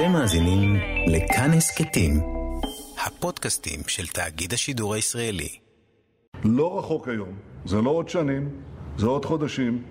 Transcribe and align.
אתם 0.00 0.12
מאזינים 0.12 0.76
לכאן 1.06 1.50
הסכתים, 1.50 2.20
הפודקאסטים 3.06 3.80
של 3.86 4.06
תאגיד 4.06 4.52
השידור 4.52 4.94
הישראלי. 4.94 5.48
לא 6.44 6.78
רחוק 6.78 7.08
היום, 7.08 7.28
זה 7.64 7.76
לא 7.76 7.90
עוד 7.90 8.08
שנים, 8.08 8.48
זה 8.98 9.06
עוד 9.06 9.24
חודשים, 9.24 9.82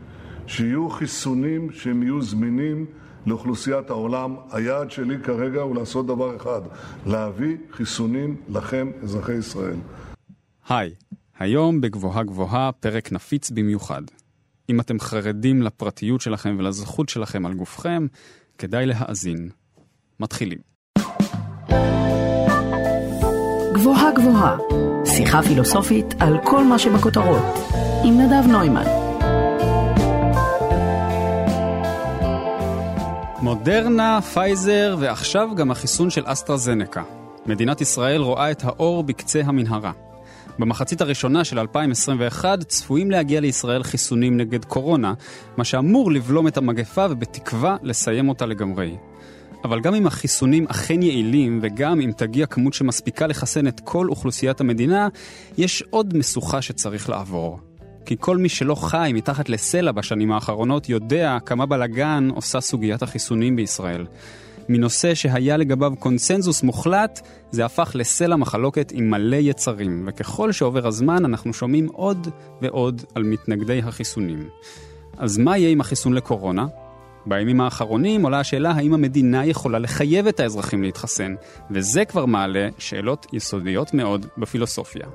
שיהיו 0.48 0.90
חיסונים 0.90 1.72
שהם 1.72 2.04
יהיו 2.04 2.22
זמינים 2.22 2.86
לאוכלוסיית 3.26 3.90
העולם. 3.90 4.36
היעד 4.52 4.92
שלי 4.92 5.16
כרגע 5.24 5.62
הוא 5.62 5.76
לעשות 5.76 6.08
דבר 6.08 6.36
אחד, 6.36 6.62
להביא 7.06 7.58
חיסונים 7.72 8.42
לכם, 8.50 8.92
אזרחי 9.04 9.34
ישראל. 9.34 9.78
היי, 10.70 10.94
היום 11.40 11.82
בגבוהה 11.82 12.24
גבוהה 12.24 12.72
פרק 12.72 13.12
נפיץ 13.12 13.50
במיוחד. 13.50 14.02
אם 14.70 14.80
אתם 14.80 15.00
חרדים 15.00 15.62
לפרטיות 15.62 16.22
שלכם 16.22 16.56
ולזכות 16.60 17.10
שלכם 17.10 17.46
על 17.46 17.54
גופכם, 17.54 18.08
כדאי 18.58 18.86
להאזין. 18.86 19.50
מתחילים. 20.20 20.58
גבוהה 23.74 24.12
גבוהה, 24.16 24.58
שיחה 25.06 25.42
פילוסופית 25.42 26.06
על 26.20 26.38
כל 26.44 26.64
מה 26.64 26.80
שבכותרות, 26.80 27.44
עם 28.04 28.22
נדב 28.22 28.48
נוימן. 28.52 28.86
מודרנה, 33.42 34.22
פייזר 34.22 34.96
ועכשיו 35.00 35.50
גם 35.56 35.72
החיסון 35.72 36.10
של 36.10 36.24
אסטרזנקה. 36.26 37.04
מדינת 37.46 37.82
ישראל 37.82 38.22
רואה 38.22 38.52
את 38.52 38.64
האור 38.64 39.04
בקצה 39.04 39.42
המנהרה. 39.46 39.92
במחצית 40.60 41.02
הראשונה 41.02 41.44
של 41.44 41.60
2021 41.60 42.60
צפויים 42.64 43.12
להגיע 43.12 43.40
לישראל 43.40 43.84
חיסונים 43.84 44.38
נגד 44.38 44.66
קורונה, 44.66 45.14
מה 45.58 45.64
שאמור 45.64 46.12
לבלום 46.12 46.48
את 46.48 46.58
המגפה 46.58 47.06
ובתקווה 47.10 47.78
לסיים 47.84 48.30
אותה 48.30 48.46
לגמרי. 48.46 48.98
אבל 49.64 49.80
גם 49.80 49.96
אם 49.96 50.08
החיסונים 50.08 50.66
אכן 50.68 51.02
יעילים, 51.02 51.60
וגם 51.62 52.02
אם 52.02 52.12
תגיע 52.18 52.46
כמות 52.46 52.74
שמספיקה 52.74 53.28
לחסן 53.28 53.68
את 53.68 53.80
כל 53.80 54.10
אוכלוסיית 54.10 54.62
המדינה, 54.62 55.08
יש 55.58 55.84
עוד 55.90 56.18
משוכה 56.18 56.62
שצריך 56.62 57.10
לעבור. 57.10 57.60
כי 58.06 58.16
כל 58.20 58.38
מי 58.38 58.50
שלא 58.50 58.76
חי 58.76 59.12
מתחת 59.14 59.50
לסלע 59.50 59.92
בשנים 59.92 60.32
האחרונות 60.32 60.90
יודע 60.90 61.38
כמה 61.46 61.66
בלאגן 61.66 62.28
עושה 62.36 62.62
סוגיית 62.62 63.04
החיסונים 63.04 63.56
בישראל. 63.56 64.06
מנושא 64.70 65.16
שהיה 65.16 65.58
לגביו 65.58 65.94
קונסנזוס 66.00 66.64
מוחלט, 66.64 67.28
זה 67.52 67.66
הפך 67.66 67.92
לסלע 67.96 68.36
מחלוקת 68.36 68.92
עם 68.96 69.10
מלא 69.10 69.36
יצרים, 69.36 70.04
וככל 70.08 70.52
שעובר 70.52 70.88
הזמן 70.88 71.26
אנחנו 71.26 71.54
שומעים 71.54 71.88
עוד 71.88 72.28
ועוד 72.62 73.02
על 73.16 73.24
מתנגדי 73.24 73.80
החיסונים. 73.80 74.50
אז 75.18 75.38
מה 75.38 75.58
יהיה 75.58 75.70
עם 75.70 75.82
החיסון 75.82 76.14
לקורונה? 76.14 76.66
בימים 77.30 77.62
האחרונים 77.62 78.24
עולה 78.24 78.40
השאלה 78.40 78.72
האם 78.72 78.94
המדינה 78.94 79.46
יכולה 79.46 79.80
לחייב 79.80 80.28
את 80.28 80.40
האזרחים 80.40 80.84
להתחסן, 80.84 81.36
וזה 81.72 82.06
כבר 82.06 82.26
מעלה 82.26 82.68
שאלות 82.78 83.28
יסודיות 83.34 83.94
מאוד 83.94 84.26
בפילוסופיה. 84.38 85.06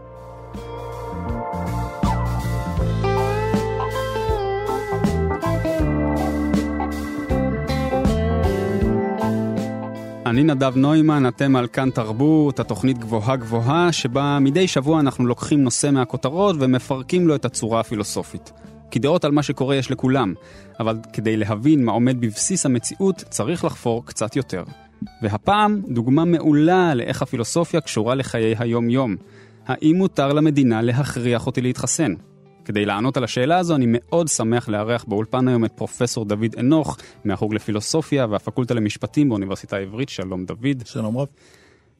אני 10.27 10.43
נדב 10.43 10.77
נוימן, 10.77 11.29
אתם 11.29 11.57
על 11.57 11.67
כאן 11.67 11.91
תרבות, 11.91 12.61
התוכנית 12.61 12.99
גבוהה 12.99 13.37
גבוהה, 13.37 13.93
שבה 13.93 14.39
מדי 14.41 14.69
שבוע 14.69 15.01
אנחנו 15.01 15.27
לוקחים 15.27 15.65
נושא 15.65 15.91
מהכותרות 15.91 16.57
ומפרקים 16.59 17.29
לו 17.29 17.35
את 17.35 17.45
הצורה 17.45 17.81
הפילוסופית. 17.81 18.53
כי 18.91 18.99
דעות 18.99 19.25
על 19.25 19.33
מה 19.33 19.43
שקורה 19.43 19.77
יש 19.77 19.91
לכולם, 19.91 20.35
אבל 20.81 20.99
כדי 21.13 21.37
להבין 21.37 21.85
מה 21.85 21.93
עומד 21.93 22.21
בבסיס 22.21 22.67
המציאות, 22.67 23.17
צריך 23.17 23.65
לחפור 23.65 24.07
קצת 24.07 24.37
יותר. 24.37 24.65
והפעם, 25.23 25.83
דוגמה 25.89 26.25
מעולה 26.25 26.95
לאיך 26.95 27.23
הפילוסופיה 27.23 27.81
קשורה 27.81 28.15
לחיי 28.15 28.55
היום-יום. 28.59 29.17
האם 29.67 29.97
מותר 29.97 30.33
למדינה 30.33 30.83
להכריח 30.83 31.47
אותי 31.47 31.61
להתחסן? 31.61 32.15
כדי 32.65 32.87
לענות 32.87 33.17
על 33.17 33.25
השאלה 33.25 33.59
הזו, 33.59 33.75
אני 33.75 33.87
מאוד 33.89 34.29
שמח 34.29 34.69
לארח 34.69 35.05
באולפן 35.09 35.49
היום 35.49 35.65
את 35.65 35.73
פרופסור 35.73 36.25
דוד 36.25 36.55
אנוך, 36.59 36.99
מהחוג 37.25 37.55
לפילוסופיה 37.55 38.27
והפקולטה 38.31 38.75
למשפטים 38.75 39.29
באוניברסיטה 39.29 39.77
העברית. 39.77 40.09
שלום 40.09 40.45
דוד. 40.45 40.83
שלום 40.85 41.19
רב. 41.19 41.27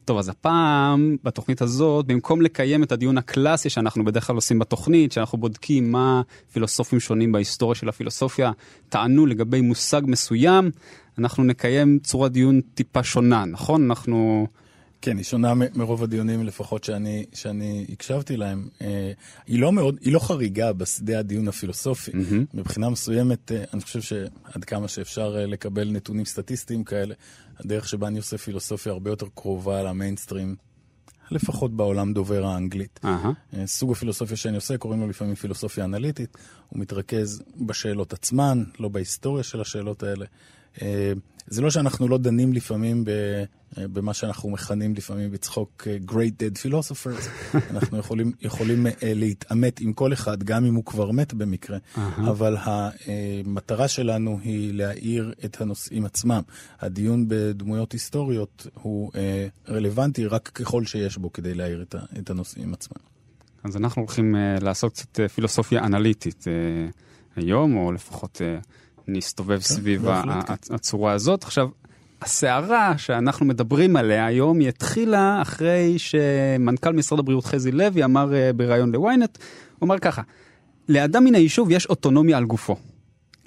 טוב, 0.05 0.17
אז 0.17 0.29
הפעם, 0.29 1.17
בתוכנית 1.23 1.61
הזאת, 1.61 2.05
במקום 2.05 2.41
לקיים 2.41 2.83
את 2.83 2.91
הדיון 2.91 3.17
הקלאסי 3.17 3.69
שאנחנו 3.69 4.05
בדרך 4.05 4.27
כלל 4.27 4.35
עושים 4.35 4.59
בתוכנית, 4.59 5.11
שאנחנו 5.11 5.37
בודקים 5.37 5.91
מה 5.91 6.21
פילוסופים 6.53 6.99
שונים 6.99 7.31
בהיסטוריה 7.31 7.75
של 7.75 7.89
הפילוסופיה 7.89 8.51
טענו 8.89 9.25
לגבי 9.25 9.61
מושג 9.61 10.01
מסוים, 10.05 10.71
אנחנו 11.17 11.43
נקיים 11.43 11.99
צורת 12.03 12.31
דיון 12.31 12.61
טיפה 12.61 13.03
שונה, 13.03 13.45
נכון? 13.45 13.85
אנחנו... 13.85 14.47
כן, 15.01 15.17
היא 15.17 15.25
שונה 15.25 15.53
מרוב 15.53 16.03
הדיונים 16.03 16.43
לפחות 16.43 16.83
שאני, 16.83 17.25
שאני 17.33 17.85
הקשבתי 17.89 18.37
להם. 18.37 18.67
אה, 18.81 19.11
היא 19.47 19.59
לא 19.59 19.71
מאוד, 19.71 19.97
היא 20.01 20.13
לא 20.13 20.19
חריגה 20.19 20.73
בשדה 20.73 21.19
הדיון 21.19 21.47
הפילוסופי. 21.47 22.11
Mm-hmm. 22.11 22.45
מבחינה 22.53 22.89
מסוימת, 22.89 23.51
אה, 23.51 23.63
אני 23.73 23.81
חושב 23.81 24.01
שעד 24.01 24.65
כמה 24.65 24.87
שאפשר 24.87 25.35
אה, 25.37 25.45
לקבל 25.45 25.91
נתונים 25.91 26.25
סטטיסטיים 26.25 26.83
כאלה, 26.83 27.15
הדרך 27.59 27.87
שבה 27.87 28.07
אני 28.07 28.17
עושה 28.17 28.37
פילוסופיה 28.37 28.91
הרבה 28.91 29.09
יותר 29.09 29.27
קרובה 29.35 29.83
למיינסטרים, 29.83 30.55
לפחות 31.31 31.75
בעולם 31.75 32.13
דובר 32.13 32.45
האנגלית. 32.45 32.99
Uh-huh. 33.03 33.55
סוג 33.65 33.91
הפילוסופיה 33.91 34.37
שאני 34.37 34.55
עושה, 34.55 34.77
קוראים 34.77 35.01
לו 35.01 35.07
לפעמים 35.07 35.35
פילוסופיה 35.35 35.85
אנליטית. 35.85 36.37
הוא 36.69 36.79
מתרכז 36.79 37.43
בשאלות 37.57 38.13
עצמן, 38.13 38.63
לא 38.79 38.89
בהיסטוריה 38.89 39.43
של 39.43 39.61
השאלות 39.61 40.03
האלה. 40.03 40.25
זה 41.47 41.61
לא 41.61 41.69
שאנחנו 41.69 42.07
לא 42.07 42.17
דנים 42.17 42.53
לפעמים 42.53 43.05
ב, 43.05 43.11
במה 43.77 44.13
שאנחנו 44.13 44.49
מכנים 44.49 44.95
לפעמים 44.95 45.31
בצחוק 45.31 45.87
Great 46.07 46.13
Dead 46.13 46.65
Philosophers. 46.65 47.29
אנחנו 47.71 47.97
יכולים, 47.97 48.31
יכולים 48.41 48.85
להתעמת 49.01 49.79
עם 49.79 49.93
כל 49.93 50.13
אחד, 50.13 50.43
גם 50.43 50.65
אם 50.65 50.75
הוא 50.75 50.85
כבר 50.85 51.11
מת 51.11 51.33
במקרה, 51.33 51.77
uh-huh. 51.77 51.99
אבל 52.29 52.57
המטרה 52.59 53.87
שלנו 53.87 54.39
היא 54.43 54.73
להאיר 54.73 55.33
את 55.45 55.61
הנושאים 55.61 56.05
עצמם. 56.05 56.41
הדיון 56.79 57.25
בדמויות 57.27 57.91
היסטוריות 57.91 58.67
הוא 58.73 59.11
רלוונטי 59.69 60.25
רק 60.25 60.51
ככל 60.53 60.85
שיש 60.85 61.17
בו 61.17 61.33
כדי 61.33 61.53
להאיר 61.53 61.85
את, 62.19 62.29
הנושאים 62.29 62.73
עצמם. 62.73 62.97
אז 63.63 63.77
אנחנו 63.77 64.01
הולכים 64.01 64.35
לעשות 64.61 64.93
קצת 64.93 65.19
פילוסופיה 65.33 65.85
אנליטית 65.85 66.45
היום, 67.35 67.77
או 67.77 67.91
לפחות... 67.91 68.41
נסתובב 69.07 69.59
כן, 69.59 69.61
סביב 69.61 70.05
כן. 70.05 70.53
הצורה 70.73 71.11
הזאת. 71.11 71.43
עכשיו, 71.43 71.69
הסערה 72.21 72.97
שאנחנו 72.97 73.45
מדברים 73.45 73.95
עליה 73.95 74.25
היום, 74.25 74.59
היא 74.59 74.69
התחילה 74.69 75.41
אחרי 75.41 75.99
שמנכ"ל 75.99 76.93
משרד 76.93 77.19
הבריאות 77.19 77.45
חזי 77.45 77.71
לוי 77.71 78.03
אמר 78.03 78.29
uh, 78.29 78.53
בריאיון 78.53 78.91
לוויינט, 78.91 79.37
הוא 79.79 79.87
אמר 79.87 79.99
ככה, 79.99 80.21
לאדם 80.89 81.23
מן 81.23 81.35
היישוב 81.35 81.71
יש 81.71 81.85
אוטונומיה 81.85 82.37
על 82.37 82.45
גופו. 82.45 82.75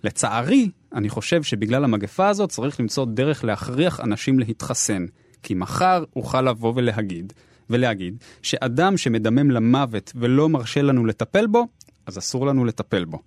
לצערי, 0.04 0.70
אני 0.94 1.08
חושב 1.08 1.42
שבגלל 1.42 1.84
המגפה 1.84 2.28
הזאת 2.28 2.50
צריך 2.50 2.80
למצוא 2.80 3.04
דרך 3.04 3.44
להכריח 3.44 4.00
אנשים 4.00 4.38
להתחסן. 4.38 5.06
כי 5.42 5.54
מחר 5.54 6.04
אוכל 6.16 6.42
לבוא 6.42 6.72
ולהגיד, 6.76 7.32
ולהגיד 7.70 8.24
שאדם 8.42 8.96
שמדמם 8.96 9.50
למוות 9.50 10.12
ולא 10.16 10.48
מרשה 10.48 10.82
לנו 10.82 11.06
לטפל 11.06 11.46
בו, 11.46 11.66
אז 12.06 12.18
אסור 12.18 12.46
לנו 12.46 12.64
לטפל 12.64 13.04
בו. 13.04 13.18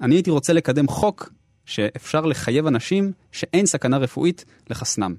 אני 0.00 0.14
הייתי 0.14 0.30
רוצה 0.30 0.52
לקדם 0.52 0.88
חוק 0.88 1.32
שאפשר 1.66 2.20
לחייב 2.26 2.66
אנשים 2.66 3.12
שאין 3.32 3.66
סכנה 3.66 3.98
רפואית 3.98 4.44
לחסנם. 4.70 5.14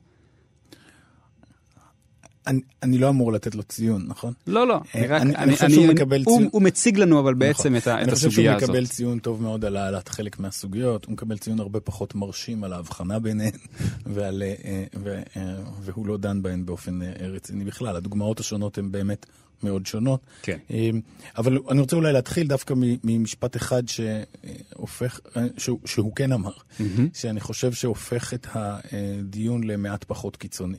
אני, 2.47 2.61
אני 2.83 2.97
לא 2.97 3.09
אמור 3.09 3.33
לתת 3.33 3.55
לו 3.55 3.63
ציון, 3.63 4.05
נכון? 4.07 4.33
לא, 4.47 4.67
לא. 4.67 4.79
אני 4.95 5.07
רק, 5.07 5.21
אני, 5.21 5.35
אני 5.35 5.53
חושב 5.53 5.69
שהוא 5.69 5.87
מקבל 5.87 6.23
ציון. 6.23 6.43
הוא, 6.43 6.49
הוא 6.51 6.61
מציג 6.61 6.97
לנו 6.97 7.19
אבל 7.19 7.33
בעצם 7.33 7.75
נכון. 7.75 7.75
את, 7.75 7.87
את 7.87 7.91
הסוגיה 7.91 8.03
הזאת. 8.03 8.09
אני 8.09 8.15
חושב 8.15 8.31
שהוא 8.31 8.69
מקבל. 8.69 8.85
ציון 8.85 9.19
טוב 9.19 9.41
מאוד 9.41 9.65
על 9.65 9.77
העלאת 9.77 10.09
חלק 10.09 10.39
מהסוגיות, 10.39 11.05
הוא 11.05 11.13
מקבל 11.13 11.37
ציון 11.37 11.59
הרבה 11.59 11.79
פחות 11.79 12.15
מרשים 12.15 12.63
על 12.63 12.73
ההבחנה 12.73 13.19
ביניהן, 13.19 13.51
ועל, 14.13 14.43
אה, 14.43 14.83
ו, 15.03 15.21
אה, 15.37 15.55
והוא 15.81 16.07
לא 16.07 16.17
דן 16.17 16.41
בהן 16.41 16.65
באופן 16.65 17.01
אה, 17.01 17.07
רציני 17.19 17.65
בכלל. 17.65 17.95
הדוגמאות 17.95 18.39
השונות 18.39 18.77
הן 18.77 18.91
באמת 18.91 19.25
מאוד 19.63 19.85
שונות. 19.85 20.19
כן. 20.41 20.57
אבל 21.37 21.59
אני 21.69 21.81
רוצה 21.81 21.95
אולי 21.95 22.13
להתחיל 22.13 22.47
דווקא 22.47 22.73
ממשפט 23.03 23.55
אחד 23.55 23.83
שהופך, 23.87 25.19
שהוא, 25.57 25.79
שהוא 25.85 26.15
כן 26.15 26.31
אמר, 26.31 26.51
mm-hmm. 26.51 26.83
שאני 27.13 27.39
חושב 27.39 27.73
שהופך 27.73 28.33
את 28.33 28.47
הדיון 28.53 29.63
למעט 29.63 30.03
פחות 30.03 30.35
קיצוני. 30.35 30.77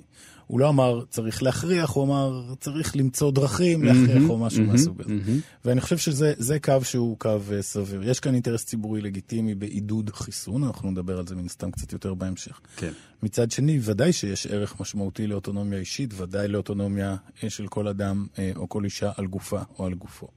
הוא 0.48 0.60
לא 0.60 0.68
אמר 0.68 1.04
צריך 1.10 1.42
להכריח, 1.42 1.90
הוא 1.90 2.04
אמר 2.04 2.54
צריך 2.60 2.96
למצוא 2.96 3.32
דרכים 3.32 3.84
להכריח 3.84 4.22
mm-hmm, 4.22 4.30
או 4.30 4.38
משהו 4.38 4.64
mm-hmm, 4.64 4.66
מהסוג 4.66 5.00
הזה. 5.00 5.14
Mm-hmm. 5.14 5.64
ואני 5.64 5.80
חושב 5.80 5.98
שזה 5.98 6.60
קו 6.60 6.74
שהוא 6.82 7.18
קו 7.18 7.38
uh, 7.48 7.62
סביר. 7.62 8.10
יש 8.10 8.20
כאן 8.20 8.34
אינטרס 8.34 8.64
ציבורי 8.64 9.00
לגיטימי 9.00 9.54
בעידוד 9.54 10.10
חיסון, 10.14 10.64
אנחנו 10.64 10.90
נדבר 10.90 11.18
על 11.18 11.26
זה 11.26 11.36
מן 11.36 11.46
הסתם 11.46 11.70
קצת 11.70 11.92
יותר 11.92 12.14
בהמשך. 12.14 12.60
כן. 12.76 12.92
מצד 13.22 13.50
שני, 13.50 13.78
ודאי 13.82 14.12
שיש 14.12 14.46
ערך 14.46 14.80
משמעותי 14.80 15.26
לאוטונומיה 15.26 15.78
אישית, 15.78 16.14
ודאי 16.16 16.48
לאוטונומיה 16.48 17.16
אה, 17.44 17.50
של 17.50 17.66
כל 17.66 17.88
אדם 17.88 18.26
uh, 18.34 18.38
או 18.56 18.68
כל 18.68 18.84
אישה 18.84 19.10
על 19.16 19.26
גופה 19.26 19.60
או 19.78 19.86
על 19.86 19.94
גופו. 19.94 20.28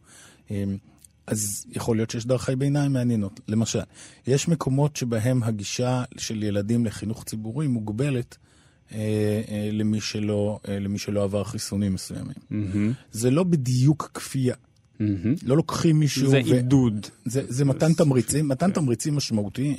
Um, 0.48 0.52
אז 1.28 1.66
יכול 1.72 1.98
להיות 1.98 2.10
שיש 2.10 2.26
דרכי 2.26 2.56
ביניים 2.56 2.94
מעניינות. 2.94 3.40
למשל, 3.48 3.80
יש 4.28 4.48
מקומות 4.48 4.96
שבהם 4.96 5.44
הגישה 5.44 6.04
של 6.18 6.44
ילדים 6.44 6.86
לחינוך 6.86 7.24
ציבורי 7.24 7.68
מוגבלת 7.68 8.38
למי, 9.72 10.02
שלא, 10.02 10.60
אה, 10.68 10.80
למי 10.80 10.98
שלא 10.98 11.24
עבר 11.24 11.44
חיסונים 11.44 11.94
מסוימים. 11.94 12.34
Mm-hmm. 12.52 12.94
זה 13.12 13.32
לא 13.32 13.44
בדיוק 13.44 14.12
כפייה. 14.14 14.56
Mm-hmm. 15.02 15.44
לא 15.44 15.58
לוקחים 15.58 16.00
מישהו... 16.00 16.30
זה 16.30 16.42
ו... 16.46 16.54
עידוד. 16.54 17.08
זה, 17.26 17.42
זה 17.48 17.66
מתן 17.66 17.94
תמריצים, 17.94 18.48
מתן 18.48 18.68
כן. 18.68 18.74
תמריצים 18.74 19.16
משמעותיים. 19.16 19.78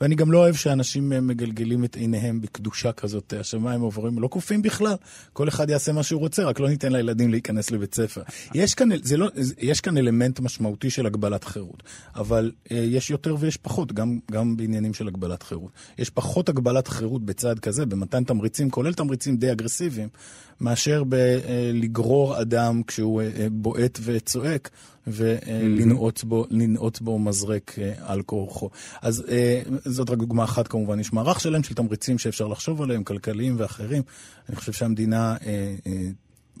ואני 0.00 0.14
גם 0.14 0.32
לא 0.32 0.38
אוהב 0.38 0.54
שאנשים 0.54 1.12
אה, 1.12 1.20
מגלגלים 1.20 1.84
את 1.84 1.96
עיניהם 1.96 2.40
בקדושה 2.40 2.92
כזאת, 2.92 3.34
השמיים 3.40 3.80
עוברים, 3.80 4.18
לא 4.18 4.28
כופים 4.28 4.62
בכלל. 4.62 4.94
כל 5.32 5.48
אחד 5.48 5.70
יעשה 5.70 5.92
מה 5.92 6.02
שהוא 6.02 6.20
רוצה, 6.20 6.44
רק 6.44 6.60
לא 6.60 6.68
ניתן 6.68 6.92
לילדים 6.92 7.30
להיכנס 7.30 7.70
לבית 7.70 7.94
ספר. 7.94 8.22
יש 8.54 8.74
כאן, 8.74 8.88
זה 9.02 9.16
לא, 9.16 9.28
יש 9.58 9.80
כאן 9.80 9.98
אלמנט 9.98 10.40
משמעותי 10.40 10.90
של 10.90 11.06
הגבלת 11.06 11.44
חירות, 11.44 11.82
אבל 12.16 12.52
אה, 12.72 12.76
יש 12.76 13.10
יותר 13.10 13.36
ויש 13.38 13.56
פחות, 13.56 13.92
גם, 13.92 14.18
גם 14.30 14.56
בעניינים 14.56 14.94
של 14.94 15.08
הגבלת 15.08 15.42
חירות. 15.42 15.72
יש 15.98 16.10
פחות 16.10 16.48
הגבלת 16.48 16.88
חירות 16.88 17.24
בצעד 17.24 17.58
כזה, 17.58 17.86
במתן 17.86 18.24
תמריצים, 18.24 18.70
כולל 18.70 18.92
תמריצים 18.94 19.36
די 19.36 19.52
אגרסיביים, 19.52 20.08
מאשר 20.60 21.02
בלגרור 21.04 22.40
אדם 22.40 22.82
כשהוא 22.86 23.20
אה, 23.20 23.30
אה, 23.38 23.46
בועט 23.50 23.98
וצועק. 24.02 24.55
ולנעוץ 25.06 26.24
בו, 26.24 26.46
בו 27.00 27.18
מזרק 27.18 27.78
אה, 27.78 27.92
על 28.00 28.22
כורחו. 28.22 28.70
אז 29.02 29.24
זאת 29.84 30.10
רק 30.10 30.18
דוגמה 30.18 30.44
אחת 30.44 30.68
כמובן, 30.68 31.00
יש 31.00 31.12
מערך 31.12 31.40
שלם 31.40 31.62
של 31.62 31.74
תמריצים 31.74 32.18
שאפשר 32.18 32.48
לחשוב 32.48 32.82
עליהם, 32.82 33.04
כלכליים 33.04 33.54
ואחרים. 33.58 34.02
אני 34.48 34.56
חושב 34.56 34.72
שהמדינה 34.72 35.36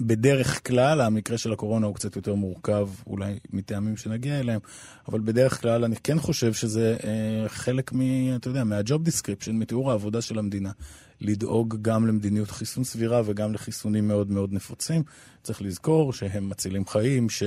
בדרך 0.00 0.66
כלל, 0.66 1.00
המקרה 1.00 1.38
של 1.38 1.52
הקורונה 1.52 1.86
הוא 1.86 1.94
קצת 1.94 2.16
יותר 2.16 2.34
מורכב, 2.34 2.88
אולי 3.06 3.38
מטעמים 3.52 3.96
שנגיע 3.96 4.40
אליהם, 4.40 4.60
אבל 5.08 5.20
בדרך 5.20 5.60
כלל 5.60 5.84
אני 5.84 5.96
כן 6.04 6.18
חושב 6.18 6.52
שזה 6.52 6.96
אה, 7.04 7.48
חלק 7.48 7.92
מ... 7.92 8.00
אתה 8.36 8.48
יודע, 8.48 8.64
מה 8.64 8.79
job 8.79 9.02
description, 9.02 9.56
מתיאור 9.56 9.90
העבודה 9.90 10.22
של 10.22 10.38
המדינה, 10.38 10.70
לדאוג 11.20 11.76
גם 11.82 12.06
למדיניות 12.06 12.50
חיסון 12.50 12.84
סבירה 12.84 13.22
וגם 13.24 13.52
לחיסונים 13.52 14.08
מאוד 14.08 14.30
מאוד 14.30 14.52
נפוצים. 14.52 15.02
צריך 15.42 15.62
לזכור 15.62 16.12
שהם 16.12 16.48
מצילים 16.48 16.86
חיים, 16.86 17.30
ש... 17.30 17.42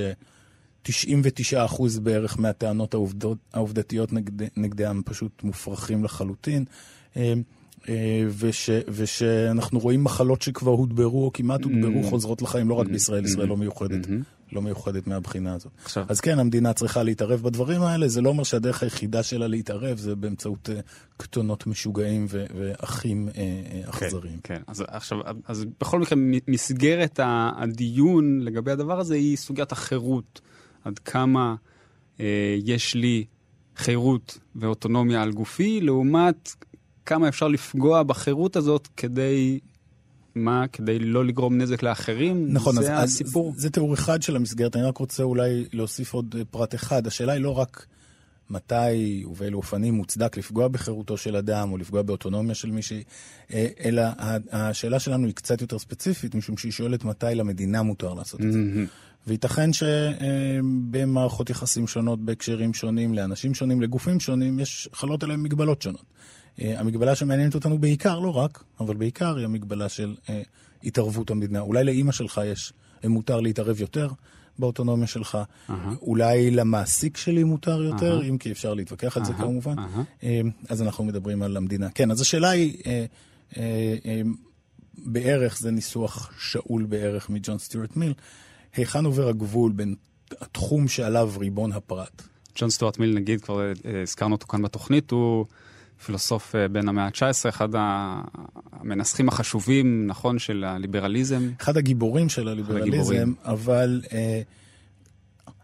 99% 0.88 2.00
בערך 2.02 2.38
מהטענות 2.38 2.94
העובדות, 2.94 3.38
העובדתיות 3.52 4.12
נגד, 4.12 4.48
נגדם 4.56 5.02
פשוט 5.04 5.42
מופרכים 5.44 6.04
לחלוטין. 6.04 6.64
אה, 7.16 7.34
אה, 7.88 8.24
וש, 8.28 8.70
ושאנחנו 8.88 9.78
רואים 9.78 10.04
מחלות 10.04 10.42
שכבר 10.42 10.70
הודברו 10.70 11.24
או 11.24 11.32
כמעט 11.32 11.64
הודברו 11.64 12.02
mm-hmm. 12.02 12.10
חוזרות 12.10 12.42
לחיים, 12.42 12.68
לא 12.68 12.74
רק 12.74 12.86
mm-hmm. 12.86 12.90
בישראל, 12.90 13.24
ישראל 13.24 13.48
לא 13.48 13.56
מיוחדת, 13.56 14.04
mm-hmm. 14.04 14.52
לא 14.52 14.62
מיוחדת 14.62 15.06
מהבחינה 15.06 15.54
הזאת. 15.54 15.72
עכשיו. 15.84 16.06
אז 16.08 16.20
כן, 16.20 16.38
המדינה 16.38 16.72
צריכה 16.72 17.02
להתערב 17.02 17.42
בדברים 17.42 17.82
האלה, 17.82 18.08
זה 18.08 18.20
לא 18.20 18.28
אומר 18.28 18.44
שהדרך 18.44 18.82
היחידה 18.82 19.22
שלה 19.22 19.46
להתערב 19.46 19.98
זה 19.98 20.14
באמצעות 20.16 20.68
uh, 20.68 20.72
כתונות 21.18 21.66
משוגעים 21.66 22.26
ו- 22.28 22.44
ואחים 22.54 23.28
uh, 23.28 23.32
uh, 23.86 23.90
אכזריים. 23.90 24.38
כן, 24.44 24.54
כן, 24.54 24.62
אז 24.66 24.84
עכשיו, 24.88 25.18
אז 25.48 25.64
בכל 25.80 26.00
מקרה, 26.00 26.18
מסגרת 26.48 27.20
הדיון 27.22 28.40
לגבי 28.40 28.70
הדבר 28.70 29.00
הזה 29.00 29.14
היא 29.14 29.36
סוגיית 29.36 29.72
החירות. 29.72 30.40
עד 30.84 30.98
כמה 30.98 31.54
uh, 32.16 32.20
יש 32.64 32.94
לי 32.94 33.24
חירות 33.76 34.38
ואוטונומיה 34.56 35.22
על 35.22 35.32
גופי, 35.32 35.80
לעומת 35.80 36.54
כמה 37.06 37.28
אפשר 37.28 37.48
לפגוע 37.48 38.02
בחירות 38.02 38.56
הזאת 38.56 38.88
כדי... 38.96 39.60
מה? 40.34 40.68
כדי 40.72 40.98
לא 40.98 41.24
לגרום 41.24 41.58
נזק 41.58 41.82
לאחרים? 41.82 42.52
נכון, 42.52 42.74
זה 42.74 42.96
אז, 42.96 43.10
הסיפור. 43.10 43.52
אז 43.56 43.62
זה 43.62 43.70
תיאור 43.70 43.94
אחד 43.94 44.22
של 44.22 44.36
המסגרת. 44.36 44.76
אני 44.76 44.84
רק 44.84 44.98
רוצה 44.98 45.22
אולי 45.22 45.64
להוסיף 45.72 46.14
עוד 46.14 46.34
אה, 46.38 46.44
פרט 46.44 46.74
אחד. 46.74 47.06
השאלה 47.06 47.32
היא 47.32 47.40
לא 47.40 47.58
רק 47.58 47.86
מתי 48.50 49.24
ובאילו 49.30 49.58
אופנים 49.58 49.94
מוצדק 49.94 50.36
לפגוע 50.36 50.68
בחירותו 50.68 51.16
של 51.16 51.36
אדם 51.36 51.72
או 51.72 51.78
לפגוע 51.78 52.02
באוטונומיה 52.02 52.54
של 52.54 52.70
מישהי, 52.70 53.02
אה, 53.52 53.66
אלא 53.84 54.02
השאלה 54.52 54.98
שלנו 54.98 55.26
היא 55.26 55.34
קצת 55.34 55.60
יותר 55.60 55.78
ספציפית, 55.78 56.34
משום 56.34 56.56
שהיא 56.56 56.72
שואלת 56.72 57.04
מתי 57.04 57.26
למדינה 57.34 57.82
מותר 57.82 58.14
לעשות 58.14 58.40
את 58.40 58.52
זה. 58.52 58.58
וייתכן 59.26 59.70
שבמערכות 59.72 61.50
יחסים 61.50 61.86
שונות, 61.86 62.20
בהקשרים 62.20 62.74
שונים, 62.74 63.14
לאנשים 63.14 63.54
שונים, 63.54 63.80
לגופים 63.80 64.20
שונים, 64.20 64.60
יש 64.60 64.88
חלות 64.92 65.22
עליהם 65.22 65.42
מגבלות 65.42 65.82
שונות. 65.82 66.04
אה, 66.60 66.80
המגבלה 66.80 67.14
שמעניינת 67.14 67.54
אותנו 67.54 67.78
בעיקר, 67.78 68.18
לא 68.18 68.36
רק, 68.36 68.64
אבל 68.80 68.96
בעיקר 68.96 69.36
היא 69.36 69.44
המגבלה 69.44 69.88
של 69.88 70.14
אה, 70.28 70.42
התערבות 70.84 71.30
המדינה. 71.30 71.60
אולי 71.60 71.84
לאימא 71.84 72.12
שלך 72.12 72.40
יש, 72.44 72.72
אה, 73.04 73.08
מותר 73.08 73.40
להתערב 73.40 73.80
יותר 73.80 74.08
באוטונומיה 74.58 75.06
שלך, 75.06 75.38
uh-huh. 75.38 75.72
אולי 76.02 76.50
למעסיק 76.50 77.16
שלי 77.16 77.44
מותר 77.44 77.82
יותר, 77.82 78.20
uh-huh. 78.20 78.24
אם 78.24 78.38
כי 78.38 78.52
אפשר 78.52 78.74
להתווכח 78.74 79.16
על 79.16 79.22
uh-huh. 79.22 79.26
זה 79.26 79.32
כמובן. 79.32 79.74
Uh-huh. 79.78 80.26
אז 80.68 80.82
אנחנו 80.82 81.04
מדברים 81.04 81.42
על 81.42 81.56
המדינה. 81.56 81.90
כן, 81.90 82.10
אז 82.10 82.20
השאלה 82.20 82.50
היא, 82.50 82.76
אה, 82.86 83.04
אה, 83.56 83.96
אה, 84.06 84.20
בערך, 84.98 85.58
זה 85.58 85.70
ניסוח 85.70 86.32
שאול 86.38 86.84
בערך 86.84 87.30
מג'ון 87.30 87.58
סטיוארט 87.58 87.96
מיל, 87.96 88.14
היכן 88.76 89.04
עובר 89.04 89.28
הגבול 89.28 89.72
בין 89.72 89.94
התחום 90.40 90.88
שעליו 90.88 91.32
ריבון 91.38 91.72
הפרט? 91.72 92.22
ג'ון 92.58 92.70
סטיוארט 92.70 92.98
מיל, 92.98 93.14
נגיד, 93.14 93.40
כבר 93.40 93.72
הזכרנו 94.02 94.34
אותו 94.34 94.46
כאן 94.46 94.62
בתוכנית, 94.62 95.10
הוא... 95.10 95.46
פילוסוף 96.04 96.54
אה, 96.54 96.68
בן 96.68 96.88
המאה 96.88 97.04
ה-19, 97.04 97.48
אחד 97.48 97.68
המנסחים 98.72 99.28
החשובים, 99.28 100.06
נכון, 100.06 100.38
של 100.38 100.64
הליברליזם. 100.64 101.50
אחד 101.60 101.76
הגיבורים 101.76 102.28
של 102.28 102.48
הליברליזם, 102.48 103.32
אבל 103.44 104.02
אה, 104.12 104.42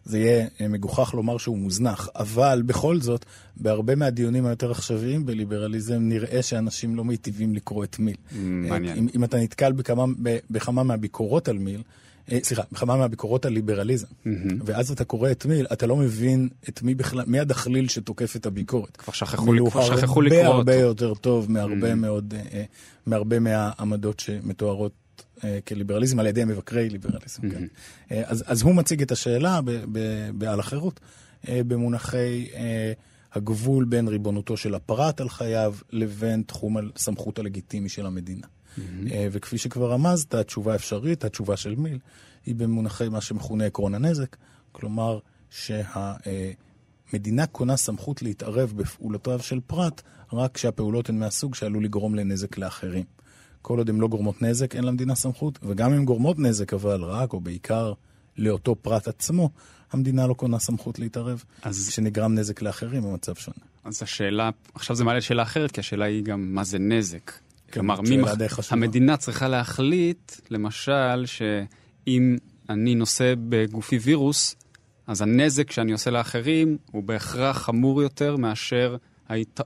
זה 0.04 0.18
יהיה 0.18 0.46
אה, 0.60 0.68
מגוחך 0.68 1.14
לומר 1.14 1.38
שהוא 1.38 1.58
מוזנח, 1.58 2.08
אבל 2.16 2.62
בכל 2.66 3.00
זאת, 3.00 3.24
בהרבה 3.56 3.94
מהדיונים 3.94 4.46
היותר 4.46 4.70
עכשוויים 4.70 5.26
בליברליזם, 5.26 5.98
נראה 6.00 6.42
שאנשים 6.42 6.96
לא 6.96 7.04
מיטיבים 7.04 7.54
לקרוא 7.54 7.84
את 7.84 7.98
מיל. 7.98 8.16
Mm, 8.16 8.34
מעניין. 8.42 8.98
אם, 8.98 9.08
אם 9.16 9.24
אתה 9.24 9.38
נתקל 9.38 9.72
בכמה, 9.72 10.04
בכמה 10.50 10.82
מהביקורות 10.82 11.48
על 11.48 11.58
מיל, 11.58 11.80
אה, 11.80 11.82
סליחה, 12.42 12.62
בכמה 12.72 12.96
מהביקורות 12.96 13.46
על 13.46 13.52
ליברליזם. 13.52 14.06
Mm-hmm. 14.06 14.52
ואז 14.64 14.90
אתה 14.90 15.04
קורא 15.04 15.30
את 15.30 15.46
מיל, 15.46 15.66
אתה 15.72 15.86
לא 15.86 15.96
מבין 15.96 16.48
את 16.68 16.82
מי 16.82 16.94
בכלל, 16.94 17.24
מי 17.26 17.40
הדחליל 17.40 17.88
שתוקף 17.88 18.36
את 18.36 18.46
הביקורת. 18.46 18.96
כבר 18.96 19.12
שכחו, 19.12 19.52
כבר 19.70 19.96
שכחו 19.96 20.22
לקרוא 20.22 20.40
אותו. 20.40 20.50
הרבה 20.50 20.56
הרבה 20.56 20.74
יותר 20.74 21.14
טוב 21.14 21.50
מהרבה 21.50 21.92
mm-hmm. 21.92 21.94
מאוד, 21.94 22.34
אה, 22.52 22.64
מהרבה 23.06 23.38
מהעמדות 23.38 24.20
שמתוארות 24.20 24.92
אה, 25.44 25.58
כליברליזם 25.68 26.18
על 26.18 26.26
ידי 26.26 26.44
מבקרי 26.44 26.88
ליברליזם. 26.88 27.42
Mm-hmm. 27.42 27.54
כן. 28.08 28.22
אז, 28.26 28.44
אז 28.46 28.62
הוא 28.62 28.74
מציג 28.74 29.02
את 29.02 29.12
השאלה 29.12 29.60
בעל 30.34 30.60
החירות 30.60 31.00
במונחי 31.48 32.46
הגבול 33.34 33.84
בין 33.84 34.08
ריבונותו 34.08 34.56
של 34.56 34.74
הפרט 34.74 35.20
על 35.20 35.28
חייו 35.28 35.74
לבין 35.90 36.42
תחום 36.46 36.76
הסמכות 36.94 37.38
הלגיטימי 37.38 37.88
של 37.88 38.06
המדינה. 38.06 38.46
Mm-hmm. 38.78 39.10
וכפי 39.32 39.58
שכבר 39.58 39.92
רמזת, 39.92 40.34
התשובה 40.34 40.72
האפשרית, 40.72 41.24
התשובה 41.24 41.56
של 41.56 41.74
מיל, 41.74 41.98
היא 42.46 42.54
במונחי 42.54 43.08
מה 43.08 43.20
שמכונה 43.20 43.64
עקרון 43.64 43.94
הנזק, 43.94 44.36
כלומר 44.72 45.18
שהמדינה 45.50 47.46
קונה 47.46 47.76
סמכות 47.76 48.22
להתערב 48.22 48.72
בפעולותיו 48.76 49.38
של 49.42 49.60
פרט 49.66 50.02
רק 50.32 50.54
כשהפעולות 50.54 51.08
הן 51.08 51.18
מהסוג 51.18 51.54
שעלול 51.54 51.84
לגרום 51.84 52.14
לנזק 52.14 52.58
לאחרים. 52.58 53.04
כל 53.62 53.78
עוד 53.78 53.88
הן 53.88 53.96
לא 53.96 54.08
גורמות 54.08 54.42
נזק, 54.42 54.76
אין 54.76 54.84
למדינה 54.84 55.14
סמכות, 55.14 55.58
וגם 55.62 55.92
אם 55.92 56.04
גורמות 56.04 56.38
נזק, 56.38 56.74
אבל 56.74 57.04
רק 57.04 57.32
או 57.32 57.40
בעיקר 57.40 57.92
לאותו 58.38 58.74
פרט 58.74 59.08
עצמו, 59.08 59.50
המדינה 59.92 60.26
לא 60.26 60.34
קונה 60.34 60.58
סמכות 60.58 60.98
להתערב. 60.98 61.44
אז... 61.62 61.88
כשנגרם 61.88 62.34
נזק 62.34 62.62
לאחרים, 62.62 63.04
המצב 63.04 63.34
שונה. 63.34 63.56
אז 63.84 64.02
השאלה, 64.02 64.50
עכשיו 64.74 64.96
זה 64.96 65.04
מעלה 65.04 65.20
שאלה 65.20 65.42
אחרת, 65.42 65.70
כי 65.70 65.80
השאלה 65.80 66.04
היא 66.04 66.24
גם 66.24 66.54
מה 66.54 66.64
זה 66.64 66.78
נזק. 66.78 67.32
כלומר, 67.72 68.00
מח... 68.00 68.72
המדינה 68.72 69.16
צריכה 69.16 69.48
להחליט, 69.48 70.32
למשל, 70.50 71.26
שאם 71.26 72.36
אני 72.70 72.94
נושא 72.94 73.34
בגופי 73.48 73.98
וירוס, 73.98 74.56
אז 75.06 75.22
הנזק 75.22 75.70
שאני 75.70 75.92
עושה 75.92 76.10
לאחרים 76.10 76.78
הוא 76.92 77.02
בהכרח 77.02 77.58
חמור 77.58 78.02
יותר 78.02 78.36
מאשר 78.36 78.96
ההת... 79.28 79.60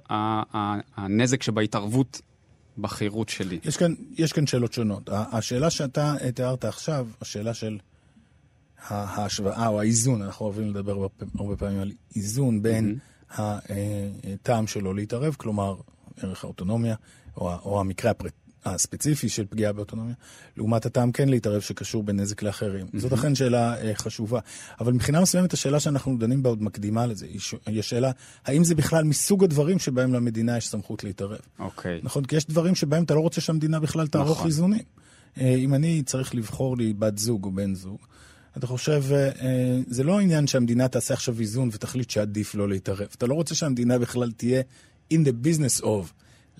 הנזק 0.96 1.42
שבהתערבות 1.42 2.20
בחירות 2.78 3.28
שלי. 3.28 3.58
יש 3.64 3.76
כאן, 3.76 3.94
יש 4.16 4.32
כאן 4.32 4.46
שאלות 4.46 4.72
שונות. 4.72 5.08
השאלה 5.12 5.70
שאתה 5.70 6.14
תיארת 6.34 6.64
עכשיו, 6.64 7.06
השאלה 7.20 7.54
של 7.54 7.78
ההשוואה 8.88 9.66
או 9.66 9.80
האיזון, 9.80 10.22
אנחנו 10.22 10.46
אוהבים 10.46 10.70
לדבר 10.70 11.08
הרבה 11.38 11.56
פעמים 11.56 11.80
על 11.80 11.92
איזון 12.16 12.62
בין 12.62 12.98
mm-hmm. 12.98 13.38
הטעם 13.38 14.66
שלו 14.66 14.94
להתערב, 14.94 15.34
כלומר 15.38 15.74
ערך 16.24 16.44
האוטונומיה, 16.44 16.94
או, 17.36 17.52
או 17.64 17.80
המקרה 17.80 18.10
הפרט, 18.10 18.32
הספציפי 18.64 19.28
של 19.28 19.46
פגיעה 19.46 19.72
באוטונומיה, 19.72 20.14
לעומת 20.56 20.86
הטעם 20.86 21.12
כן 21.12 21.28
להתערב 21.28 21.60
שקשור 21.60 22.02
בנזק 22.02 22.42
לאחרים. 22.42 22.86
Mm-hmm. 22.86 22.98
זאת 22.98 23.12
אכן 23.12 23.34
שאלה 23.34 23.82
אה, 23.82 23.92
חשובה. 23.94 24.40
אבל 24.80 24.92
מבחינה 24.92 25.20
מסוימת 25.20 25.52
השאלה 25.52 25.80
שאנחנו 25.80 26.18
דנים 26.18 26.42
בה 26.42 26.50
עוד 26.50 26.62
מקדימה 26.62 27.06
לזה, 27.06 27.26
היא, 27.26 27.40
ש... 27.40 27.54
היא 27.66 27.80
השאלה, 27.80 28.10
האם 28.44 28.64
זה 28.64 28.74
בכלל 28.74 29.04
מסוג 29.04 29.44
הדברים 29.44 29.78
שבהם 29.78 30.14
למדינה 30.14 30.56
יש 30.56 30.68
סמכות 30.68 31.04
להתערב? 31.04 31.38
אוקיי. 31.58 31.98
Okay. 31.98 32.04
נכון? 32.04 32.24
כי 32.24 32.36
יש 32.36 32.46
דברים 32.46 32.74
שבהם 32.74 33.04
אתה 33.04 33.14
לא 33.14 33.20
רוצה 33.20 33.40
שהמדינה 33.40 33.80
בכלל 33.80 34.06
תערוך 34.06 34.30
נכון. 34.30 34.46
איזונים. 34.46 34.82
אה, 35.40 35.54
אם 35.54 35.74
אני 35.74 36.02
צריך 36.02 36.34
לבחור 36.34 36.76
לי 36.76 36.92
בת 36.92 37.18
זוג 37.18 37.44
או 37.44 37.50
בן 37.50 37.74
זוג, 37.74 37.98
אתה 38.56 38.66
חושב, 38.66 39.02
אה, 39.10 39.30
אה, 39.40 39.80
זה 39.86 40.04
לא 40.04 40.18
העניין 40.18 40.46
שהמדינה 40.46 40.88
תעשה 40.88 41.14
עכשיו 41.14 41.40
איזון 41.40 41.68
ותחליט 41.72 42.10
שעדיף 42.10 42.54
לא 42.54 42.68
להתערב. 42.68 43.08
אתה 43.16 43.26
לא 43.26 43.34
רוצה 43.34 43.54
שהמדינה 43.54 43.98
בכלל 43.98 44.30
תהיה 44.30 44.62
in 45.12 45.18
the 45.26 45.46
business 45.46 45.84
of. 45.84 46.12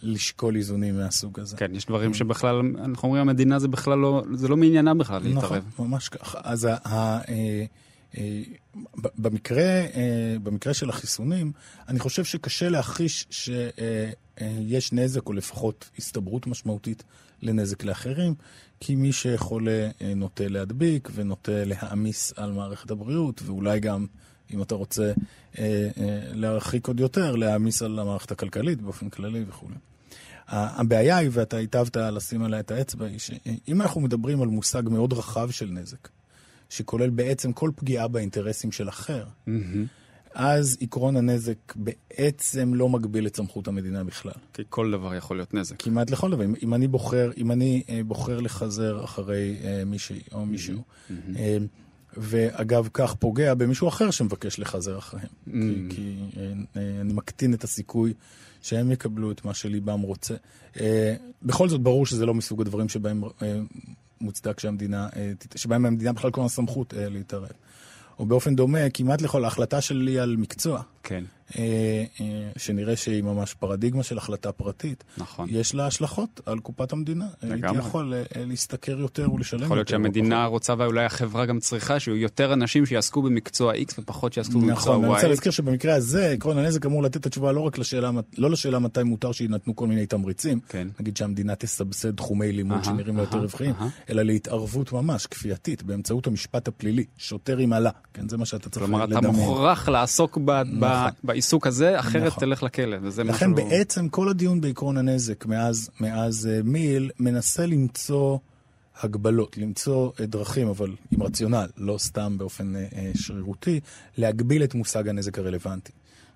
לשקול 0.02 0.57
איזונים 0.57 0.97
מהסוג 0.97 1.40
הזה. 1.40 1.57
כן, 1.57 1.75
יש 1.75 1.87
דברים 1.87 2.14
שבכלל, 2.14 2.61
אנחנו 2.85 3.09
אומרים, 3.09 3.28
המדינה 3.28 3.59
זה 3.59 3.69
בכלל 3.69 3.99
לא, 3.99 4.23
זה 4.35 4.49
לא 4.49 4.57
מעניינה 4.57 4.95
בכלל 4.95 5.23
להתערב. 5.23 5.64
נכון, 5.69 5.87
ממש 5.87 6.09
ככה. 6.09 6.38
אז 6.42 6.64
ה, 6.64 6.76
ה, 6.85 7.21
אה, 7.28 7.64
אה, 8.19 8.42
במקרה, 8.95 9.62
אה, 9.62 10.37
במקרה 10.42 10.75
של 10.75 10.88
החיסונים, 10.88 11.52
אני 11.88 11.99
חושב 11.99 12.25
שקשה 12.25 12.69
להכחיש 12.69 13.26
שיש 13.30 14.92
נזק, 14.92 15.26
או 15.26 15.33
לפחות 15.33 15.90
הסתברות 15.99 16.47
משמעותית 16.47 17.02
לנזק 17.42 17.85
לאחרים, 17.85 18.35
כי 18.80 18.95
מי 18.95 19.12
שחולה 19.12 19.88
נוטה 20.16 20.49
להדביק 20.49 21.09
ונוטה 21.14 21.64
להעמיס 21.64 22.33
על 22.37 22.52
מערכת 22.52 22.90
הבריאות, 22.90 23.42
ואולי 23.45 23.80
גם, 23.80 24.07
אם 24.54 24.62
אתה 24.62 24.75
רוצה 24.75 25.12
להרחיק 26.35 26.88
עוד 26.88 27.00
יותר, 27.00 27.37
להעמיס 27.37 27.83
על 27.83 27.99
המערכת 27.99 28.30
הכלכלית 28.30 28.83
באופן 28.83 29.09
כללי 29.09 29.45
וכולי. 29.49 29.75
הבעיה 30.50 31.16
היא, 31.16 31.30
ואתה 31.33 31.57
היטבת 31.57 31.97
לשים 31.97 32.42
עליה 32.42 32.61
את 32.61 32.71
האצבע, 32.71 33.07
היא 33.07 33.19
שאם 33.19 33.83
אנחנו 33.83 34.00
מדברים 34.00 34.42
על 34.42 34.49
מושג 34.49 34.83
מאוד 34.88 35.12
רחב 35.12 35.50
של 35.50 35.66
נזק, 35.66 36.09
שכולל 36.71 37.11
בעצם 37.11 37.52
כל 37.52 37.71
פגיעה 37.76 38.09
באינטרסים 38.09 38.73
של 38.73 38.88
אחר, 38.88 39.25
mm-hmm. 39.25 39.50
אז 40.35 40.78
עקרון 40.80 41.16
הנזק 41.16 41.75
בעצם 41.76 42.75
לא 42.75 42.88
מגביל 42.88 43.26
את 43.26 43.37
סמכות 43.37 43.69
המדינה 43.69 44.04
בכלל. 44.04 44.33
כי 44.52 44.62
כל 44.69 44.90
דבר 44.90 45.14
יכול 45.14 45.37
להיות 45.37 45.54
נזק. 45.54 45.83
כמעט 45.83 46.11
לכל 46.11 46.30
דבר. 46.30 46.45
אם, 46.45 46.54
אם 46.62 46.75
אני 46.75 46.88
בוחר, 46.88 47.30
אם 47.37 47.52
אני 47.52 47.83
אה, 47.88 48.00
בוחר 48.04 48.40
לחזר 48.40 49.04
אחרי 49.04 49.57
אה, 49.64 49.85
מישהי 49.85 50.21
או 50.33 50.47
מישהו, 50.47 50.78
mm-hmm. 50.78 51.12
אה, 51.38 51.57
ואגב 52.17 52.88
כך 52.93 53.14
פוגע 53.14 53.55
במישהו 53.55 53.88
אחר 53.88 54.11
שמבקש 54.11 54.59
לחזר 54.59 54.99
אחריהם. 54.99 55.26
Mm-hmm. 55.26 55.50
כי, 55.90 55.90
כי 55.90 56.17
אה, 56.37 56.52
אה, 56.76 57.00
אני 57.00 57.12
מקטין 57.12 57.55
את 57.55 57.64
הסיכוי 57.64 58.14
שהם 58.62 58.90
יקבלו 58.90 59.33
את 59.33 59.45
מה 59.45 59.55
שליבם 59.55 60.00
רוצה. 60.00 60.35
אה, 60.81 61.14
בכל 61.43 61.69
זאת, 61.69 61.81
ברור 61.81 62.07
שזה 62.07 62.26
לא 62.26 62.35
מסוג 62.35 62.61
הדברים 62.61 62.88
שבהם 62.88 63.23
מוצדק 64.21 64.61
שהמדינה, 64.61 65.09
שבהם 65.55 65.87
המדינה 65.87 66.12
בכלל 66.12 66.31
כל 66.31 66.45
הסמכות 66.45 66.95
להתערב. 66.97 67.50
או 68.19 68.26
באופן 68.26 68.57
דומה, 68.57 68.90
כמעט 68.95 69.23
לכל 69.23 69.45
ההחלטה 69.45 69.81
שלי 69.81 70.19
על 70.19 70.37
מקצוע. 70.37 70.83
כן. 71.02 71.25
אה, 71.59 72.04
אה, 72.21 72.50
שנראה 72.57 72.97
שהיא 72.97 73.23
ממש 73.23 73.54
פרדיגמה 73.54 74.02
של 74.02 74.19
החלטה 74.19 74.52
פרטית. 74.52 75.04
נכון. 75.19 75.47
יש 75.50 75.75
לה 75.75 75.87
השלכות 75.87 76.40
על 76.47 76.59
קופת 76.59 76.92
המדינה. 76.92 77.26
לגמרי. 77.42 77.66
הייתי 77.66 77.78
יכול 77.78 78.14
להשתכר 78.37 79.00
יותר 79.00 79.33
ולשלם 79.33 79.59
יותר. 79.59 79.64
יכול 79.64 79.76
להיות 79.76 79.88
שהמדינה 79.88 80.45
רוצה 80.45 80.75
ואולי 80.78 81.04
החברה 81.04 81.47
גם 81.47 81.61
צריכה 81.61 82.00
שיהיו 82.00 82.16
יותר 82.16 82.52
אנשים 82.52 82.87
שיעסקו 82.87 83.23
במקצוע 83.23 83.75
X 83.75 83.95
ופחות 83.99 84.33
שיעסקו 84.33 84.61
במקצוע 84.61 84.75
Y. 84.75 84.99
נכון, 84.99 85.04
אני 85.04 85.14
רוצה 85.14 85.28
להזכיר 85.28 85.52
שבמקרה 85.52 85.95
הזה, 85.95 86.30
עקרון 86.30 86.59
הנזק 86.59 86.87
אמור 86.87 87.02
לתת 87.02 87.16
את 87.16 87.26
התשובה 87.26 87.52
לא 87.52 87.61
רק 87.61 87.78
לשאלה, 87.78 88.11
לא 88.38 88.50
לשאלה 88.50 88.78
מתי 88.78 89.02
מותר 89.02 89.33
שיינתנו 89.33 89.76
כל 89.76 89.87
מיני 89.87 90.07
תמריצים, 90.07 90.61
כן. 90.69 90.88
נגיד 91.00 91.16
שהמדינה 91.16 91.54
תסבסד 91.54 92.16
תחומי 92.16 92.52
לימוד 92.52 92.85
שנראים 92.85 93.16
לה 93.16 93.23
יותר 93.23 93.38
רווחיים, 93.38 93.75
אלא 94.11 94.23
להתערבות 94.23 94.92
ממש 94.92 95.26
כפייתית 95.26 95.83
באמצעות 95.83 96.26
המשפט 96.26 96.69
הפלילי, 96.69 97.04
שוטר 97.19 97.59
עם 97.59 97.73
עלה, 97.73 97.90
כן, 98.14 98.28
זה 98.28 98.37
מה 98.37 98.47
שאתה 98.47 98.71
צריך 98.71 98.85
לדמיין. 98.85 99.07
כלומר, 99.07 99.21
אתה 99.21 99.30
מוכרח 99.30 99.88
לעסוק 99.88 100.38
נכון. 100.38 101.40
העיסוק 101.41 101.67
הזה, 101.67 102.01
אחרת 102.01 102.27
נכון. 102.27 102.41
תלך 102.41 102.63
לכלא, 102.63 102.97
וזה 103.03 103.25
לכן 103.25 103.51
משהו... 103.51 103.69
בעצם 103.69 104.09
כל 104.09 104.29
הדיון 104.29 104.61
בעקרון 104.61 104.97
הנזק 104.97 105.47
מאז, 105.47 105.91
מאז 106.01 106.49
uh, 106.49 106.67
מיל 106.67 107.11
מנסה 107.21 107.67
למצוא 107.67 108.39
הגבלות, 109.01 109.59
למצוא 109.59 110.11
uh, 110.11 110.23
דרכים, 110.23 110.69
אבל 110.69 110.91
עם 111.11 111.23
רציונל, 111.23 111.67
לא 111.77 111.99
סתם 111.99 112.39
באופן 112.39 112.75
uh, 112.75 113.19
שרירותי, 113.19 113.81
להגביל 114.17 114.65
את 114.65 114.75
מושג 114.75 115.09
הנזק 115.09 115.39
הרלוונטי. 115.39 115.93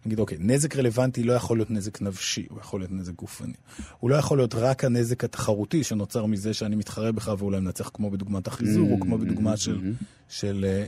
נגיד, 0.06 0.18
אוקיי, 0.18 0.38
נזק 0.40 0.76
רלוונטי 0.76 1.22
לא 1.22 1.32
יכול 1.32 1.58
להיות 1.58 1.70
נזק 1.70 2.02
נפשי, 2.02 2.46
הוא 2.50 2.58
יכול 2.60 2.80
להיות 2.80 2.92
נזק 2.92 3.12
גופני. 3.12 3.54
הוא 4.00 4.10
לא 4.10 4.16
יכול 4.16 4.38
להיות 4.38 4.54
רק 4.54 4.84
הנזק 4.84 5.24
התחרותי 5.24 5.84
שנוצר 5.84 6.26
מזה 6.26 6.54
שאני 6.54 6.76
מתחרה 6.76 7.12
בך 7.12 7.34
ואולי 7.38 7.60
מנצח 7.60 7.90
כמו 7.94 8.10
בדוגמת 8.10 8.46
החיזור, 8.46 8.90
או 8.90 9.00
כמו 9.00 9.18
בדוגמה 9.18 9.56
של, 9.56 9.92
של 10.28 10.84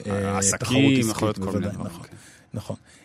תחרות 0.58 0.82
עסקית, 0.98 1.38
בוודאי, 1.38 1.68
נכון. 1.68 1.86
אוקיי. 1.86 1.96
נכון. 1.96 2.06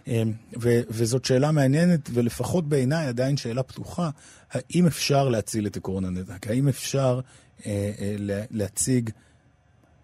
אמ, 0.07 0.31
ו- 0.61 0.81
וזאת 0.89 1.25
שאלה 1.25 1.51
מעניינת, 1.51 2.09
ולפחות 2.13 2.69
בעיניי 2.69 3.07
עדיין 3.07 3.37
שאלה 3.37 3.63
פתוחה, 3.63 4.09
האם 4.51 4.87
אפשר 4.87 5.29
להציל 5.29 5.67
את 5.67 5.77
עקרון 5.77 6.05
הנזק? 6.05 6.47
האם 6.47 6.67
אפשר 6.67 7.19
אה, 7.65 7.91
אה, 7.99 8.15
להציג 8.51 9.09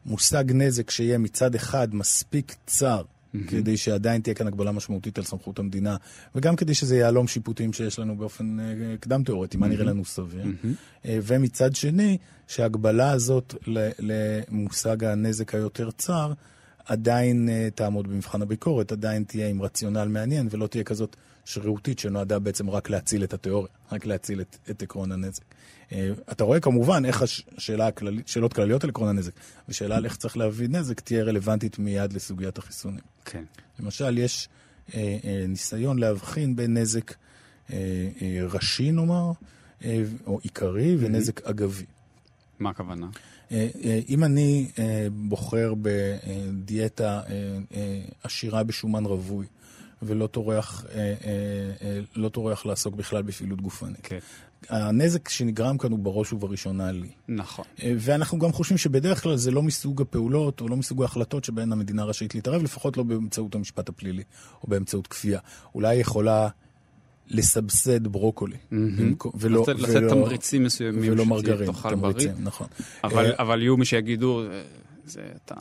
מושג 0.05 0.43
נזק 0.47 0.89
שיהיה 0.89 1.17
מצד 1.17 1.55
אחד 1.55 1.95
מספיק 1.95 2.55
צר, 2.65 3.01
mm-hmm. 3.01 3.37
כדי 3.49 3.77
שעדיין 3.77 4.21
תהיה 4.21 4.33
כאן 4.33 4.47
הגבלה 4.47 4.71
משמעותית 4.71 5.17
על 5.17 5.23
סמכות 5.23 5.59
המדינה, 5.59 5.97
וגם 6.35 6.55
כדי 6.55 6.73
שזה 6.73 6.97
יהלום 6.97 7.27
שיפוטים 7.27 7.73
שיש 7.73 7.99
לנו 7.99 8.15
באופן 8.15 8.59
אה, 8.59 8.97
קדם 8.99 9.23
תיאורטי, 9.23 9.57
mm-hmm. 9.57 9.59
מה 9.59 9.67
נראה 9.67 9.85
לנו 9.85 10.05
סביר. 10.05 10.43
Mm-hmm. 10.43 11.05
אה, 11.05 11.19
ומצד 11.23 11.75
שני, 11.75 12.17
שההגבלה 12.47 13.11
הזאת 13.11 13.55
למושג 13.99 15.03
הנזק 15.03 15.55
היותר 15.55 15.91
צר, 15.91 16.33
עדיין 16.87 17.49
uh, 17.49 17.71
תעמוד 17.75 18.07
במבחן 18.07 18.41
הביקורת, 18.41 18.91
עדיין 18.91 19.23
תהיה 19.23 19.49
עם 19.49 19.61
רציונל 19.61 20.05
מעניין 20.05 20.47
ולא 20.51 20.67
תהיה 20.67 20.83
כזאת 20.83 21.15
שרירותית 21.45 21.99
שנועדה 21.99 22.39
בעצם 22.39 22.69
רק 22.69 22.89
להציל 22.89 23.23
את 23.23 23.33
התיאוריה, 23.33 23.71
רק 23.91 24.05
להציל 24.05 24.41
את, 24.41 24.57
את 24.69 24.81
עקרון 24.81 25.11
הנזק. 25.11 25.41
Uh, 25.89 25.93
אתה 26.31 26.43
רואה 26.43 26.59
כמובן 26.59 27.05
איך 27.05 27.23
השאלה 27.57 27.87
הכללית, 27.87 28.27
שאלות 28.27 28.53
כלליות 28.53 28.83
על 28.83 28.89
עקרון 28.89 29.09
הנזק, 29.09 29.31
ושאלה 29.69 29.97
על 29.97 30.05
איך 30.05 30.15
צריך 30.15 30.37
להביא 30.37 30.69
נזק 30.69 30.99
תהיה 30.99 31.23
רלוונטית 31.23 31.79
מיד 31.79 32.13
לסוגיית 32.13 32.57
החיסונים. 32.57 33.03
כן. 33.25 33.43
למשל, 33.79 34.17
יש 34.17 34.49
uh, 34.87 34.93
ניסיון 35.47 35.99
להבחין 35.99 36.55
בין 36.55 36.77
נזק 36.77 37.13
ראשי 38.49 38.91
נאמר, 38.91 39.31
או 40.25 40.39
עיקרי, 40.43 40.95
ונזק 40.99 41.39
mm-hmm. 41.39 41.49
אגבי. 41.49 41.85
מה 42.59 42.69
הכוונה? 42.69 43.07
אה, 43.51 43.67
אה, 43.83 43.99
אם 44.09 44.23
אני 44.23 44.67
אה, 44.79 45.07
בוחר 45.11 45.73
בדיאטה 45.81 47.21
עשירה 48.23 48.63
בשומן 48.63 49.05
רווי, 49.05 49.45
ולא 50.01 50.27
טורח, 50.27 50.85
לא 52.15 52.29
טורח 52.29 52.65
לעסוק 52.65 52.95
בכלל 52.95 53.21
בפעילות 53.21 53.61
גופנית. 53.61 53.99
כן. 54.03 54.19
הנזק 54.69 55.29
שנגרם 55.29 55.77
כאן 55.77 55.91
הוא 55.91 55.99
בראש 55.99 56.33
ובראשונה 56.33 56.91
לי. 56.91 57.09
נכון. 57.27 57.65
ואנחנו 57.83 58.39
גם 58.39 58.51
חושבים 58.51 58.77
שבדרך 58.77 59.23
כלל 59.23 59.35
זה 59.35 59.51
לא 59.51 59.63
מסוג 59.63 60.01
הפעולות 60.01 60.61
או 60.61 60.67
לא 60.67 60.75
מסוג 60.75 61.01
ההחלטות 61.01 61.43
שבהן 61.43 61.71
המדינה 61.71 62.03
רשאית 62.03 62.35
להתערב, 62.35 62.63
לפחות 62.63 62.97
לא 62.97 63.03
באמצעות 63.03 63.55
המשפט 63.55 63.89
הפלילי 63.89 64.23
או 64.63 64.67
באמצעות 64.67 65.07
כפייה. 65.07 65.39
אולי 65.75 65.95
יכולה 65.95 66.49
לסבסד 67.29 68.07
ברוקולי. 68.07 68.57
ולא, 69.33 69.65
לתת 69.67 70.09
תמריצים 70.09 70.63
מסוימים 70.63 71.11
ולא 71.11 71.25
מרגרין, 71.25 71.71
תמריצים, 71.71 72.31
נכון. 72.39 72.67
אבל, 73.03 73.25
אה, 73.25 73.31
אבל 73.39 73.61
יהיו 73.61 73.77
מי 73.77 73.85
שיגידו, 73.85 74.43
אה, 74.43 74.63
זה, 75.05 75.21
אתה, 75.45 75.55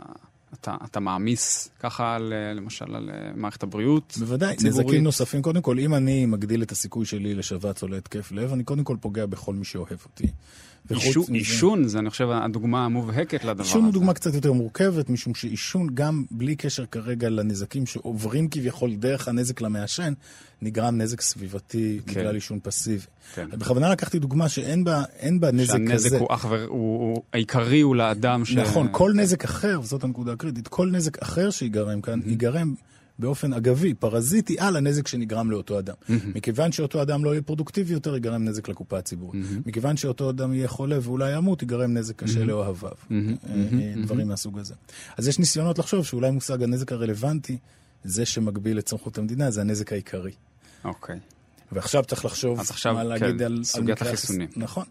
אתה, 0.55 0.77
אתה 0.85 1.01
מעמיס 1.01 1.69
ככה 1.81 2.15
על, 2.15 2.33
אה, 2.33 2.55
למשל 2.55 2.97
על 2.97 3.11
מערכת 3.35 3.63
הבריאות. 3.63 4.15
בוודאי, 4.19 4.57
נזקים 4.65 5.05
נוספים. 5.05 5.43
קודם 5.43 5.63
כל, 5.63 5.79
אם 5.79 5.95
אני 5.95 6.27
מגדיל 6.27 6.63
את 6.63 6.73
הסיכוי 6.73 7.07
שלי 7.07 7.35
לשבץ 7.35 7.83
או 7.83 7.89
להתקף 7.89 8.33
לב, 8.33 8.53
אני 8.53 8.65
קודם 8.65 8.85
כל 8.85 8.97
פוגע 9.01 9.27
בכל 9.27 9.55
מי 9.55 9.65
שאוהב 9.65 9.99
אותי. 10.05 10.27
עישון 11.33 11.89
זה, 11.89 11.99
אני 11.99 12.11
חושב, 12.11 12.29
הדוגמה 12.31 12.85
המובהקת 12.85 13.45
לדבר 13.45 13.53
הזה. 13.53 13.63
עישון 13.63 13.85
הוא 13.85 13.93
דוגמה 13.93 14.15
קצת 14.15 14.35
יותר 14.35 14.53
מורכבת, 14.53 15.11
משום 15.11 15.35
שעישון, 15.35 15.89
גם 15.95 16.25
בלי 16.31 16.57
קשר 16.57 16.87
כרגע 16.87 17.29
לנזקים 17.29 17.87
שעוברים 17.87 18.49
כביכול 18.49 18.95
דרך 18.95 19.29
הנזק 19.29 19.61
למעשן, 19.61 20.13
נגרם 20.63 20.99
נזק 20.99 21.21
סביבתי 21.21 22.01
כן. 22.07 22.13
בגלל 22.13 22.35
עישון 22.35 22.59
פסיבי. 22.63 23.05
כן. 23.35 23.51
בכוונה 23.51 23.91
לקחתי 23.91 24.19
דוגמה 24.19 24.49
שאין 24.49 24.85
בה, 24.85 25.03
בה 25.41 25.53
נזק 25.53 25.73
שהנזק 25.73 25.95
כזה. 25.95 26.09
שהנזק 26.09 26.21
הוא 26.21 26.35
אך 26.35 26.47
ו... 26.51 26.67
העיקרי 27.33 27.81
הוא 27.81 27.97
לאדם 27.97 28.45
ש... 28.45 28.53
נכון, 28.53 28.89
כל 28.93 29.13
נזק 29.15 29.45
אחר, 29.45 29.81
וזאת 29.83 30.05
הנקודה 30.05 30.33
הקריטית, 30.33 30.69
כל 30.69 30.89
נזק 30.91 31.23
אחר 31.23 31.51
שיגרם 31.51 32.01
כאן, 32.01 32.21
mm-hmm. 32.21 32.29
ייגרם 32.29 32.75
באופן 33.19 33.53
אגבי, 33.53 33.95
פרזיטי, 33.95 34.57
על 34.59 34.77
הנזק 34.77 35.09
שנגרם 35.09 35.51
לאותו 35.51 35.79
אדם. 35.79 35.95
Mm-hmm. 36.03 36.13
מכיוון 36.35 36.73
שאותו 36.73 37.03
אדם 37.03 37.25
לא 37.25 37.31
יהיה 37.31 37.43
פרודוקטיבי 37.43 37.93
יותר, 37.93 38.15
ייגרם 38.15 38.45
נזק 38.45 38.69
לקופה 38.69 38.99
הציבורית. 38.99 39.45
Mm-hmm. 39.45 39.69
מכיוון 39.69 39.97
שאותו 39.97 40.31
אדם 40.31 40.53
יהיה 40.55 40.69
חולה 40.69 40.99
ואולי 41.03 41.37
ימות, 41.37 41.63
ייגרם 41.63 41.95
נזק 41.95 42.17
קשה 42.17 42.41
mm-hmm. 42.41 42.45
לאוהביו. 42.45 42.91
Mm-hmm. 42.91 43.13
Mm-hmm. 43.13 44.03
דברים. 44.03 44.29
מהסוג 44.29 44.59
הזה. 44.59 44.75
אז 45.17 45.29
יש 45.29 45.39
ניסיונות 45.39 45.79
לחשוב 45.79 46.05
שאולי 46.05 46.31
מושג 46.31 46.63
הנזק 46.63 46.93
הרלוונטי, 46.93 47.59
זה 48.05 48.27
שמגביל 48.27 48.79
את 48.79 48.89
סמכות 48.89 49.19
המדינה, 49.19 49.51
זה 49.51 49.61
הנזק 49.61 49.93
העיקרי. 49.93 50.33
אוקיי. 50.85 51.19
ועכשיו 51.73 52.05
צריך 52.05 52.25
לחשוב 52.25 52.61
אז 52.61 52.71
עכשיו, 52.71 52.95
מה 52.95 53.05
להגיד 53.05 53.39
כן, 53.39 53.45
על... 53.45 53.65
סוגיית 53.65 54.03
החיסונים. 54.03 54.49
נכון. 54.57 54.85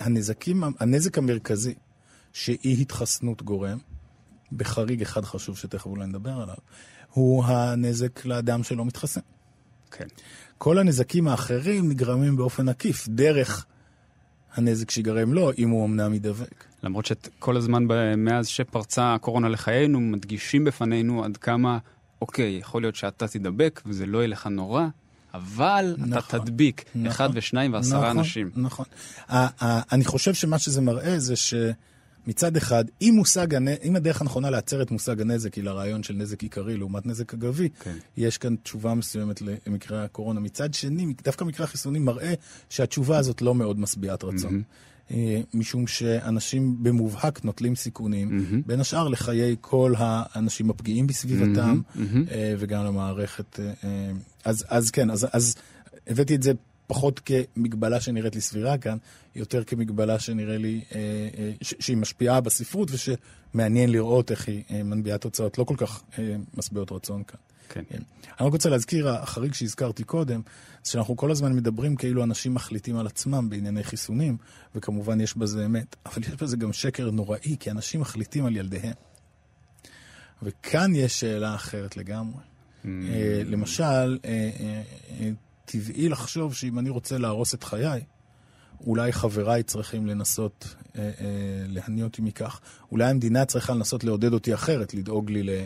הנזקים, 0.00 0.62
הנזק 0.80 1.18
המרכזי 1.18 1.74
שאי 2.32 2.76
התחסנות 2.80 3.42
גורם, 3.42 3.78
בחריג 4.52 5.02
אחד 5.02 5.24
חשוב 5.24 5.58
שתכף 5.58 5.86
אולי 5.86 6.06
נדבר 6.06 6.30
עליו, 6.30 6.54
הוא 7.12 7.44
הנזק 7.44 8.24
לאדם 8.24 8.62
שלא 8.62 8.84
מתחסן. 8.84 9.20
כן. 9.90 10.06
כל 10.58 10.78
הנזקים 10.78 11.28
האחרים 11.28 11.88
נגרמים 11.88 12.36
באופן 12.36 12.68
עקיף, 12.68 13.08
דרך 13.08 13.66
הנזק 14.54 14.90
שיגרם 14.90 15.32
לו, 15.32 15.50
אם 15.58 15.70
הוא 15.70 15.86
אמנם 15.86 16.14
ידבק. 16.14 16.64
למרות 16.82 17.06
שכל 17.06 17.56
הזמן 17.56 17.84
מאז 18.16 18.46
שפרצה 18.46 19.14
הקורונה 19.14 19.48
לחיינו, 19.48 20.00
מדגישים 20.00 20.64
בפנינו 20.64 21.24
עד 21.24 21.36
כמה, 21.36 21.78
אוקיי, 22.20 22.56
יכול 22.56 22.82
להיות 22.82 22.96
שאתה 22.96 23.28
תדבק 23.28 23.82
וזה 23.86 24.06
לא 24.06 24.18
יהיה 24.18 24.28
לך 24.28 24.46
נורא, 24.46 24.86
אבל 25.34 25.94
נכון, 25.98 26.12
אתה 26.12 26.38
תדביק 26.38 26.84
נכון, 26.94 27.06
אחד 27.06 27.28
ושניים 27.34 27.72
ועשרה 27.72 28.00
נכון, 28.00 28.18
אנשים. 28.18 28.50
נכון. 28.56 28.86
אני 29.92 30.04
חושב 30.04 30.34
שמה 30.34 30.58
שזה 30.58 30.80
מראה 30.80 31.18
זה 31.18 31.34
שמצד 32.26 32.56
אחד, 32.56 32.84
אם, 33.02 33.12
מושג, 33.16 33.54
הנ- 33.54 33.68
אם 33.84 33.96
הדרך 33.96 34.20
הנכונה 34.20 34.50
לעצר 34.50 34.82
את 34.82 34.90
מושג 34.90 35.20
הנזק 35.20 35.54
היא 35.54 35.64
לרעיון 35.64 36.02
של 36.02 36.14
נזק 36.14 36.42
עיקרי 36.42 36.76
לעומת 36.76 37.06
נזק 37.06 37.34
אגבי, 37.34 37.68
כן. 37.80 37.96
יש 38.16 38.38
כאן 38.38 38.56
תשובה 38.62 38.94
מסוימת 38.94 39.42
למקרה 39.66 40.04
הקורונה. 40.04 40.40
מצד 40.40 40.74
שני, 40.74 41.14
דווקא 41.24 41.44
מקרה 41.44 41.64
החיסונים 41.64 42.04
מראה 42.04 42.34
שהתשובה 42.70 43.18
הזאת 43.18 43.42
לא 43.42 43.54
מאוד 43.54 43.80
משביעת 43.80 44.24
רצון. 44.24 44.62
אה, 45.10 45.40
משום 45.54 45.86
שאנשים 45.86 46.76
במובהק 46.82 47.44
נוטלים 47.44 47.76
סיכונים, 47.76 48.28
בין 48.66 48.80
השאר 48.80 49.08
לחיי 49.08 49.56
כל 49.60 49.94
האנשים 49.98 50.70
הפגיעים 50.70 51.06
בסביבתם, 51.06 51.80
אה, 52.30 52.54
וגם 52.58 52.84
למערכת. 52.84 53.60
אה, 53.60 54.10
אז, 54.44 54.64
אז 54.68 54.90
כן, 54.90 55.10
אז, 55.10 55.26
אז 55.32 55.54
הבאתי 56.06 56.34
את 56.34 56.42
זה 56.42 56.52
פחות 56.92 57.20
כמגבלה 57.24 58.00
שנראית 58.00 58.34
לי 58.34 58.40
סבירה 58.40 58.78
כאן, 58.78 58.96
יותר 59.34 59.64
כמגבלה 59.64 60.18
שנראה 60.18 60.58
לי 60.58 60.80
אה, 60.94 60.98
אה, 61.38 61.52
ש- 61.62 61.74
שהיא 61.80 61.96
משפיעה 61.96 62.40
בספרות 62.40 62.90
ושמעניין 62.90 63.90
לראות 63.92 64.30
איך 64.30 64.48
היא 64.48 64.62
אה, 64.70 64.82
מנביעה 64.82 65.18
תוצאות 65.18 65.58
לא 65.58 65.64
כל 65.64 65.74
כך 65.78 66.02
אה, 66.18 66.36
משביעות 66.54 66.92
רצון 66.92 67.22
כאן. 67.22 67.38
כן. 67.68 67.82
אני 68.40 68.46
רק 68.46 68.52
רוצה 68.52 68.68
להזכיר, 68.70 69.08
החריג 69.08 69.54
שהזכרתי 69.54 70.04
קודם, 70.04 70.40
זה 70.84 70.90
שאנחנו 70.90 71.16
כל 71.16 71.30
הזמן 71.30 71.52
מדברים 71.52 71.96
כאילו 71.96 72.24
אנשים 72.24 72.54
מחליטים 72.54 72.96
על 72.96 73.06
עצמם 73.06 73.50
בענייני 73.50 73.84
חיסונים, 73.84 74.36
וכמובן 74.74 75.20
יש 75.20 75.36
בזה 75.36 75.64
אמת, 75.64 75.96
אבל 76.06 76.22
יש 76.22 76.42
בזה 76.42 76.56
גם 76.56 76.72
שקר 76.72 77.10
נוראי, 77.10 77.56
כי 77.60 77.70
אנשים 77.70 78.00
מחליטים 78.00 78.46
על 78.46 78.56
ילדיהם. 78.56 78.94
וכאן 80.42 80.94
יש 80.94 81.20
שאלה 81.20 81.54
אחרת 81.54 81.96
לגמרי. 81.96 82.40
Mm. 82.84 82.86
למשל, 83.44 84.18
טבעי 85.64 86.08
לחשוב 86.08 86.54
שאם 86.54 86.78
אני 86.78 86.90
רוצה 86.90 87.18
להרוס 87.18 87.54
את 87.54 87.64
חיי, 87.64 88.04
אולי 88.86 89.12
חבריי 89.12 89.62
צריכים 89.62 90.06
לנסות 90.06 90.74
אה, 90.96 91.02
אה, 91.02 91.10
להניא 91.68 92.04
אותי 92.04 92.22
מכך. 92.22 92.60
אולי 92.92 93.04
המדינה 93.04 93.44
צריכה 93.44 93.74
לנסות 93.74 94.04
לעודד 94.04 94.32
אותי 94.32 94.54
אחרת, 94.54 94.94
לדאוג 94.94 95.30
לי 95.30 95.58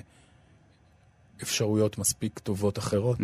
לאפשרויות 1.41 1.99
מספיק 1.99 2.39
טובות 2.39 2.79
אחרות. 2.79 3.19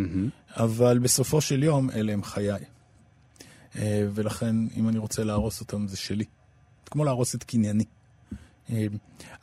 אבל 0.57 0.99
בסופו 0.99 1.41
של 1.41 1.63
יום, 1.63 1.91
אלה 1.91 2.13
הם 2.13 2.23
חיי. 2.23 2.65
אה, 3.77 4.07
ולכן, 4.15 4.57
אם 4.77 4.89
אני 4.89 4.99
רוצה 4.99 5.25
להרוס 5.25 5.61
אותם, 5.61 5.89
זה 5.89 5.97
שלי. 5.97 6.25
כמו 6.87 7.05
להרוס 7.05 7.35
את 7.35 7.45
קנייני. 7.45 7.85
אה, 8.71 8.87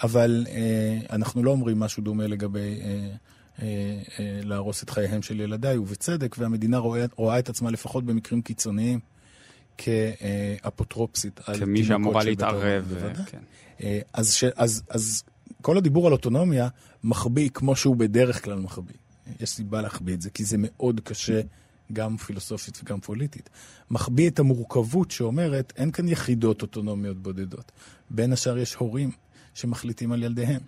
אבל 0.03 0.45
אה, 0.49 0.97
אנחנו 1.09 1.43
לא 1.43 1.51
אומרים 1.51 1.79
משהו 1.79 2.03
דומה 2.03 2.27
לגבי 2.27 2.79
אה, 2.81 3.15
להרוס 4.43 4.83
את 4.83 4.89
חייהם 4.89 5.21
של 5.21 5.39
ילדיי, 5.39 5.77
ובצדק, 5.77 6.35
והמדינה 6.39 6.77
רואה, 6.77 7.05
רואה 7.15 7.39
את 7.39 7.49
עצמה 7.49 7.71
לפחות 7.71 8.03
במקרים 8.03 8.41
קיצוניים 8.41 8.99
כאפוטרופסית. 9.77 11.39
כמי 11.39 11.83
שאמורה 11.83 12.23
להתערב. 12.23 12.85
ו-. 12.87 13.11
כן. 13.25 13.39
אה, 13.83 13.99
אז, 14.13 14.33
ש, 14.33 14.43
אז, 14.43 14.83
אז 14.89 15.23
כל 15.61 15.77
הדיבור 15.77 16.07
על 16.07 16.13
אוטונומיה 16.13 16.67
מחביא 17.03 17.49
כמו 17.49 17.75
שהוא 17.75 17.95
בדרך 17.95 18.43
כלל 18.43 18.59
מחביא. 18.59 18.95
יש 19.39 19.49
סיבה 19.49 19.81
להחביא 19.81 20.13
את 20.13 20.21
זה, 20.21 20.29
כי 20.29 20.43
זה 20.43 20.55
מאוד 20.59 20.99
קשה, 21.03 21.41
גם 21.93 22.17
פילוסופית 22.17 22.79
וגם 22.83 22.99
פוליטית. 22.99 23.49
מחביא 23.91 24.29
את 24.29 24.39
המורכבות 24.39 25.11
שאומרת, 25.11 25.73
אין 25.77 25.91
כאן 25.91 26.07
יחידות 26.07 26.61
אוטונומיות 26.61 27.17
בודדות. 27.17 27.71
בין 28.09 28.33
השאר 28.33 28.57
יש 28.57 28.73
הורים 28.73 29.11
שמחליטים 29.53 30.11
על 30.11 30.23
ילדיהם. 30.23 30.61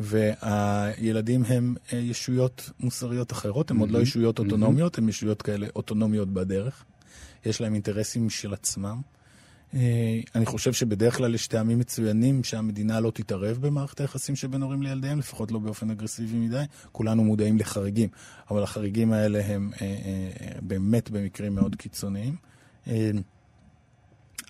והילדים 0.00 1.42
הם 1.48 1.74
אה, 1.92 1.98
ישויות 1.98 2.70
מוסריות 2.80 3.32
אחרות, 3.32 3.70
הם 3.70 3.78
עוד 3.78 3.90
לא 3.90 3.98
ישויות 3.98 4.38
אוטונומיות, 4.38 4.98
הם 4.98 5.08
ישויות 5.08 5.42
כאלה 5.42 5.66
אוטונומיות 5.76 6.28
בדרך. 6.28 6.84
יש 7.46 7.60
להם 7.60 7.74
אינטרסים 7.74 8.26
משל 8.26 8.54
עצמם. 8.54 9.00
אה, 9.74 10.20
אני 10.34 10.46
חושב 10.46 10.72
שבדרך 10.72 11.16
כלל 11.16 11.34
יש 11.34 11.46
טעמים 11.46 11.78
מצוינים 11.78 12.44
שהמדינה 12.44 13.00
לא 13.00 13.10
תתערב 13.10 13.58
במערכת 13.60 14.00
היחסים 14.00 14.36
שבין 14.36 14.62
הורים 14.62 14.82
לילדיהם, 14.82 15.18
לפחות 15.18 15.52
לא 15.52 15.58
באופן 15.58 15.90
אגרסיבי 15.90 16.36
מדי. 16.36 16.64
כולנו 16.92 17.24
מודעים 17.24 17.58
לחריגים, 17.58 18.08
אבל 18.50 18.62
החריגים 18.62 19.12
האלה 19.12 19.46
הם 19.46 19.70
אה, 19.80 19.88
באמת 20.60 21.10
במקרים 21.10 21.54
מאוד 21.54 21.76
קיצוניים. 21.76 22.36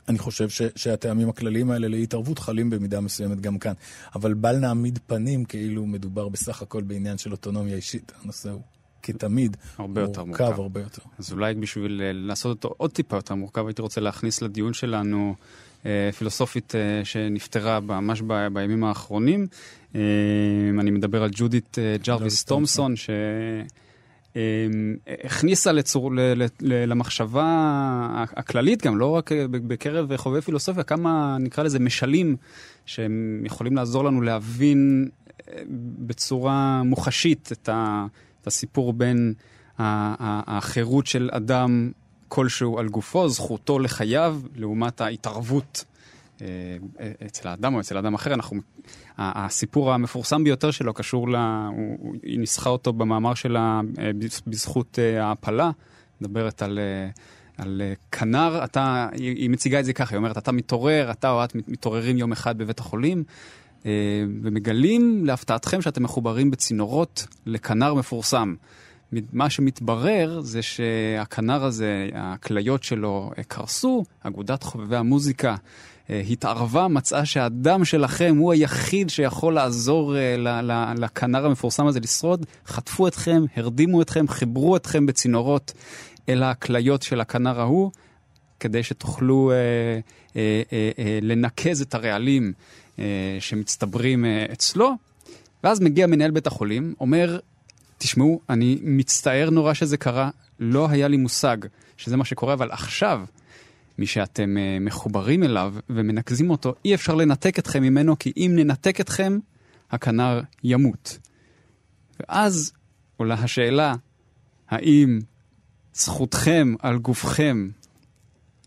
אני 0.08 0.18
חושב 0.18 0.48
ש, 0.48 0.62
שהטעמים 0.76 1.28
הכלליים 1.28 1.70
האלה 1.70 1.88
להתערבות 1.88 2.38
חלים 2.38 2.70
במידה 2.70 3.00
מסוימת 3.00 3.40
גם 3.40 3.58
כאן. 3.58 3.72
אבל 4.14 4.34
בל 4.34 4.56
נעמיד 4.56 4.98
פנים 5.06 5.44
כאילו 5.44 5.86
מדובר 5.86 6.28
בסך 6.28 6.62
הכל 6.62 6.82
בעניין 6.82 7.18
של 7.18 7.32
אוטונומיה 7.32 7.76
אישית. 7.76 8.12
הנושא 8.22 8.50
הוא, 8.50 8.60
כתמיד, 9.02 9.56
הרבה 9.78 10.00
יותר 10.00 10.24
מורכב 10.24 10.44
מורכב. 10.44 10.60
הרבה 10.60 10.80
יותר. 10.80 11.02
אז 11.18 11.32
אולי 11.32 11.54
בשביל 11.54 12.02
אה, 12.04 12.10
לעשות 12.12 12.50
אותו 12.64 12.74
עוד 12.76 12.90
טיפה 12.90 13.16
יותר 13.16 13.34
מורכב, 13.34 13.66
הייתי 13.66 13.82
רוצה 13.82 14.00
להכניס 14.00 14.42
לדיון 14.42 14.72
שלנו 14.72 15.34
אה, 15.86 16.10
פילוסופית 16.18 16.74
אה, 16.74 17.04
שנפטרה 17.04 17.80
ממש 17.80 18.22
ב- 18.26 18.46
בימים 18.52 18.84
האחרונים. 18.84 19.46
אה, 19.94 20.00
אני 20.80 20.90
מדבר 20.90 21.22
על 21.22 21.30
ג'ודית 21.32 21.78
אה, 21.78 21.96
ג'רוויס 22.04 22.44
תומסון, 22.44 22.94
שהכניסה 24.34 25.72
לצור, 25.72 26.14
ל, 26.14 26.20
ל, 26.20 26.46
ל, 26.60 26.90
למחשבה 26.90 27.44
הכללית, 28.36 28.86
גם 28.86 28.98
לא 28.98 29.06
רק 29.06 29.32
אה, 29.32 29.44
בקרב 29.48 30.16
חובבי 30.16 30.40
פילוסופיה, 30.40 30.82
כמה 30.82 31.36
נקרא 31.40 31.64
לזה 31.64 31.78
משלים 31.78 32.36
שהם 32.86 33.42
יכולים 33.44 33.76
לעזור 33.76 34.04
לנו 34.04 34.20
להבין 34.20 35.08
אה, 35.48 35.62
בצורה 36.06 36.82
מוחשית 36.82 37.48
את, 37.52 37.68
ה, 37.68 38.06
את 38.40 38.46
הסיפור 38.46 38.92
בין 38.92 39.34
החירות 39.78 41.06
של 41.06 41.30
אדם 41.32 41.90
כלשהו 42.28 42.78
על 42.78 42.88
גופו, 42.88 43.28
זכותו 43.28 43.78
לחייו, 43.78 44.40
לעומת 44.56 45.00
ההתערבות 45.00 45.84
אצל 47.26 47.48
האדם 47.48 47.74
או 47.74 47.80
אצל 47.80 47.98
אדם 47.98 48.14
אחר. 48.14 48.34
אנחנו, 48.34 48.60
הסיפור 49.18 49.92
המפורסם 49.92 50.44
ביותר 50.44 50.70
שלו 50.70 50.94
קשור 50.94 51.30
ל... 51.30 51.36
היא 52.22 52.38
ניסחה 52.38 52.70
אותו 52.70 52.92
במאמר 52.92 53.34
שלה 53.34 53.80
אה, 53.98 54.10
בז- 54.18 54.42
בזכות 54.46 54.98
אה, 54.98 55.24
ההעפלה, 55.24 55.70
מדברת 56.20 56.62
על... 56.62 56.78
אה, 56.78 57.10
על 57.58 57.82
אה, 57.84 57.92
כנר, 58.12 58.60
אתה, 58.64 59.08
היא, 59.12 59.50
מציגה 59.50 59.80
את 59.80 59.84
זה 59.84 59.92
ככה, 59.92 60.14
היא 60.14 60.18
אומרת, 60.18 60.38
אתה 60.38 60.52
מתעורר, 60.52 61.10
אתה 61.10 61.30
או 61.30 61.44
את 61.44 61.54
מתעוררים 61.54 62.16
יום 62.18 62.32
אחד 62.32 62.58
בבית 62.58 62.78
החולים, 62.78 63.24
אה, 63.86 63.90
ומגלים 64.42 65.24
להפתעתכם 65.26 65.82
שאתם 65.82 66.02
מחוברים 66.02 66.50
בצינורות 66.50 67.26
לכנר 67.46 67.94
מפורסם. 67.94 68.54
מה 69.32 69.50
שמתברר 69.50 70.40
זה 70.40 70.62
שהכנר 70.62 71.64
הזה, 71.64 72.08
הכליות 72.14 72.82
שלו 72.82 73.30
אה, 73.38 73.44
קרסו, 73.44 74.04
אגודת 74.22 74.62
חובבי 74.62 74.96
המוזיקה 74.96 75.50
אה, 75.50 75.56
התערבה, 76.08 76.88
מצאה 76.88 77.24
שהדם 77.24 77.84
שלכם 77.84 78.36
הוא 78.38 78.52
היחיד 78.52 79.10
שיכול 79.10 79.54
לעזור 79.54 80.16
אה, 80.16 80.36
לכנר 80.98 81.46
המפורסם 81.46 81.86
הזה 81.86 82.00
לשרוד, 82.00 82.46
חטפו 82.66 83.08
אתכם, 83.08 83.44
הרדימו 83.56 84.02
אתכם, 84.02 84.28
חיברו 84.28 84.76
אתכם 84.76 85.06
בצינורות 85.06 85.72
אל 86.28 86.42
הכליות 86.42 87.02
של 87.02 87.20
הכנר 87.20 87.60
ההוא, 87.60 87.90
כדי 88.60 88.82
שתוכלו 88.82 89.50
אה, 89.50 89.56
אה, 90.36 90.62
אה, 90.72 90.90
אה, 90.98 91.18
לנקז 91.22 91.80
את 91.80 91.94
הרעלים 91.94 92.52
אה, 92.98 93.36
שמצטברים 93.40 94.24
אה, 94.24 94.46
אצלו. 94.52 94.92
ואז 95.64 95.80
מגיע 95.80 96.06
מנהל 96.06 96.30
בית 96.30 96.46
החולים, 96.46 96.94
אומר, 97.00 97.38
תשמעו, 97.98 98.40
אני 98.50 98.78
מצטער 98.82 99.50
נורא 99.50 99.74
שזה 99.74 99.96
קרה, 99.96 100.30
לא 100.60 100.88
היה 100.90 101.08
לי 101.08 101.16
מושג 101.16 101.56
שזה 101.96 102.16
מה 102.16 102.24
שקורה, 102.24 102.54
אבל 102.54 102.70
עכשיו, 102.70 103.20
מי 103.98 104.06
שאתם 104.06 104.56
אה, 104.58 104.78
מחוברים 104.80 105.42
אליו 105.42 105.74
ומנקזים 105.90 106.50
אותו, 106.50 106.74
אי 106.84 106.94
אפשר 106.94 107.14
לנתק 107.14 107.58
אתכם 107.58 107.82
ממנו, 107.82 108.18
כי 108.18 108.32
אם 108.36 108.52
ננתק 108.54 109.00
אתכם, 109.00 109.38
הכנר 109.90 110.40
ימות. 110.64 111.18
ואז 112.20 112.72
עולה 113.16 113.34
השאלה, 113.34 113.94
האם 114.68 115.18
זכותכם 115.94 116.74
על 116.78 116.98
גופכם 116.98 117.68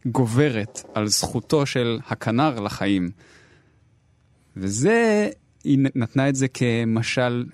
גוברת 0.05 0.83
על 0.93 1.07
זכותו 1.07 1.65
של 1.65 1.99
הכנר 2.07 2.59
לחיים? 2.59 3.09
וזה, 4.57 5.29
היא 5.63 5.79
נתנה 5.95 6.29
את 6.29 6.35
זה 6.35 6.47
כמשל 6.47 7.45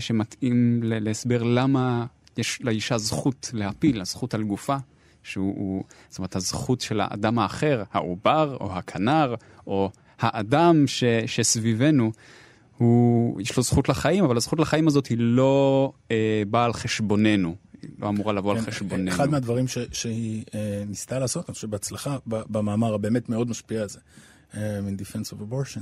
שמתאים 0.00 0.80
להסבר 0.82 1.42
למה 1.42 2.06
יש 2.36 2.58
לאישה 2.62 2.98
זכות 2.98 3.50
להפיל, 3.52 4.00
הזכות 4.00 4.34
על 4.34 4.42
גופה, 4.42 4.76
שהוא, 5.22 5.54
הוא- 5.56 5.84
זאת 6.08 6.18
אומרת, 6.18 6.36
הזכות 6.36 6.80
של 6.80 7.00
האדם 7.00 7.38
האחר, 7.38 7.82
העובר 7.92 8.56
או 8.60 8.72
הכנר, 8.72 9.34
או 9.66 9.90
האדם 10.20 10.86
ש, 10.86 11.04
שסביבנו, 11.26 12.12
הוא, 12.78 13.40
יש 13.40 13.56
לו 13.56 13.62
זכות 13.62 13.88
לחיים, 13.88 14.24
אבל 14.24 14.36
הזכות 14.36 14.58
לחיים 14.58 14.88
הזאת 14.88 15.06
היא 15.06 15.18
לא 15.20 15.92
אה, 16.10 16.42
באה 16.50 16.64
על 16.64 16.72
חשבוננו, 16.72 17.56
היא 17.82 17.90
לא 17.98 18.08
אמורה 18.08 18.32
לבוא 18.32 18.52
על 18.52 18.60
כן, 18.60 18.70
חשבוננו. 18.70 19.10
אחד 19.10 19.30
מהדברים 19.30 19.68
ש, 19.68 19.78
שהיא 19.92 20.44
אה, 20.54 20.82
ניסתה 20.86 21.18
לעשות, 21.18 21.48
אני 21.48 21.54
חושב 21.54 21.70
בהצלחה, 21.70 22.16
במאמר 22.26 22.94
הבאמת 22.94 23.28
מאוד 23.28 23.50
משפיע 23.50 23.82
הזה, 23.82 23.98
אה, 24.56 24.78
in 24.78 25.00
Defense 25.00 25.32
of 25.32 25.52
Abortion, 25.52 25.80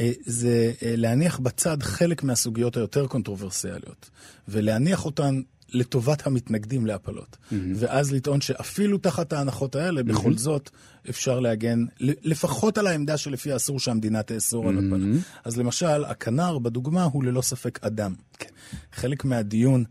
אה, 0.00 0.12
זה 0.26 0.72
אה, 0.82 0.94
להניח 0.96 1.38
בצד 1.38 1.82
חלק 1.82 2.22
מהסוגיות 2.22 2.76
היותר 2.76 3.06
קונטרוברסיאליות, 3.06 4.10
ולהניח 4.48 5.04
אותן 5.04 5.40
לטובת 5.74 6.26
המתנגדים 6.26 6.86
להפלות. 6.86 7.36
Mm-hmm. 7.36 7.54
ואז 7.74 8.12
לטעון 8.12 8.40
שאפילו 8.40 8.98
תחת 8.98 9.32
ההנחות 9.32 9.76
האלה, 9.76 10.00
mm-hmm. 10.00 10.04
בכל 10.04 10.36
זאת 10.36 10.70
אפשר 11.10 11.40
להגן 11.40 11.84
לפחות 12.00 12.78
על 12.78 12.86
העמדה 12.86 13.16
שלפיה 13.16 13.56
אסור 13.56 13.80
שהמדינה 13.80 14.22
תאסור 14.22 14.64
mm-hmm. 14.64 14.68
על 14.68 14.78
הפלה. 14.78 15.06
אז 15.44 15.56
למשל, 15.56 16.04
הכנר 16.04 16.58
בדוגמה 16.58 17.04
הוא 17.04 17.24
ללא 17.24 17.42
ספק 17.42 17.78
אדם. 17.84 18.14
כן. 18.38 18.50
חלק 18.92 19.24
מהדיון... 19.24 19.84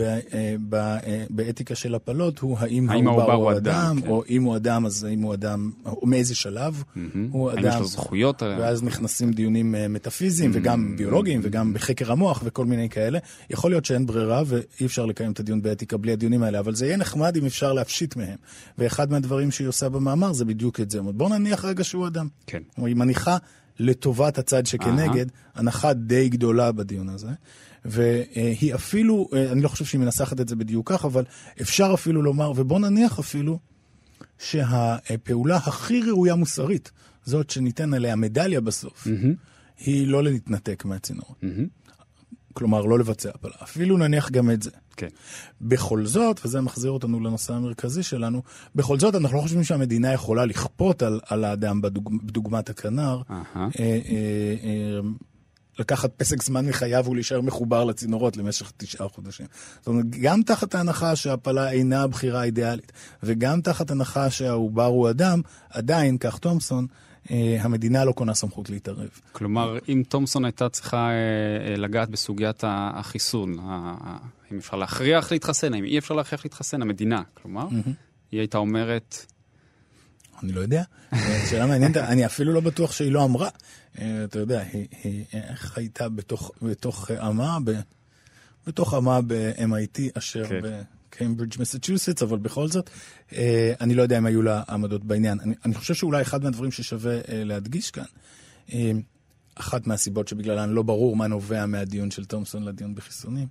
אה, 0.00 0.18
אה, 0.34 1.24
באתיקה 1.30 1.74
של 1.74 1.94
הפלות 1.94 2.38
הוא 2.38 2.58
האם 2.58 2.90
העובר 2.90 3.32
הוא 3.32 3.52
אדם, 3.52 3.98
כן. 4.02 4.08
או 4.08 4.24
אם 4.28 4.42
הוא 4.42 4.56
אדם, 4.56 4.86
אז 4.86 5.04
האם 5.04 5.22
הוא 5.22 5.34
אדם, 5.34 5.70
או 5.86 6.06
מאיזה 6.06 6.34
שלב 6.34 6.82
הוא 7.30 7.52
אדם. 7.52 7.58
האם 7.58 7.68
יש 7.68 7.74
לו 7.74 7.84
זכויות? 7.84 8.42
ואז 8.42 8.82
נכנסים 8.82 9.32
דיונים 9.32 9.74
אה, 9.74 9.88
מטאפיזיים 9.88 10.50
וגם 10.54 10.96
ביולוגיים 10.96 11.40
וגם 11.42 11.74
בחקר 11.74 12.12
המוח 12.12 12.42
וכל 12.44 12.64
מיני 12.64 12.88
כאלה. 12.88 13.18
יכול 13.50 13.70
להיות 13.70 13.84
שאין 13.84 14.06
ברירה 14.06 14.42
ואי 14.46 14.86
אפשר 14.86 15.06
לקיים 15.06 15.32
את 15.32 15.40
הדיון 15.40 15.62
באתיקה 15.62 15.96
בלי 15.96 16.12
הדיונים 16.12 16.42
האלה, 16.42 16.58
אבל 16.58 16.74
זה 16.74 16.86
יהיה 16.86 16.96
נחמד 16.96 17.36
אם 17.36 17.46
אפשר 17.46 17.72
להפשיט 17.72 18.16
מהם. 18.16 18.36
ואחד 18.78 19.10
מהדברים 19.10 19.50
שהיא 19.50 19.68
עושה 19.68 19.88
במאמר 19.88 20.32
זה 20.32 20.44
בדיוק 20.44 20.80
את 20.80 20.90
זה. 20.90 21.02
בוא 21.02 21.28
נניח 21.28 21.64
רגע 21.64 21.84
שהוא 21.84 22.06
אדם. 22.06 22.28
כן. 22.46 22.62
היא 22.76 22.96
מניחה 22.96 23.36
לטובת 23.78 24.38
הצד 24.38 24.66
שכנגד, 24.66 25.26
הנחה 25.54 25.92
די 25.92 26.28
גדולה 26.28 26.72
בדיון 26.72 27.08
הזה. 27.08 27.28
והיא 27.84 28.74
אפילו, 28.74 29.28
אני 29.52 29.62
לא 29.62 29.68
חושב 29.68 29.84
שהיא 29.84 30.00
מנסחת 30.00 30.40
את 30.40 30.48
זה 30.48 30.56
בדיוק 30.56 30.92
כך, 30.92 31.04
אבל 31.04 31.24
אפשר 31.60 31.90
אפילו 31.94 32.22
לומר, 32.22 32.52
ובוא 32.56 32.80
נניח 32.80 33.18
אפילו, 33.18 33.58
שהפעולה 34.38 35.56
הכי 35.56 36.00
ראויה 36.00 36.34
מוסרית, 36.34 36.90
זאת 37.24 37.50
שניתן 37.50 37.94
עליה 37.94 38.16
מדליה 38.16 38.60
בסוף, 38.60 39.06
mm-hmm. 39.06 39.84
היא 39.86 40.06
לא 40.06 40.22
להתנתק 40.22 40.84
מהצינורות. 40.84 41.36
Mm-hmm. 41.42 41.82
כלומר, 42.52 42.84
לא 42.84 42.98
לבצע 42.98 43.30
הפלה. 43.34 43.52
אפילו 43.62 43.96
נניח 43.96 44.30
גם 44.30 44.50
את 44.50 44.62
זה. 44.62 44.70
כן. 44.96 45.08
בכל 45.60 46.06
זאת, 46.06 46.40
וזה 46.44 46.60
מחזיר 46.60 46.90
אותנו 46.90 47.20
לנושא 47.20 47.54
המרכזי 47.54 48.02
שלנו, 48.02 48.42
בכל 48.74 48.98
זאת 48.98 49.14
אנחנו 49.14 49.36
לא 49.36 49.42
חושבים 49.42 49.64
שהמדינה 49.64 50.12
יכולה 50.12 50.44
לכפות 50.44 51.02
על, 51.02 51.20
על 51.26 51.44
האדם 51.44 51.80
בדוג, 51.80 52.26
בדוגמת 52.26 52.70
הכנר. 52.70 53.22
Uh-huh. 53.28 53.56
אה, 53.56 53.70
אה, 53.78 53.98
אה, 54.64 55.00
לקחת 55.82 56.10
פסק 56.16 56.42
זמן 56.42 56.66
מחייו 56.66 57.04
ולהישאר 57.10 57.40
מחובר 57.40 57.84
לצינורות 57.84 58.36
למשך 58.36 58.72
תשעה 58.76 59.08
חודשים. 59.08 59.46
זאת 59.78 59.86
אומרת, 59.86 60.10
גם 60.10 60.42
תחת 60.42 60.74
ההנחה 60.74 61.16
שהפלה 61.16 61.70
אינה 61.70 62.02
הבחירה 62.02 62.40
האידיאלית, 62.40 62.92
וגם 63.22 63.60
תחת 63.60 63.90
הנחה 63.90 64.30
שהעובר 64.30 64.84
הוא 64.84 65.10
אדם, 65.10 65.40
עדיין, 65.70 66.18
כך 66.18 66.38
תומסון, 66.38 66.86
אה, 67.30 67.56
המדינה 67.60 68.04
לא 68.04 68.12
קונה 68.12 68.34
סמכות 68.34 68.70
להתערב. 68.70 69.08
כלומר, 69.32 69.78
אם 69.88 70.02
תומסון 70.08 70.44
הייתה 70.44 70.68
צריכה 70.68 71.08
אה, 71.10 71.70
אה, 71.70 71.76
לגעת 71.76 72.08
בסוגיית 72.08 72.64
החיסון, 72.66 73.56
האם 73.60 74.58
אפשר 74.58 74.76
להכריח 74.76 75.32
להתחסן, 75.32 75.74
האם 75.74 75.84
אי 75.84 75.98
אפשר 75.98 76.14
להכריח 76.14 76.44
להתחסן, 76.44 76.82
המדינה, 76.82 77.22
כלומר, 77.34 77.68
היא 78.32 78.40
הייתה 78.40 78.58
אומרת... 78.58 79.26
אני 80.42 80.52
לא 80.52 80.60
יודע, 80.60 80.82
שאלה 81.50 81.66
מעניינת, 81.66 81.96
אני 81.96 82.26
אפילו 82.26 82.52
לא 82.52 82.60
בטוח 82.60 82.92
שהיא 82.92 83.12
לא 83.12 83.24
אמרה. 83.24 83.48
אתה 83.94 84.38
יודע, 84.38 84.60
היא 85.02 85.24
איך 85.32 85.78
הייתה 85.78 86.08
בתוך 86.62 87.10
עמה, 87.10 87.58
בתוך 88.66 88.94
עמה 88.94 89.20
ב-MIT, 89.26 90.18
אשר 90.18 90.44
כן. 90.48 90.82
קיימברידג' 91.10 91.60
מסצ'וסטס, 91.60 92.22
אבל 92.22 92.38
בכל 92.38 92.68
זאת, 92.68 92.90
אה, 93.32 93.72
אני 93.80 93.94
לא 93.94 94.02
יודע 94.02 94.18
אם 94.18 94.26
היו 94.26 94.42
לה 94.42 94.62
עמדות 94.68 95.04
בעניין. 95.04 95.40
אני, 95.40 95.54
אני 95.64 95.74
חושב 95.74 95.94
שאולי 95.94 96.22
אחד 96.22 96.44
מהדברים 96.44 96.70
ששווה 96.70 97.14
אה, 97.14 97.44
להדגיש 97.44 97.90
כאן, 97.90 98.04
אה, 98.72 98.92
אחת 99.54 99.86
מהסיבות 99.86 100.28
שבגללן 100.28 100.70
לא 100.70 100.82
ברור 100.82 101.16
מה 101.16 101.26
נובע 101.26 101.66
מהדיון 101.66 102.10
של 102.10 102.24
תומסון 102.24 102.62
לדיון 102.62 102.94
בחיסונים, 102.94 103.48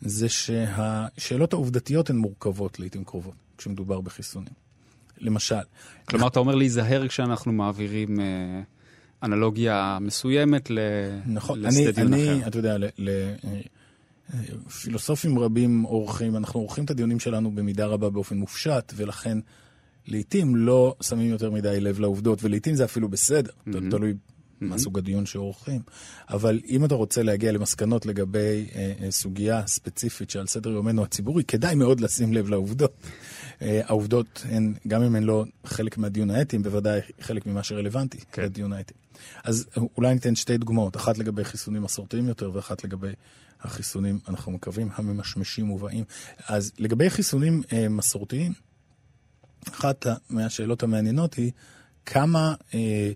זה 0.00 0.28
שהשאלות 0.28 1.52
העובדתיות 1.52 2.10
הן 2.10 2.16
מורכבות 2.16 2.80
לעיתים 2.80 3.04
קרובות, 3.04 3.34
כשמדובר 3.58 4.00
בחיסונים. 4.00 4.52
למשל. 5.18 5.54
כלומר, 6.04 6.26
אתה 6.26 6.38
אומר 6.38 6.54
להיזהר 6.54 7.08
כשאנחנו 7.08 7.52
מעבירים... 7.52 8.20
אה... 8.20 8.62
אנלוגיה 9.22 9.98
מסוימת 10.00 10.70
ל... 10.70 10.78
נכון, 11.26 11.64
אני, 11.64 11.86
אני, 11.98 12.46
אתה 12.46 12.58
יודע, 12.58 12.78
ל, 12.78 12.84
ל, 12.98 13.10
פילוסופים 14.82 15.38
רבים 15.38 15.82
עורכים, 15.82 16.36
אנחנו 16.36 16.60
עורכים 16.60 16.84
את 16.84 16.90
הדיונים 16.90 17.20
שלנו 17.20 17.50
במידה 17.50 17.86
רבה 17.86 18.10
באופן 18.10 18.36
מופשט, 18.36 18.92
ולכן 18.96 19.38
לעתים 20.06 20.56
לא 20.56 20.96
שמים 21.00 21.30
יותר 21.30 21.50
מדי 21.50 21.80
לב 21.80 22.00
לעובדות, 22.00 22.44
ולעתים 22.44 22.74
זה 22.74 22.84
אפילו 22.84 23.08
בסדר, 23.08 23.50
mm-hmm. 23.50 23.90
תלוי 23.90 24.14
mm-hmm. 24.62 24.64
מה 24.64 24.78
סוג 24.78 24.98
הדיון 24.98 25.26
שעורכים. 25.26 25.80
אבל 26.30 26.60
אם 26.68 26.84
אתה 26.84 26.94
רוצה 26.94 27.22
להגיע 27.22 27.52
למסקנות 27.52 28.06
לגבי 28.06 28.66
אה, 28.74 28.92
אה, 29.02 29.10
סוגיה 29.10 29.66
ספציפית 29.66 30.30
שעל 30.30 30.46
סדר 30.46 30.70
יומנו 30.70 31.02
הציבורי, 31.02 31.44
כדאי 31.44 31.74
מאוד 31.74 32.00
לשים 32.00 32.32
לב 32.32 32.48
לעובדות. 32.48 32.92
אה, 33.62 33.80
העובדות 33.84 34.44
הן, 34.48 34.74
גם 34.88 35.02
אם 35.02 35.16
הן 35.16 35.22
לא 35.22 35.44
חלק 35.64 35.98
מהדיון 35.98 36.30
האתי, 36.30 36.56
הן 36.56 36.62
בוודאי 36.62 37.00
חלק 37.20 37.46
ממה 37.46 37.62
שרלוונטי 37.62 38.18
כן. 38.32 38.42
לדיון 38.42 38.72
האתי. 38.72 38.94
אז 39.44 39.66
אולי 39.96 40.14
ניתן 40.14 40.34
שתי 40.34 40.58
דוגמאות, 40.58 40.96
אחת 40.96 41.18
לגבי 41.18 41.44
חיסונים 41.44 41.82
מסורתיים 41.82 42.28
יותר 42.28 42.50
ואחת 42.54 42.84
לגבי 42.84 43.12
החיסונים, 43.60 44.18
אנחנו 44.28 44.52
מקווים, 44.52 44.88
הממשמשים 44.94 45.70
ובאים. 45.70 46.04
אז 46.46 46.72
לגבי 46.78 47.10
חיסונים 47.10 47.62
אה, 47.72 47.88
מסורתיים, 47.88 48.52
אחת 49.68 50.06
מהשאלות 50.30 50.82
המעניינות 50.82 51.34
היא 51.34 51.52
כמה 52.06 52.54
אה, 52.74 53.10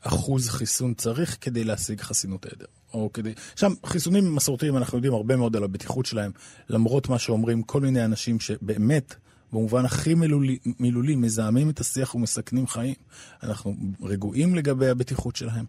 אחוז 0.00 0.48
חיסון 0.48 0.94
צריך 0.94 1.36
כדי 1.40 1.64
להשיג 1.64 2.00
חסינות 2.00 2.46
עדר. 2.46 2.66
או 2.94 3.10
כדי... 3.12 3.32
שם, 3.56 3.72
חיסונים 3.86 4.34
מסורתיים, 4.34 4.76
אנחנו 4.76 4.98
יודעים 4.98 5.14
הרבה 5.14 5.36
מאוד 5.36 5.56
על 5.56 5.64
הבטיחות 5.64 6.06
שלהם, 6.06 6.30
למרות 6.68 7.08
מה 7.08 7.18
שאומרים 7.18 7.62
כל 7.62 7.80
מיני 7.80 8.04
אנשים 8.04 8.40
שבאמת, 8.40 9.14
במובן 9.52 9.84
הכי 9.84 10.14
מילולי, 10.14 10.58
מילולי, 10.80 11.16
מזהמים 11.16 11.70
את 11.70 11.80
השיח 11.80 12.14
ומסכנים 12.14 12.66
חיים. 12.66 12.94
אנחנו 13.42 13.74
רגועים 14.02 14.54
לגבי 14.54 14.88
הבטיחות 14.88 15.36
שלהם. 15.36 15.64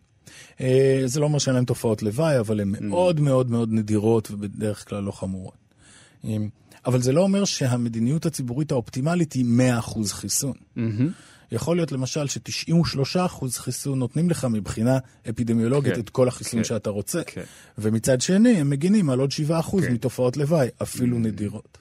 אה, 0.62 1.02
זה 1.06 1.20
לא 1.20 1.26
אומר 1.26 1.40
שאין 1.40 1.56
להם 1.56 1.66
תופעות 1.66 2.04
לוואי, 2.04 2.40
אבל 2.40 2.60
הן 2.60 2.74
מאוד 2.80 3.20
מאוד 3.20 3.52
מאוד 3.52 3.72
נדירות 3.72 4.32
ובדרך 4.32 4.90
כלל 4.90 5.04
לא 5.04 5.12
חמורות. 5.12 5.58
אה, 6.26 6.38
אבל 6.86 7.02
זה 7.02 7.12
לא 7.12 7.22
אומר 7.22 7.46
שהמדיניות 7.46 8.26
הציבורית 8.26 8.72
האופטימלית 8.72 9.34
היא 9.34 9.46
100% 9.80 10.08
חיסון. 10.08 10.54
יכול 11.52 11.78
להיות 11.78 11.92
למשל 11.92 12.28
ש-93% 12.28 13.46
חיסון 13.52 14.00
נותנים 14.00 14.30
לך 14.30 14.46
מבחינה 14.46 14.98
אפידמיולוגית 15.30 15.94
כן, 15.94 16.00
את 16.00 16.10
כל 16.10 16.28
החיסון 16.28 16.60
כן, 16.60 16.64
שאתה 16.64 16.90
רוצה, 16.90 17.24
כן. 17.24 17.44
ומצד 17.78 18.22
שני 18.22 18.50
הם 18.50 18.70
מגינים 18.70 19.10
על 19.10 19.20
עוד 19.20 19.32
7% 19.32 19.82
כן. 19.82 19.94
מתופעות 19.94 20.38
לוואי, 20.38 20.68
אפילו 20.82 21.18
mm-hmm. 21.18 21.20
נדירות. 21.20 21.78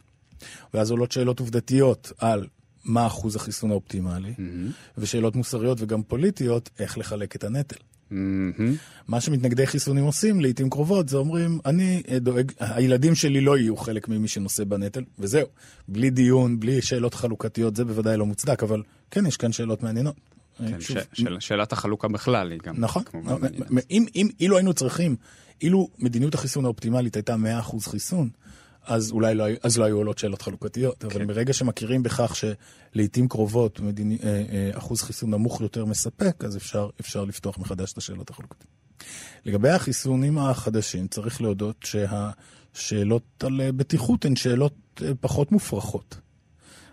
ואז 0.74 0.90
עולות 0.90 1.12
שאלות 1.12 1.40
עובדתיות 1.40 2.12
על 2.18 2.46
מה 2.84 3.06
אחוז 3.06 3.36
החיסון 3.36 3.70
האופטימלי, 3.70 4.34
mm-hmm. 4.36 4.72
ושאלות 4.98 5.36
מוסריות 5.36 5.78
וגם 5.80 6.02
פוליטיות, 6.02 6.70
איך 6.78 6.98
לחלק 6.98 7.36
את 7.36 7.44
הנטל. 7.44 7.76
Mm-hmm. 8.12 8.62
מה 9.08 9.20
שמתנגדי 9.20 9.66
חיסונים 9.66 10.04
עושים 10.04 10.40
לעיתים 10.40 10.70
קרובות 10.70 11.08
זה 11.08 11.16
אומרים, 11.16 11.58
אני 11.66 12.02
אה, 12.08 12.18
דואג, 12.18 12.52
הילדים 12.60 13.14
שלי 13.14 13.40
לא 13.40 13.58
יהיו 13.58 13.76
חלק 13.76 14.08
ממי 14.08 14.28
שנושא 14.28 14.64
בנטל, 14.64 15.02
וזהו. 15.18 15.46
בלי 15.88 16.10
דיון, 16.10 16.60
בלי 16.60 16.82
שאלות 16.82 17.14
חלוקתיות, 17.14 17.76
זה 17.76 17.84
בוודאי 17.84 18.16
לא 18.16 18.26
מוצדק, 18.26 18.62
אבל 18.62 18.82
כן, 19.10 19.26
יש 19.26 19.36
כאן 19.36 19.52
שאלות 19.52 19.82
מעניינות. 19.82 20.14
כן, 20.58 20.80
שוב, 20.80 20.98
ש- 21.12 21.20
של, 21.20 21.36
שאלת 21.40 21.72
החלוקה 21.72 22.08
בכלל 22.08 22.50
היא 22.50 22.60
גם... 22.64 22.74
נכון. 22.78 23.02
אם, 23.90 24.06
אם, 24.14 24.28
אילו 24.40 24.56
היינו 24.56 24.72
צריכים, 24.72 25.16
אילו 25.62 25.88
מדיניות 25.98 26.34
החיסון 26.34 26.64
האופטימלית 26.64 27.16
הייתה 27.16 27.36
100% 27.68 27.90
חיסון, 27.90 28.28
אז 28.86 29.10
אולי 29.10 29.34
לא, 29.34 29.44
אז 29.62 29.78
לא 29.78 29.84
היו 29.84 29.96
עולות 29.96 30.18
שאלות 30.18 30.42
חלוקתיות, 30.42 31.04
כן. 31.04 31.08
אבל 31.10 31.24
ברגע 31.24 31.52
שמכירים 31.52 32.02
בכך 32.02 32.36
שלעיתים 32.36 33.28
קרובות 33.28 33.80
מדיני, 33.80 34.18
אה, 34.22 34.28
אה, 34.28 34.78
אחוז 34.78 35.02
חיסון 35.02 35.30
נמוך 35.30 35.60
יותר 35.60 35.84
מספק, 35.84 36.44
אז 36.44 36.56
אפשר, 36.56 36.88
אפשר 37.00 37.24
לפתוח 37.24 37.58
מחדש 37.58 37.92
את 37.92 37.98
השאלות 37.98 38.30
החלוקתיות. 38.30 38.72
לגבי 39.44 39.70
החיסונים 39.70 40.38
החדשים, 40.38 41.08
צריך 41.08 41.42
להודות 41.42 41.84
שהשאלות 41.84 43.44
על 43.46 43.70
בטיחות 43.70 44.24
הן 44.24 44.36
שאלות 44.36 44.74
אה, 45.02 45.10
פחות 45.20 45.52
מופרכות. 45.52 46.20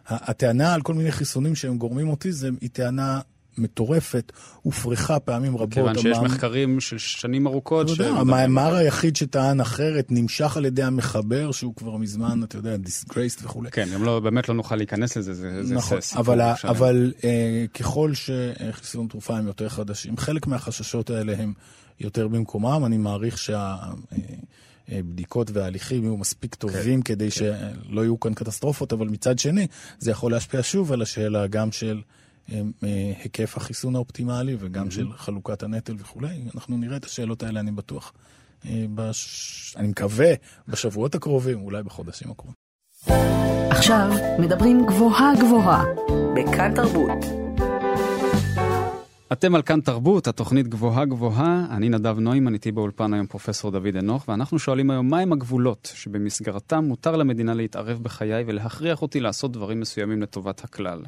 הטענה 0.06 0.73
על 0.73 0.82
כל 0.82 0.93
מיני 0.93 1.12
חיסונים 1.12 1.56
שהם 1.56 1.77
גורמים 1.77 2.10
אוטיזם 2.10 2.56
היא 2.62 2.69
טענה 2.73 3.21
מטורפת, 3.58 4.32
הופרכה 4.62 5.20
פעמים 5.20 5.58
רבות. 5.58 5.74
כיוון 5.74 5.96
שיש 5.96 6.06
המאמר... 6.06 6.24
מחקרים 6.24 6.80
של 6.80 6.98
שנים 6.98 7.48
ארוכות. 7.48 7.86
אתה 7.86 8.04
יודע, 8.04 8.20
המאמר 8.20 8.76
היחיד 8.76 9.16
שטען 9.16 9.62
אחרת 9.62 10.08
נמשך 10.10 10.58
על 10.58 10.66
ידי 10.66 10.84
המחבר, 10.84 11.52
שהוא 11.52 11.76
כבר 11.76 11.98
מזמן, 11.98 12.44
אתה 12.44 12.58
יודע, 12.58 12.78
דיסגרייסט 12.78 13.46
וכולי. 13.46 13.72
כן, 13.72 13.88
גם 13.94 14.04
לא, 14.04 14.20
באמת 14.20 14.50
לא 14.50 14.56
נוכל 14.56 14.76
להיכנס 14.76 15.18
לזה, 15.18 15.34
זה, 15.34 15.76
נכון, 15.76 16.02
זה 16.02 16.08
סיפור 16.08 16.22
אבל, 16.22 16.56
שלם. 16.56 16.70
אבל 16.70 17.13
אה, 17.24 17.66
ככל 17.74 18.12
שחיסון 18.13 19.08
תרופה 19.08 19.38
הם 19.38 19.48
יותר 19.48 19.70
חדשים, 19.70 20.18
חלק 20.18 20.48
מהחששות 20.48 21.10
האלה 21.10 21.34
הם 21.38 21.54
יותר 22.00 22.28
במקומם, 22.28 22.86
אני 22.86 22.98
מעריך 22.98 23.38
שה... 23.38 23.76
אה, 24.92 25.00
בדיקות 25.04 25.52
וההליכים 25.54 26.04
יהיו 26.04 26.18
מספיק 26.18 26.56
טובים 26.56 27.02
כן, 27.02 27.16
כדי 27.16 27.32
כן. 27.32 27.54
שלא 27.89 28.02
יהיו 28.02 28.20
כאן 28.20 28.34
קטסטרופות, 28.34 28.94
אבל 28.94 29.08
מצד 29.08 29.39
שני, 29.39 29.68
זה 30.00 30.12
יכול 30.12 30.32
להשפיע 30.32 30.63
שוב 30.63 30.92
על 30.92 31.02
השאלה 31.02 31.48
גם 31.48 31.72
של 31.72 31.98
אה, 31.98 32.22
היקף 33.17 33.58
החיסון 33.58 33.95
האופטימלי 33.95 34.56
וגם 34.60 34.88
mm-hmm. 34.88 34.91
של 34.91 35.13
חלוקת 35.15 35.63
הנטל 35.63 35.95
וכולי. 35.97 36.41
אנחנו 36.56 36.77
נראה 36.77 36.97
את 36.97 37.06
השאלות 37.06 37.43
האלה, 37.43 37.60
אני 37.60 37.71
בטוח. 37.71 38.13
אה, 38.65 38.86
בש... 38.95 39.75
אני 39.77 39.88
מקווה 39.88 40.34
בשבועות 40.67 41.15
הקרובים, 41.15 41.62
אולי 41.62 41.84
בחודשים 41.84 42.32
הקרובים. 42.32 42.56
עכשיו 43.69 44.12
מדברים 44.39 44.86
גבוהה 44.86 45.34
גבוהה 45.39 45.84
בכאן 46.36 46.75
תרבות. 46.75 47.43
אתם 49.32 49.56
על 49.56 49.62
כאן 49.62 49.82
תרבות, 49.82 50.27
התוכנית 50.27 50.67
גבוהה 50.67 51.06
גבוהה. 51.06 51.65
אני 51.71 51.89
נדב 51.89 52.19
נוימן, 52.19 52.53
איתי 52.53 52.71
באולפן 52.71 53.13
היום 53.13 53.27
פרופסור 53.27 53.71
דוד 53.71 53.95
אנוך, 53.99 54.27
ואנחנו 54.27 54.60
שואלים 54.60 54.91
היום 54.91 55.10
מהם 55.10 55.34
הגבולות 55.34 55.91
שבמסגרתם 55.95 56.84
מותר 56.84 57.15
למדינה 57.15 57.53
להתערב 57.53 58.03
בחיי 58.03 58.43
ולהכריח 58.47 59.01
אותי 59.01 59.19
לעשות 59.19 59.51
דברים 59.51 59.79
מסוימים 59.79 60.21
לטובת 60.21 60.63
הכלל. 60.63 60.99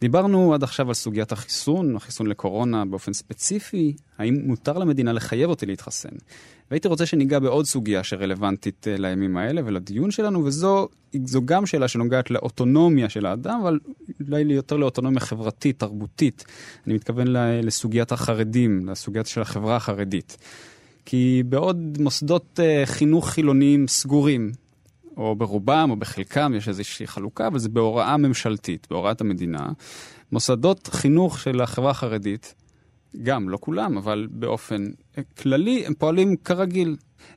דיברנו 0.00 0.54
עד 0.54 0.62
עכשיו 0.62 0.88
על 0.88 0.94
סוגיית 0.94 1.32
החיסון, 1.32 1.96
החיסון 1.96 2.26
לקורונה 2.26 2.84
באופן 2.84 3.12
ספציפי, 3.12 3.96
האם 4.18 4.40
מותר 4.44 4.78
למדינה 4.78 5.12
לחייב 5.12 5.50
אותי 5.50 5.66
להתחסן. 5.66 6.16
והייתי 6.70 6.88
רוצה 6.88 7.06
שניגע 7.06 7.38
בעוד 7.38 7.66
סוגיה 7.66 8.04
שרלוונטית 8.04 8.88
אה, 8.88 8.96
לימים 8.98 9.36
האלה 9.36 9.60
ולדיון 9.64 10.10
שלנו, 10.10 10.44
וזו 10.44 10.88
גם 11.44 11.66
שאלה 11.66 11.88
שנוגעת 11.88 12.30
לאוטונומיה 12.30 13.08
של 13.08 13.26
האדם, 13.26 13.60
אבל 13.62 13.78
אולי 14.28 14.40
יותר 14.40 14.76
לאוטונומיה 14.76 15.20
חברתית, 15.20 15.78
תרבותית. 15.78 16.44
אני 16.86 16.94
מתכוון 16.94 17.26
לסוגיית 17.62 18.12
החרדים, 18.12 18.88
לסוגיית 18.88 19.26
של 19.26 19.42
החברה 19.42 19.76
החרדית. 19.76 20.36
כי 21.04 21.42
בעוד 21.48 21.98
מוסדות 22.00 22.60
אה, 22.62 22.82
חינוך 22.86 23.30
חילוניים 23.30 23.88
סגורים, 23.88 24.52
או 25.16 25.36
ברובם 25.36 25.88
או 25.90 25.96
בחלקם 25.96 26.52
יש 26.56 26.68
איזושהי 26.68 27.06
חלוקה, 27.06 27.46
אבל 27.46 27.58
זה 27.58 27.68
בהוראה 27.68 28.16
ממשלתית, 28.16 28.86
בהוראת 28.90 29.20
המדינה. 29.20 29.68
מוסדות 30.32 30.86
חינוך 30.92 31.38
של 31.38 31.60
החברה 31.60 31.90
החרדית, 31.90 32.54
גם, 33.22 33.48
לא 33.48 33.58
כולם, 33.60 33.96
אבל 33.96 34.28
באופן 34.30 34.86
כללי, 35.38 35.86
הם 35.86 35.94
פועלים 35.94 36.36
כרגיל. 36.36 36.96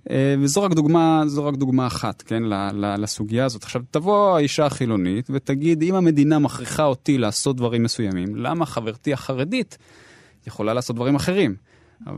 אה, 0.10 0.36
וזו 0.40 0.64
רק 0.64 0.74
דוגמה, 0.74 1.24
זו 1.28 1.46
רק 1.46 1.56
דוגמה 1.56 1.88
אחת, 1.88 2.22
כן, 2.22 2.44
לסוגיה 2.74 3.46
הזאת. 3.46 3.64
עכשיו, 3.64 3.82
תבוא 3.92 4.36
האישה 4.36 4.66
החילונית 4.66 5.28
ותגיד, 5.30 5.82
אם 5.82 5.96
המדינה 5.96 6.40
מכריחה 6.40 6.86
אותי 6.86 7.18
לעשות 7.18 7.56
דברים 7.56 7.84
מסוימים, 7.84 8.36
למה 8.36 8.66
חברתי 8.66 9.14
החרדית 9.14 9.78
יכולה 10.48 10.74
לעשות 10.74 10.96
דברים 10.96 11.16
אחרים? 11.16 11.56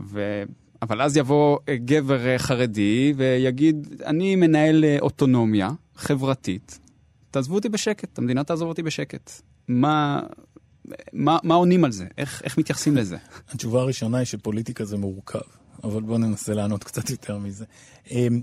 ו... 0.06 0.42
אבל 0.82 1.02
אז 1.02 1.16
יבוא 1.16 1.58
אה, 1.68 1.76
גבר 1.76 2.26
אה, 2.26 2.38
חרדי 2.38 3.14
ויגיד, 3.16 4.02
אני 4.06 4.36
מנהל 4.36 4.84
אה, 4.84 4.96
אוטונומיה 5.00 5.70
חברתית, 5.96 6.78
תעזבו 7.30 7.54
אותי 7.54 7.68
בשקט, 7.68 8.18
המדינה 8.18 8.44
תעזוב 8.44 8.68
אותי 8.68 8.82
בשקט. 8.82 9.30
מה, 9.68 10.20
מה, 11.12 11.38
מה 11.42 11.54
עונים 11.54 11.84
על 11.84 11.92
זה? 11.92 12.06
איך, 12.18 12.42
איך 12.44 12.58
מתייחסים 12.58 12.96
לזה? 12.96 13.16
התשובה 13.52 13.80
הראשונה 13.80 14.18
היא 14.18 14.24
שפוליטיקה 14.24 14.84
זה 14.84 14.96
מורכב, 14.96 15.38
אבל 15.84 16.02
בואו 16.02 16.18
ננסה 16.18 16.54
לענות 16.54 16.84
קצת 16.84 17.10
יותר 17.10 17.38
מזה. 17.38 17.64
אמ, 18.10 18.40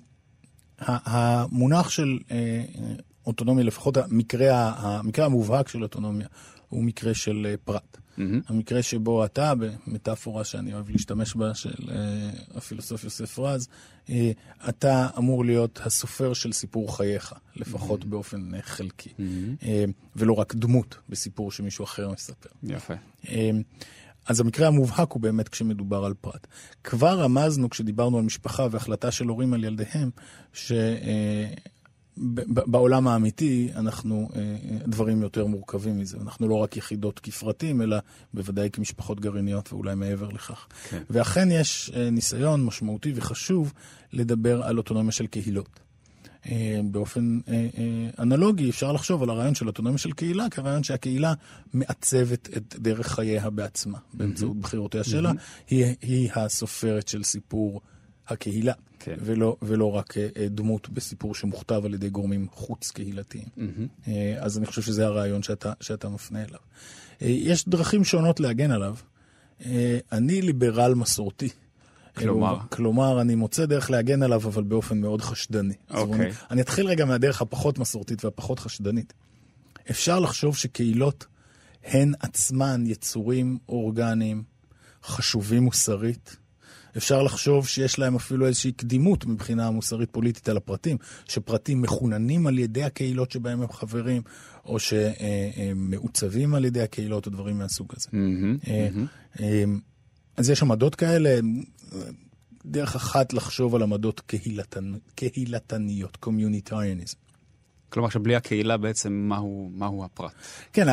המונח 0.79 1.89
של 1.89 2.17
אוטונומיה, 3.27 3.63
לפחות 3.63 3.97
המקרה, 3.97 4.73
המקרה 4.77 5.25
המובהק 5.25 5.67
של 5.67 5.83
אוטונומיה, 5.83 6.27
הוא 6.69 6.83
מקרה 6.83 7.13
של 7.13 7.55
פרט. 7.63 7.97
Mm-hmm. 7.97 8.21
המקרה 8.47 8.83
שבו 8.83 9.25
אתה, 9.25 9.53
במטאפורה 9.55 10.43
שאני 10.43 10.73
אוהב 10.73 10.89
להשתמש 10.89 11.35
בה, 11.35 11.53
של 11.53 11.69
uh, 11.69 11.91
הפילוסוף 12.57 13.03
יוסף 13.03 13.39
רז, 13.39 13.67
uh, 14.05 14.11
אתה 14.69 15.07
אמור 15.17 15.45
להיות 15.45 15.79
הסופר 15.83 16.33
של 16.33 16.51
סיפור 16.51 16.97
חייך, 16.97 17.33
לפחות 17.55 18.01
mm-hmm. 18.01 18.07
באופן 18.07 18.55
uh, 18.55 18.61
חלקי. 18.61 19.09
Mm-hmm. 19.09 19.63
Uh, 19.63 19.65
ולא 20.15 20.33
רק 20.33 20.55
דמות 20.55 20.97
בסיפור 21.09 21.51
שמישהו 21.51 21.85
אחר 21.85 22.11
מספר. 22.11 22.49
יפה. 22.63 22.93
Uh, 23.23 23.27
אז 24.25 24.39
המקרה 24.39 24.67
המובהק 24.67 25.11
הוא 25.11 25.21
באמת 25.21 25.49
כשמדובר 25.49 26.05
על 26.05 26.13
פרט. 26.13 26.47
כבר 26.83 27.19
רמזנו 27.19 27.69
כשדיברנו 27.69 28.17
על 28.17 28.23
משפחה 28.23 28.67
והחלטה 28.71 29.11
של 29.11 29.27
הורים 29.27 29.53
על 29.53 29.63
ילדיהם, 29.63 30.09
ש... 30.53 30.71
Uh, 30.71 31.69
בעולם 32.45 33.07
האמיתי 33.07 33.69
אנחנו 33.75 34.29
אה, 34.35 34.39
אה, 34.39 34.77
דברים 34.87 35.21
יותר 35.21 35.45
מורכבים 35.45 35.99
מזה. 35.99 36.17
אנחנו 36.21 36.47
לא 36.47 36.55
רק 36.55 36.77
יחידות 36.77 37.19
כפרטים, 37.19 37.81
אלא 37.81 37.97
בוודאי 38.33 38.69
כמשפחות 38.71 39.19
גרעיניות 39.19 39.73
ואולי 39.73 39.95
מעבר 39.95 40.29
לכך. 40.29 40.67
כן. 40.89 41.01
ואכן 41.09 41.51
יש 41.51 41.91
אה, 41.95 42.09
ניסיון 42.09 42.65
משמעותי 42.65 43.13
וחשוב 43.15 43.73
לדבר 44.13 44.63
על 44.63 44.77
אוטונומיה 44.77 45.11
של 45.11 45.27
קהילות. 45.27 45.79
באופן 46.91 47.39
אנלוגי 48.19 48.69
אפשר 48.69 48.91
לחשוב 48.91 49.23
על 49.23 49.29
הרעיון 49.29 49.55
של 49.55 49.67
אוטונומיה 49.67 49.97
של 49.97 50.11
קהילה 50.11 50.49
כרעיון 50.49 50.83
שהקהילה 50.83 51.33
מעצבת 51.73 52.49
את 52.57 52.75
דרך 52.79 53.07
חייה 53.07 53.49
בעצמה 53.49 53.97
באמצעות. 54.13 54.57
בחירותיה 54.57 55.03
שלה. 55.03 55.31
היא, 55.69 55.85
היא 56.01 56.29
הסופרת 56.35 57.07
של 57.07 57.23
סיפור 57.23 57.81
הקהילה. 58.31 58.73
כן. 58.99 59.15
ולא, 59.19 59.55
ולא 59.61 59.91
רק 59.91 60.17
אה, 60.17 60.47
דמות 60.49 60.89
בסיפור 60.89 61.35
שמוכתב 61.35 61.81
על 61.85 61.93
ידי 61.93 62.09
גורמים 62.09 62.47
חוץ-קהילתיים. 62.51 63.45
Mm-hmm. 63.57 64.09
אז 64.39 64.57
אני 64.57 64.65
חושב 64.65 64.81
שזה 64.81 65.05
הרעיון 65.05 65.43
שאתה, 65.43 65.73
שאתה 65.81 66.09
מפנה 66.09 66.39
אליו. 66.39 66.59
אה, 67.21 67.27
יש 67.27 67.69
דרכים 67.69 68.03
שונות 68.03 68.39
להגן 68.39 68.71
עליו. 68.71 68.95
אני 70.11 70.41
ליברל 70.41 70.95
מסורתי. 70.95 71.49
כלומר? 72.17 72.57
כלומר, 72.69 73.21
אני 73.21 73.35
מוצא 73.35 73.65
דרך 73.65 73.91
להגן 73.91 74.23
עליו, 74.23 74.41
אבל 74.45 74.63
באופן 74.63 75.01
מאוד 75.01 75.21
חשדני. 75.21 75.73
אוקיי. 75.89 76.31
Okay. 76.31 76.33
אני 76.51 76.61
אתחיל 76.61 76.87
רגע 76.87 77.05
מהדרך 77.05 77.41
הפחות 77.41 77.79
מסורתית 77.79 78.25
והפחות 78.25 78.59
חשדנית. 78.59 79.13
אפשר 79.89 80.19
לחשוב 80.19 80.57
שקהילות 80.57 81.25
הן 81.83 82.11
עצמן 82.19 82.83
יצורים 82.87 83.57
אורגניים, 83.69 84.43
חשובים 85.03 85.63
מוסרית, 85.63 86.37
אפשר 86.97 87.23
לחשוב 87.23 87.67
שיש 87.67 87.99
להם 87.99 88.15
אפילו 88.15 88.47
איזושהי 88.47 88.71
קדימות 88.71 89.25
מבחינה 89.25 89.71
מוסרית 89.71 90.09
פוליטית 90.11 90.49
על 90.49 90.57
הפרטים, 90.57 90.97
שפרטים 91.25 91.81
מחוננים 91.81 92.47
על 92.47 92.59
ידי 92.59 92.83
הקהילות 92.83 93.31
שבהם 93.31 93.61
הם 93.61 93.71
חברים, 93.71 94.21
או 94.65 94.77
שמעוצבים 94.79 96.55
על 96.55 96.65
ידי 96.65 96.81
הקהילות 96.81 97.25
או 97.25 97.31
דברים 97.31 97.57
מהסוג 97.57 97.93
הזה. 97.97 98.09
Mm-hmm, 98.09 98.65
mm-hmm. 98.65 99.39
אז 100.37 100.49
יש 100.49 100.63
עמדות 100.63 100.95
כאלה. 100.95 101.39
דרך 102.65 102.95
אחת 102.95 103.33
לחשוב 103.33 103.75
על 103.75 103.83
עמדות 103.83 104.19
קהילתנ... 104.19 104.93
קהילתניות, 105.15 106.17
קומיוניטריאניזם. 106.17 107.17
כלומר 107.89 108.09
שבלי 108.09 108.35
הקהילה 108.35 108.77
בעצם 108.77 109.13
מהו, 109.13 109.71
מהו 109.73 110.03
הפרט. 110.03 110.31
כן, 110.73 110.87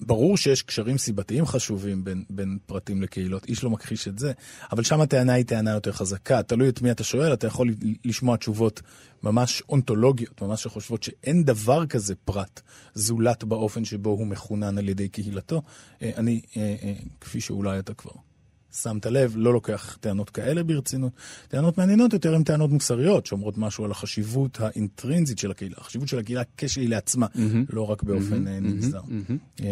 ברור 0.00 0.36
שיש 0.36 0.62
קשרים 0.62 0.98
סיבתיים 0.98 1.46
חשובים 1.46 2.04
בין, 2.04 2.24
בין 2.30 2.58
פרטים 2.66 3.02
לקהילות, 3.02 3.44
איש 3.44 3.64
לא 3.64 3.70
מכחיש 3.70 4.08
את 4.08 4.18
זה, 4.18 4.32
אבל 4.72 4.82
שם 4.82 5.00
הטענה 5.00 5.32
היא 5.32 5.44
טענה 5.44 5.70
יותר 5.70 5.92
חזקה. 5.92 6.42
תלוי 6.42 6.68
את 6.68 6.82
מי 6.82 6.90
אתה 6.90 7.04
שואל, 7.04 7.32
אתה 7.32 7.46
יכול 7.46 7.74
לשמוע 8.04 8.36
תשובות 8.36 8.82
ממש 9.22 9.62
אונתולוגיות, 9.68 10.42
ממש 10.42 10.62
שחושבות 10.62 11.02
שאין 11.02 11.44
דבר 11.44 11.86
כזה 11.86 12.14
פרט 12.14 12.60
זולת 12.94 13.44
באופן 13.44 13.84
שבו 13.84 14.10
הוא 14.10 14.26
מחונן 14.26 14.78
על 14.78 14.88
ידי 14.88 15.08
קהילתו. 15.08 15.62
אה, 16.02 16.10
אני, 16.16 16.40
אה, 16.56 16.76
אה, 16.82 16.94
כפי 17.20 17.40
שאולי 17.40 17.78
אתה 17.78 17.94
כבר 17.94 18.12
שמת 18.82 19.06
לב, 19.06 19.32
לא 19.36 19.52
לוקח 19.52 19.96
טענות 20.00 20.30
כאלה 20.30 20.62
ברצינות. 20.62 21.12
טענות 21.48 21.78
מעניינות 21.78 22.12
יותר 22.12 22.34
הן 22.34 22.42
טענות 22.42 22.70
מוסריות, 22.70 23.26
שאומרות 23.26 23.58
משהו 23.58 23.84
על 23.84 23.90
החשיבות 23.90 24.60
האינטרינזית 24.60 25.38
של 25.38 25.50
הקהילה, 25.50 25.74
החשיבות 25.78 26.08
של 26.08 26.18
הקהילה 26.18 26.42
כשהיא 26.56 26.88
לעצמה, 26.88 27.26
mm-hmm. 27.26 27.38
לא 27.72 27.90
רק 27.90 28.02
באופן 28.02 28.46
mm-hmm. 28.46 28.60
נגזר. 28.60 29.00
Mm-hmm. 29.00 29.62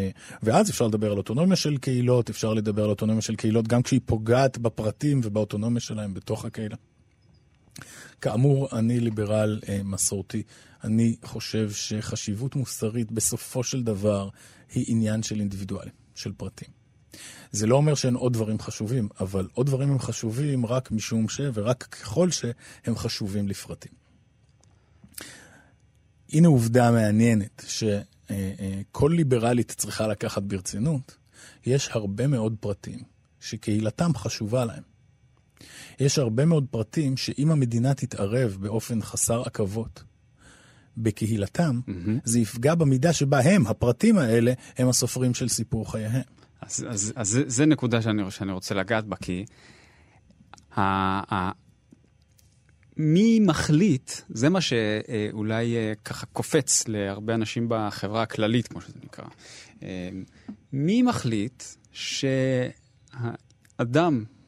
ואז 0.42 0.70
אפשר 0.70 0.86
לדבר 0.86 1.12
על 1.12 1.18
אוטונומיה 1.18 1.56
של 1.56 1.76
קהילות, 1.76 2.30
אפשר 2.30 2.54
לדבר 2.54 2.84
על 2.84 2.90
אוטונומיה 2.90 3.22
של 3.22 3.36
קהילות 3.36 3.68
גם 3.68 3.82
כשהיא 3.82 4.00
פוגעת 4.06 4.58
בפרטים 4.58 5.20
ובאוטונומיה 5.24 5.80
שלהם 5.80 6.14
בתוך 6.14 6.44
הקהילה. 6.44 6.76
כאמור, 8.20 8.68
אני 8.72 9.00
ליברל 9.00 9.60
אה, 9.68 9.80
מסורתי. 9.84 10.42
אני 10.84 11.16
חושב 11.24 11.70
שחשיבות 11.70 12.56
מוסרית 12.56 13.12
בסופו 13.12 13.64
של 13.64 13.82
דבר 13.82 14.28
היא 14.74 14.84
עניין 14.88 15.22
של 15.22 15.40
אינדיבידואלים, 15.40 15.92
של 16.14 16.32
פרטים. 16.32 16.81
זה 17.52 17.66
לא 17.66 17.76
אומר 17.76 17.94
שאין 17.94 18.14
עוד 18.14 18.32
דברים 18.32 18.58
חשובים, 18.58 19.08
אבל 19.20 19.48
עוד 19.52 19.66
דברים 19.66 19.90
הם 19.90 19.98
חשובים 19.98 20.66
רק 20.66 20.90
משום 20.90 21.28
ש... 21.28 21.40
ורק 21.54 21.82
ככל 21.82 22.30
שהם 22.30 22.96
חשובים 22.96 23.48
לפרטים. 23.48 23.92
הנה 26.32 26.48
עובדה 26.48 26.90
מעניינת, 26.90 27.64
שכל 27.68 29.12
ליברלית 29.16 29.74
צריכה 29.76 30.06
לקחת 30.06 30.42
ברצינות. 30.42 31.16
יש 31.66 31.88
הרבה 31.92 32.26
מאוד 32.26 32.56
פרטים 32.60 32.98
שקהילתם 33.40 34.10
חשובה 34.14 34.64
להם. 34.64 34.82
יש 36.00 36.18
הרבה 36.18 36.44
מאוד 36.44 36.66
פרטים 36.70 37.16
שאם 37.16 37.50
המדינה 37.50 37.94
תתערב 37.94 38.56
באופן 38.60 39.02
חסר 39.02 39.42
עכבות 39.42 40.02
בקהילתם, 40.96 41.80
mm-hmm. 41.88 42.10
זה 42.24 42.38
יפגע 42.38 42.74
במידה 42.74 43.12
שבה 43.12 43.40
הם, 43.40 43.66
הפרטים 43.66 44.18
האלה, 44.18 44.52
הם 44.78 44.88
הסופרים 44.88 45.34
של 45.34 45.48
סיפור 45.48 45.92
חייהם. 45.92 46.22
אז, 46.62 46.86
אז, 46.88 47.12
אז 47.16 47.40
זה, 47.46 47.66
נקודה 47.66 48.02
שאני, 48.02 48.30
שאני 48.30 48.52
רוצה 48.52 48.74
לגעת 48.74 49.04
בה, 49.04 49.16
כי 49.16 49.44
ה, 50.76 50.80
ה, 51.34 51.50
מי 52.96 53.40
מחליט, 53.40 54.12
זה 54.28 54.48
מה 54.48 54.60
שאולי 54.60 55.76
אה, 55.76 55.92
ככה 56.04 56.26
קופץ 56.26 56.88
להרבה 56.88 57.34
אנשים 57.34 57.66
בחברה 57.68 58.22
הכללית, 58.22 58.68
כמו 58.68 58.80
שזה 58.80 58.98
נקרא. 59.04 59.24
אה, 59.82 60.10
מי 60.72 61.02
מחליט 61.02 61.62
שאדם 61.92 62.74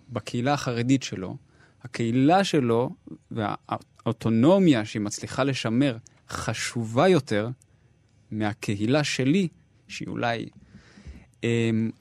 בקהילה 0.08 0.52
החרדית 0.52 1.02
שלו, 1.02 1.36
הקהילה 1.82 2.44
שלו 2.44 2.90
והאוטונומיה 3.30 4.84
שהיא 4.84 5.02
מצליחה 5.02 5.44
לשמר 5.44 5.96
חשובה 6.28 7.08
יותר 7.08 7.48
מהקהילה 8.30 9.04
שלי, 9.04 9.48
שהיא 9.88 10.08
אולי 10.08 10.46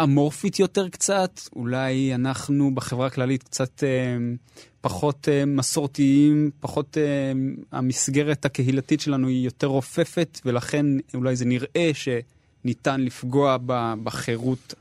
אמורפית 0.04 0.60
יותר 0.60 0.90
קצת, 0.90 1.40
אולי 1.56 2.16
אנחנו 2.16 2.76
בחברה 2.76 3.08
הכללית 3.08 3.44
קצת 3.44 3.84
אמ, 3.84 4.36
פחות 4.82 5.30
אמ, 5.30 5.56
מסורתיים, 5.56 6.52
פחות 6.60 6.98
המסגרת 7.72 8.46
הקהילתית 8.46 9.00
שלנו 9.00 9.28
היא 9.28 9.46
יותר 9.46 9.68
רופפת, 9.68 10.40
ולכן 10.46 10.86
אולי 11.14 11.36
זה 11.36 11.46
נראה 11.46 11.92
שניתן 11.94 13.02
לפגוע 13.02 13.58
בחירות 14.04 14.74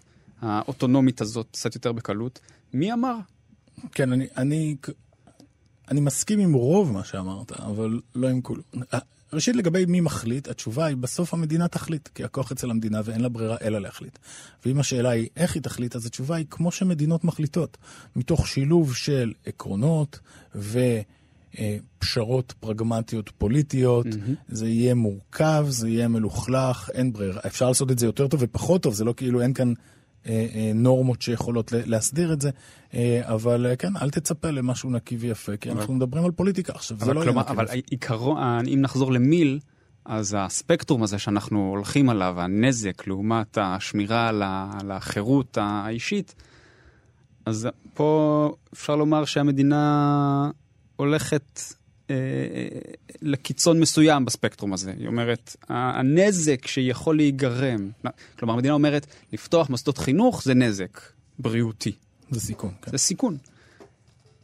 האוטונומית 0.42 1.20
הזאת 1.20 1.46
קצת 1.52 1.74
יותר 1.74 1.92
בקלות. 1.92 2.40
מי 2.74 2.92
אמר? 2.92 3.16
כן, 3.92 4.12
אני, 4.12 4.26
אני, 4.36 4.76
אני 5.90 6.00
מסכים 6.00 6.38
עם 6.38 6.52
רוב 6.52 6.92
מה 6.92 7.04
שאמרת, 7.04 7.52
אבל 7.52 8.00
לא 8.14 8.28
עם 8.28 8.40
כולו. 8.40 8.62
ראשית, 9.32 9.56
לגבי 9.56 9.86
מי 9.86 10.00
מחליט, 10.00 10.48
התשובה 10.48 10.86
היא 10.86 10.96
בסוף 10.96 11.34
המדינה 11.34 11.68
תחליט, 11.68 12.08
כי 12.08 12.24
הכוח 12.24 12.52
אצל 12.52 12.70
המדינה 12.70 13.00
ואין 13.04 13.20
לה 13.20 13.28
ברירה 13.28 13.56
אלא 13.62 13.78
להחליט. 13.78 14.18
ואם 14.66 14.80
השאלה 14.80 15.10
היא 15.10 15.28
איך 15.36 15.54
היא 15.54 15.62
תחליט, 15.62 15.96
אז 15.96 16.06
התשובה 16.06 16.36
היא 16.36 16.46
כמו 16.50 16.70
שמדינות 16.70 17.24
מחליטות, 17.24 17.78
מתוך 18.16 18.48
שילוב 18.48 18.94
של 18.94 19.32
עקרונות 19.46 20.18
ופשרות 20.54 22.54
פרגמטיות 22.60 23.30
פוליטיות. 23.38 24.06
Mm-hmm. 24.06 24.34
זה 24.48 24.68
יהיה 24.68 24.94
מורכב, 24.94 25.66
זה 25.68 25.88
יהיה 25.88 26.08
מלוכלך, 26.08 26.90
אין 26.94 27.12
ברירה. 27.12 27.40
אפשר 27.46 27.68
לעשות 27.68 27.90
את 27.90 27.98
זה 27.98 28.06
יותר 28.06 28.28
טוב 28.28 28.40
ופחות 28.42 28.82
טוב, 28.82 28.94
זה 28.94 29.04
לא 29.04 29.14
כאילו 29.16 29.40
אין 29.40 29.52
כאן 29.52 29.72
נורמות 30.74 31.22
שיכולות 31.22 31.72
להסדיר 31.72 32.32
את 32.32 32.40
זה, 32.40 32.50
אה, 32.94 33.20
אבל 33.24 33.66
כן, 33.78 33.96
אל 33.96 34.10
תצפה 34.10 34.50
למשהו 34.50 34.90
נקי 34.90 35.16
ויפה, 35.16 35.56
כי 35.56 35.70
אנחנו 35.70 35.94
מדברים 35.94 36.24
על 36.24 36.30
פוליטיקה 36.30 36.72
עכשיו, 36.72 36.96
זה 37.00 37.14
לא 37.14 37.20
יהיה 37.20 37.32
נקי 37.32 37.50
אבל 37.50 37.66
עיקרון, 37.90 38.38
אם 38.66 38.78
נחזור 38.82 39.12
למיל, 39.12 39.58
אז 40.04 40.36
הספקטרום 40.38 41.02
הזה 41.02 41.18
שאנחנו 41.18 41.68
הולכים 41.68 42.10
עליו, 42.10 42.40
הנזק 42.40 43.06
לעומת 43.06 43.58
השמירה 43.60 44.28
על 44.80 44.90
החירות 44.90 45.58
האישית, 45.60 46.34
אז 47.46 47.68
פה 47.94 48.54
אפשר 48.72 48.96
לומר 48.96 49.24
שהמדינה 49.24 50.50
הולכת 50.96 51.60
אה, 51.60 51.81
לקיצון 53.22 53.80
מסוים 53.80 54.24
בספקטרום 54.24 54.72
הזה. 54.72 54.92
היא 54.98 55.06
אומרת, 55.06 55.56
הנזק 55.68 56.66
שיכול 56.66 57.16
להיגרם, 57.16 57.90
כלומר 58.38 58.54
המדינה 58.54 58.74
אומרת, 58.74 59.06
לפתוח 59.32 59.70
מוסדות 59.70 59.98
חינוך 59.98 60.42
זה 60.42 60.54
נזק 60.54 61.00
בריאותי. 61.38 61.92
זה 62.30 62.40
סיכון, 62.40 62.70
כן. 62.82 62.90
זה 62.90 62.98
סיכון. 62.98 63.36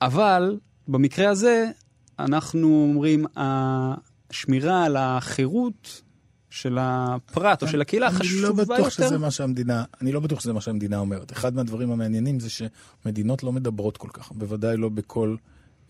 אבל 0.03 0.59
במקרה 0.89 1.31
הזה, 1.31 1.71
אנחנו 2.19 2.89
אומרים, 2.89 3.27
השמירה 3.37 4.85
על 4.85 4.97
החירות 4.97 6.03
של 6.51 6.79
הפרט 6.81 7.63
או 7.63 7.69
של 7.69 7.81
הקהילה 7.81 8.11
חשובה 8.11 8.49
יותר. 8.49 8.53
אני 8.53 8.59
לא 8.59 8.77
בטוח 8.77 8.91
שזה 8.91 9.19
מה 9.19 9.31
שהמדינה, 9.31 9.85
אני 10.03 10.13
לא 10.13 10.21
בטוח 10.21 10.41
שזה 10.41 10.53
מה 10.53 10.61
שהמדינה 10.61 10.99
אומרת. 10.99 11.33
אחד 11.33 11.55
מהדברים 11.55 11.91
המעניינים 11.91 12.41
זה 12.41 12.49
שמדינות 12.51 13.43
לא 13.43 13.53
מדברות 13.53 13.97
כל 13.97 14.09
כך, 14.13 14.33
בוודאי 14.33 14.77
לא 14.77 14.89
בכל... 14.89 15.37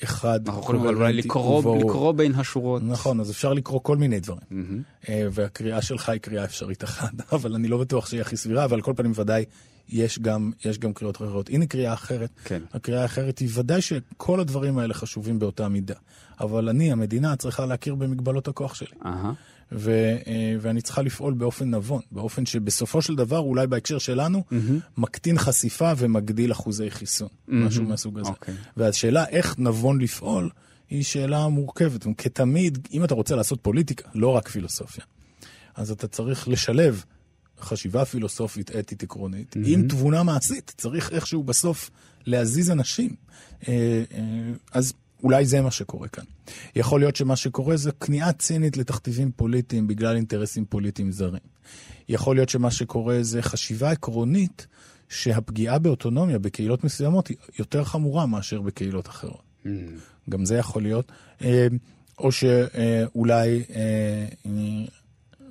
אחד 0.05 0.49
אנחנו 0.49 0.63
יכולים 0.63 0.85
אולי 0.85 1.13
לקרוא, 1.13 1.79
לקרוא 1.79 2.13
בין 2.13 2.35
השורות. 2.35 2.83
נכון, 2.85 3.21
אז 3.21 3.31
אפשר 3.31 3.53
לקרוא 3.53 3.81
כל 3.83 3.97
מיני 3.97 4.21
דברים. 4.21 4.41
Mm-hmm. 4.51 5.11
והקריאה 5.33 5.83
שלך 5.83 6.09
היא 6.09 6.21
קריאה 6.21 6.45
אפשרית 6.45 6.85
אחת, 6.85 7.13
אבל 7.33 7.55
אני 7.55 7.69
לא 7.69 7.79
בטוח 7.79 8.07
שהיא 8.07 8.21
הכי 8.21 8.37
סבירה, 8.37 8.65
אבל 8.65 8.75
על 8.75 8.83
כל 8.83 8.93
פנים 8.97 9.13
ודאי 9.15 9.45
יש 9.89 10.19
גם, 10.19 10.53
יש 10.65 10.79
גם 10.79 10.93
קריאות 10.93 11.17
אחרות. 11.17 11.51
הנה 11.51 11.67
קריאה 11.67 11.93
אחרת. 11.93 12.31
כן. 12.45 12.63
הקריאה 12.73 13.03
האחרת 13.03 13.39
היא 13.39 13.49
ודאי 13.55 13.81
שכל 13.83 14.41
הדברים 14.41 14.79
האלה 14.79 14.95
חשובים 14.95 15.39
באותה 15.39 15.69
מידה. 15.69 15.95
אבל 16.41 16.69
אני, 16.69 16.93
המדינה, 16.93 17.37
צריכה 17.37 17.67
להכיר 17.67 17.95
במגבלות 17.95 18.49
הכוח 18.49 18.75
שלי. 18.75 18.89
Uh-huh. 19.03 19.07
ו, 19.73 19.91
אה, 20.27 20.55
ואני 20.61 20.81
צריכה 20.81 21.03
לפעול 21.03 21.35
באופן 21.35 21.75
נבון, 21.75 22.01
באופן 22.13 22.47
שבסופו 22.47 23.03
של 23.03 23.15
דבר, 23.15 23.39
אולי 23.39 23.67
בהקשר 23.67 23.99
שלנו, 23.99 24.45
mm-hmm. 24.51 24.55
מקטין 24.99 25.39
חשיפה 25.39 25.93
ומגדיל 25.97 26.53
אחוזי 26.53 26.91
חיסון, 26.91 27.29
mm-hmm. 27.29 27.53
משהו 27.53 27.85
מהסוג 27.85 28.19
הזה. 28.19 28.29
Okay. 28.29 28.33
אוקיי. 28.33 28.55
והשאלה 28.77 29.29
איך 29.29 29.55
נבון 29.59 30.01
לפעול, 30.01 30.51
היא 30.91 31.05
שאלה 31.05 31.49
מורכבת. 31.49 32.07
כתמיד, 32.19 32.89
אם 32.93 33.05
אתה 33.05 33.15
רוצה 33.15 33.37
לעשות 33.37 33.59
פוליטיקה, 33.63 34.09
לא 34.15 34.29
רק 34.29 34.49
פילוסופיה, 34.49 35.05
אז 35.75 35.91
אתה 35.91 36.09
צריך 36.09 36.49
לשלב 36.49 37.05
חשיבה 37.61 38.05
פילוסופית, 38.05 38.77
אתית, 38.77 39.03
עקרונית, 39.03 39.57
mm-hmm. 39.57 39.69
עם 39.69 39.89
תבונה 39.89 40.23
מעשית. 40.23 40.75
צריך 40.77 41.13
איכשהו 41.13 41.43
בסוף 41.43 41.91
להזיז 42.27 42.71
אנשים. 42.71 43.15
אה, 43.69 44.05
אה, 44.15 44.23
אז 44.73 44.93
אולי 45.23 45.47
זה 45.47 45.61
מה 45.61 45.71
שקורה 45.71 46.09
כאן. 46.09 46.25
יכול 46.77 47.01
להיות 47.01 47.17
שמה 47.17 47.37
שקורה 47.37 47.77
זה 47.77 47.93
כניעה 47.93 48.33
צינית 48.33 48.77
לתכתיבים 48.77 49.31
פוליטיים 49.37 49.87
בגלל 49.87 50.17
אינטרסים 50.17 50.65
פוליטיים 50.65 51.13
זרים. 51.13 51.43
יכול 52.09 52.37
להיות 52.37 52.49
שמה 52.49 52.71
שקורה 52.71 53.19
זה 53.23 53.43
חשיבה 53.43 53.91
עקרונית 53.91 54.67
שהפגיעה 55.09 55.79
באוטונומיה 55.79 56.39
בקהילות 56.39 56.85
מסוימות 56.85 57.29
היא 57.29 57.37
יותר 57.59 57.85
חמורה 57.85 58.27
מאשר 58.27 58.61
בקהילות 58.61 59.09
אחרות. 59.09 59.43
Mm. 59.65 59.69
גם 60.31 60.45
זה 60.45 60.57
יכול 60.57 60.83
להיות. 60.83 61.13
אה, 61.43 61.67
או 62.19 62.33
שאולי, 62.33 63.63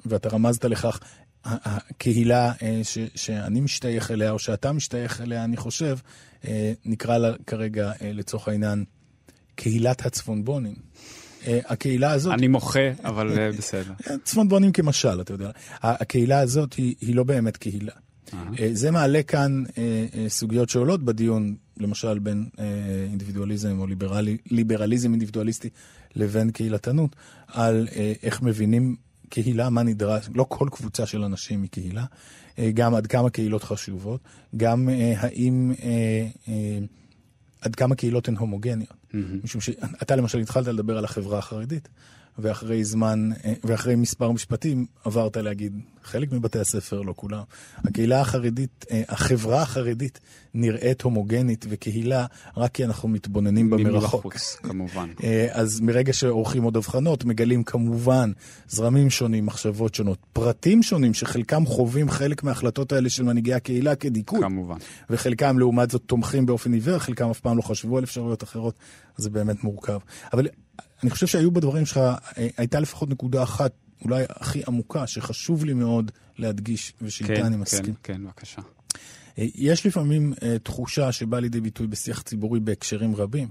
ואתה 0.05 0.29
רמזת 0.29 0.65
לכך, 0.65 0.99
הקהילה 1.47 2.51
אה, 2.61 2.79
ש, 2.83 2.97
שאני 3.15 3.61
משתייך 3.61 4.11
אליה, 4.11 4.31
או 4.31 4.39
שאתה 4.39 4.71
משתייך 4.71 5.21
אליה, 5.21 5.43
אני 5.43 5.57
חושב, 5.57 5.97
נקרא 6.85 7.17
לה 7.17 7.31
כרגע, 7.47 7.91
לצורך 8.01 8.47
העניין, 8.47 8.85
קהילת 9.55 10.05
הצפונבונים. 10.05 10.75
אה, 11.47 11.59
הקהילה 11.65 12.11
הזאת... 12.11 12.33
אני 12.33 12.47
מוחה, 12.47 12.79
אבל 13.03 13.39
אה, 13.39 13.51
בסדר. 13.57 13.93
צפונבונים 14.23 14.71
כמשל, 14.71 15.21
אתה 15.21 15.33
יודע. 15.33 15.51
הקהילה 15.81 16.39
הזאת 16.39 16.73
היא, 16.73 16.95
היא 17.01 17.15
לא 17.15 17.23
באמת 17.23 17.57
קהילה. 17.57 17.91
אה, 18.33 18.69
זה 18.73 18.91
מעלה 18.91 19.23
כאן 19.23 19.63
סוגיות 20.27 20.69
שעולות 20.69 21.03
בדיון, 21.03 21.55
למשל 21.77 22.19
בין 22.19 22.45
אינדיבידואליזם 23.09 23.79
או 23.79 23.87
ליברלי, 23.87 24.37
ליברליזם 24.51 25.11
אינדיבידואליסטי 25.11 25.69
לבין 26.15 26.51
קהילתנות, 26.51 27.15
על 27.47 27.87
איך 28.23 28.41
מבינים 28.41 28.95
קהילה, 29.29 29.69
מה 29.69 29.83
נדרש, 29.83 30.29
לא 30.35 30.45
כל 30.49 30.69
קבוצה 30.71 31.05
של 31.05 31.23
אנשים 31.23 31.61
היא 31.61 31.69
קהילה, 31.69 32.05
גם 32.73 32.95
עד 32.95 33.07
כמה 33.07 33.29
קהילות 33.29 33.63
חשובות, 33.63 34.21
גם 34.57 34.89
האם... 35.17 35.73
עד 37.61 37.75
כמה 37.75 37.95
קהילות 37.95 38.27
הן 38.27 38.37
הומוגניות. 38.37 38.89
Mm-hmm. 38.89 39.15
משום 39.43 39.61
שאתה 39.61 40.15
למשל 40.15 40.39
התחלת 40.39 40.67
לדבר 40.67 40.97
על 40.97 41.05
החברה 41.05 41.39
החרדית, 41.39 41.89
ואחרי 42.39 42.83
זמן, 42.83 43.29
אה, 43.45 43.53
ואחרי 43.63 43.95
מספר 43.95 44.31
משפטים 44.31 44.85
עברת 45.05 45.37
להגיד, 45.37 45.79
חלק 46.03 46.31
מבתי 46.31 46.59
הספר, 46.59 47.01
לא 47.01 47.13
כולם. 47.15 47.41
הקהילה 47.77 48.21
החרדית, 48.21 48.85
אה, 48.91 49.01
החברה 49.07 49.61
החרדית 49.61 50.19
נראית 50.53 51.01
הומוגנית 51.01 51.65
וקהילה 51.69 52.25
רק 52.57 52.71
כי 52.71 52.85
אנחנו 52.85 53.09
מתבוננים 53.09 53.69
בה 53.69 53.77
מרחוק. 53.77 54.25
מבחוץ, 54.25 54.57
כמובן. 54.63 55.09
אה, 55.23 55.47
אז 55.51 55.79
מרגע 55.79 56.13
שעורכים 56.13 56.63
עוד 56.63 56.77
הבחנות, 56.77 57.25
מגלים 57.25 57.63
כמובן 57.63 58.31
זרמים 58.69 59.09
שונים, 59.09 59.45
מחשבות 59.45 59.95
שונות, 59.95 60.17
פרטים 60.33 60.83
שונים 60.83 61.13
שחלקם 61.13 61.65
חווים 61.65 62.09
חלק 62.09 62.43
מההחלטות 62.43 62.91
האלה 62.91 63.09
של 63.09 63.23
מנהיגי 63.23 63.53
הקהילה 63.53 63.95
כדיכוי. 63.95 64.41
כמובן. 64.41 64.77
וחלקם 65.09 65.59
לעומת 65.59 65.91
זאת 65.91 66.01
תומכים 66.05 66.45
באופן 66.45 66.73
עיוור, 66.73 66.97
חלקם 66.97 67.29
אף 67.29 67.39
פעם 67.39 67.57
לא 67.57 67.61
חשבו 67.61 67.97
על 67.97 68.03
אפשרויות 68.03 68.43
אחרות, 68.43 68.75
זה 69.17 69.29
באמת 69.29 69.63
מורכב. 69.63 69.99
אבל 70.33 70.47
אני 71.03 71.09
חושב 71.09 71.27
שהיו 71.27 71.51
בדברים 71.51 71.85
שלך, 71.85 71.97
אה, 71.97 72.47
הייתה 72.57 72.79
לפחות 72.79 73.09
נקודה 73.09 73.43
אחת, 73.43 73.71
אולי 74.01 74.23
הכי 74.29 74.61
עמוקה, 74.67 75.07
שחשוב 75.07 75.65
לי 75.65 75.73
מאוד 75.73 76.11
להדגיש, 76.37 76.93
ושאיתה 77.01 77.35
כן, 77.35 77.45
אני 77.45 77.57
מסכים. 77.57 77.85
כן, 77.85 78.13
כן, 78.13 78.23
בבקשה. 78.23 78.61
אה, 79.37 79.45
יש 79.55 79.85
לפעמים 79.85 80.33
uh, 80.33 80.39
תחושה 80.63 81.11
שבאה 81.11 81.39
לידי 81.39 81.61
ביטוי 81.61 81.87
בשיח 81.87 82.21
ציבורי 82.21 82.59
בהקשרים 82.59 83.15
רבים, 83.15 83.47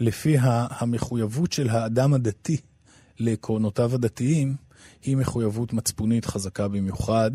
לפי 0.00 0.36
המחויבות 0.40 1.52
של 1.52 1.68
האדם 1.68 2.14
הדתי 2.14 2.56
לעקרונותיו 3.18 3.94
הדתיים, 3.94 4.56
היא 5.02 5.16
מחויבות 5.16 5.72
מצפונית 5.72 6.24
חזקה 6.24 6.68
במיוחד, 6.68 7.30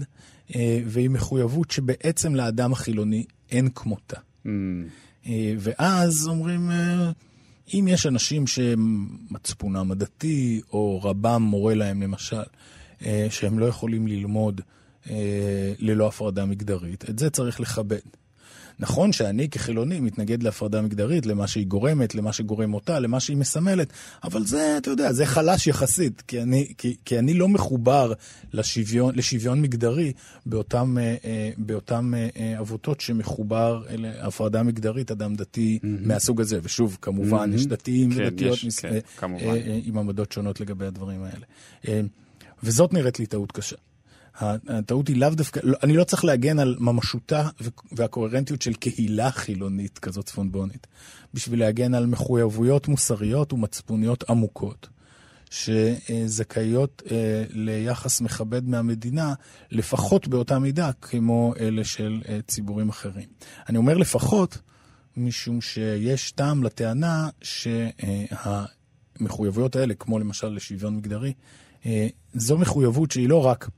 והיא 0.85 1.09
מחויבות 1.09 1.71
שבעצם 1.71 2.35
לאדם 2.35 2.71
החילוני 2.73 3.25
אין 3.51 3.69
כמותה. 3.75 4.17
Mm. 4.45 4.49
ואז 5.59 6.27
אומרים... 6.27 6.71
אם 7.73 7.87
יש 7.89 8.05
אנשים 8.05 8.47
שמצפונם 8.47 9.91
הדתי, 9.91 10.61
או 10.73 11.01
רבם 11.03 11.41
מורה 11.41 11.75
להם 11.75 12.01
למשל, 12.01 12.43
אה, 13.05 13.27
שהם 13.29 13.59
לא 13.59 13.65
יכולים 13.65 14.07
ללמוד 14.07 14.61
אה, 15.09 15.73
ללא 15.79 16.07
הפרדה 16.07 16.45
מגדרית, 16.45 17.09
את 17.09 17.19
זה 17.19 17.29
צריך 17.29 17.59
לכבד. 17.59 17.99
נכון 18.81 19.11
שאני 19.11 19.49
כחילוני 19.49 19.99
מתנגד 19.99 20.43
להפרדה 20.43 20.81
מגדרית, 20.81 21.25
למה 21.25 21.47
שהיא 21.47 21.67
גורמת, 21.67 22.15
למה 22.15 22.33
שגורם 22.33 22.73
אותה, 22.73 22.99
למה 22.99 23.19
שהיא 23.19 23.37
מסמלת, 23.37 23.93
אבל 24.23 24.45
זה, 24.45 24.75
אתה 24.77 24.89
יודע, 24.89 25.11
זה 25.11 25.25
חלש 25.25 25.67
יחסית, 25.67 26.21
כי 26.21 26.41
אני, 26.41 26.73
כי, 26.77 26.95
כי 27.05 27.19
אני 27.19 27.33
לא 27.33 27.47
מחובר 27.47 28.13
לשוויון, 28.53 29.15
לשוויון 29.15 29.61
מגדרי 29.61 30.13
באותם, 30.45 30.97
אה, 30.97 31.15
אה, 31.25 31.49
באותם 31.57 32.13
עבותות 32.57 33.01
שמחובר 33.01 33.83
להפרדה 33.89 34.63
מגדרית, 34.63 35.11
אדם 35.11 35.35
דתי 35.35 35.79
mm-hmm. 35.81 36.07
מהסוג 36.07 36.41
הזה. 36.41 36.59
ושוב, 36.63 36.97
כמובן, 37.01 37.51
mm-hmm. 37.51 37.55
יש 37.55 37.65
דתיים 37.65 38.11
כן, 38.11 38.21
ודתיות 38.27 38.53
יש, 38.53 38.65
מס... 38.65 38.79
כן, 38.79 38.99
כמובן. 39.17 39.55
עם 39.85 39.97
עמדות 39.97 40.31
שונות 40.31 40.59
לגבי 40.59 40.85
הדברים 40.85 41.19
האלה. 41.23 42.05
וזאת 42.63 42.93
נראית 42.93 43.19
לי 43.19 43.25
טעות 43.25 43.51
קשה. 43.51 43.75
הטעות 44.41 45.07
היא 45.07 45.17
לאו 45.17 45.29
דווקא, 45.29 45.59
לא, 45.63 45.77
אני 45.83 45.93
לא 45.93 46.03
צריך 46.03 46.25
להגן 46.25 46.59
על 46.59 46.75
ממשותה 46.79 47.49
והקוהרנטיות 47.91 48.61
של 48.61 48.73
קהילה 48.73 49.31
חילונית 49.31 49.99
כזאת 49.99 50.25
צפונבונית, 50.25 50.87
בשביל 51.33 51.59
להגן 51.59 51.93
על 51.93 52.05
מחויבויות 52.05 52.87
מוסריות 52.87 53.53
ומצפוניות 53.53 54.29
עמוקות, 54.29 54.87
שזכאיות 55.49 57.03
אה, 57.11 57.43
ליחס 57.49 58.21
מכבד 58.21 58.69
מהמדינה, 58.69 59.33
לפחות 59.71 60.27
באותה 60.27 60.59
מידה 60.59 60.91
כמו 61.01 61.53
אלה 61.59 61.83
של 61.83 62.21
אה, 62.29 62.39
ציבורים 62.47 62.89
אחרים. 62.89 63.27
אני 63.69 63.77
אומר 63.77 63.97
לפחות, 63.97 64.57
משום 65.17 65.61
שיש 65.61 66.31
טעם 66.31 66.63
לטענה 66.63 67.29
שהמחויבויות 69.19 69.75
האלה, 69.75 69.93
כמו 69.93 70.19
למשל 70.19 70.47
לשוויון 70.47 70.97
מגדרי, 70.97 71.33
אה, 71.85 72.07
זו 72.33 72.57
מחויבות 72.57 73.11
שהיא 73.11 73.29
לא 73.29 73.45
רק 73.45 73.69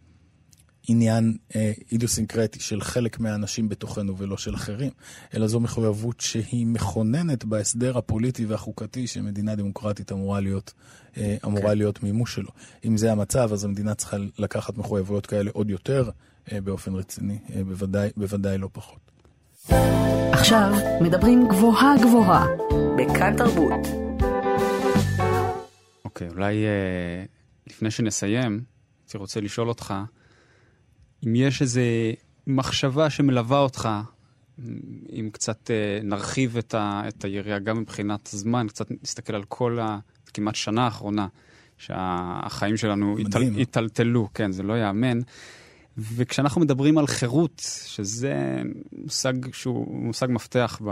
עניין 0.87 1.37
אה, 1.55 1.71
אידוסינקרטי 1.91 2.59
של 2.59 2.81
חלק 2.81 3.19
מהאנשים 3.19 3.69
בתוכנו 3.69 4.17
ולא 4.17 4.37
של 4.37 4.55
אחרים, 4.55 4.91
אלא 5.33 5.47
זו 5.47 5.59
מחויבות 5.59 6.19
שהיא 6.19 6.67
מכוננת 6.67 7.45
בהסדר 7.45 7.97
הפוליטי 7.97 8.45
והחוקתי 8.45 9.07
שמדינה 9.07 9.55
דמוקרטית 9.55 10.11
אמורה 10.11 10.39
להיות, 10.39 10.73
אה, 11.17 11.37
אמורה 11.45 11.63
okay. 11.63 11.67
כן. 11.67 11.77
להיות 11.77 12.03
מימוש 12.03 12.35
שלו. 12.35 12.49
אם 12.85 12.97
זה 12.97 13.11
המצב, 13.11 13.49
אז 13.53 13.65
המדינה 13.65 13.95
צריכה 13.95 14.17
לקחת 14.39 14.77
מחויבויות 14.77 15.25
כאלה 15.25 15.51
עוד 15.53 15.69
יותר 15.69 16.09
אה, 16.51 16.61
באופן 16.61 16.95
רציני, 16.95 17.39
אה, 17.55 17.63
בוודאי, 17.63 18.09
בוודאי 18.17 18.57
לא 18.57 18.69
פחות. 18.71 18.99
עכשיו 20.31 20.73
מדברים 21.01 21.47
גבוהה 21.47 21.95
גבוהה, 22.01 22.45
בכאן 22.97 23.37
תרבות. 23.37 23.87
אוקיי, 26.05 26.27
okay, 26.27 26.31
אולי 26.31 26.65
אה, 26.65 27.25
לפני 27.67 27.91
שנסיים, 27.91 28.63
הייתי 29.01 29.17
רוצה 29.17 29.41
לשאול 29.41 29.69
אותך, 29.69 29.93
אם 31.27 31.35
יש 31.35 31.61
איזו 31.61 31.81
מחשבה 32.47 33.09
שמלווה 33.09 33.59
אותך, 33.59 33.89
אם 35.19 35.29
קצת 35.31 35.71
אה, 35.71 35.99
נרחיב 36.03 36.57
את, 36.57 36.73
ה, 36.73 37.03
את 37.07 37.25
היריעה 37.25 37.59
גם 37.59 37.79
מבחינת 37.79 38.29
זמן, 38.31 38.67
קצת 38.69 38.87
נסתכל 39.03 39.35
על 39.35 39.43
כל 39.43 39.79
הכמעט 39.81 40.55
שנה 40.55 40.85
האחרונה, 40.85 41.27
שהחיים 41.77 42.77
שלנו 42.77 43.17
היטלטלו, 43.57 44.29
כן, 44.33 44.51
זה 44.51 44.63
לא 44.63 44.73
ייאמן. 44.73 45.19
וכשאנחנו 45.97 46.61
מדברים 46.61 46.97
על 46.97 47.07
חירות, 47.07 47.61
שזה 47.85 48.61
מושג 48.91 49.33
שהוא 49.53 50.05
מושג 50.05 50.27
מפתח 50.29 50.81
ב, 50.85 50.91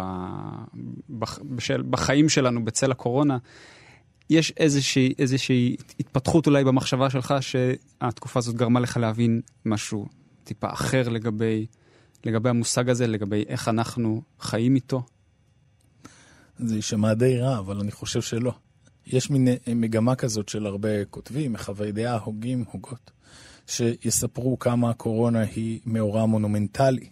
בח, 1.09 1.39
בשל, 1.43 1.83
בחיים 1.89 2.29
שלנו 2.29 2.65
בצל 2.65 2.91
הקורונה, 2.91 3.37
יש 4.29 4.53
איזושהי, 4.57 5.13
איזושהי 5.19 5.75
התפתחות 5.99 6.47
אולי 6.47 6.63
במחשבה 6.63 7.09
שלך 7.09 7.33
שהתקופה 7.41 8.39
הזאת 8.39 8.55
גרמה 8.55 8.79
לך 8.79 8.97
להבין 8.97 9.41
משהו 9.65 10.07
טיפה 10.43 10.73
אחר 10.73 11.09
לגבי, 11.09 11.65
לגבי 12.25 12.49
המושג 12.49 12.89
הזה, 12.89 13.07
לגבי 13.07 13.43
איך 13.47 13.67
אנחנו 13.67 14.21
חיים 14.39 14.75
איתו? 14.75 15.03
זה 16.59 16.75
יישמע 16.75 17.13
די 17.13 17.37
רע, 17.37 17.59
אבל 17.59 17.79
אני 17.79 17.91
חושב 17.91 18.21
שלא. 18.21 18.53
יש 19.07 19.29
מין 19.29 19.47
אה, 19.47 19.73
מגמה 19.75 20.15
כזאת 20.15 20.49
של 20.49 20.65
הרבה 20.65 21.05
כותבים, 21.05 21.53
מחווי 21.53 21.91
דעה, 21.91 22.17
הוגים, 22.17 22.63
הוגות, 22.71 23.11
שיספרו 23.67 24.59
כמה 24.59 24.89
הקורונה 24.89 25.39
היא 25.39 25.79
מאורע 25.85 26.25
מונומנטלי, 26.25 27.09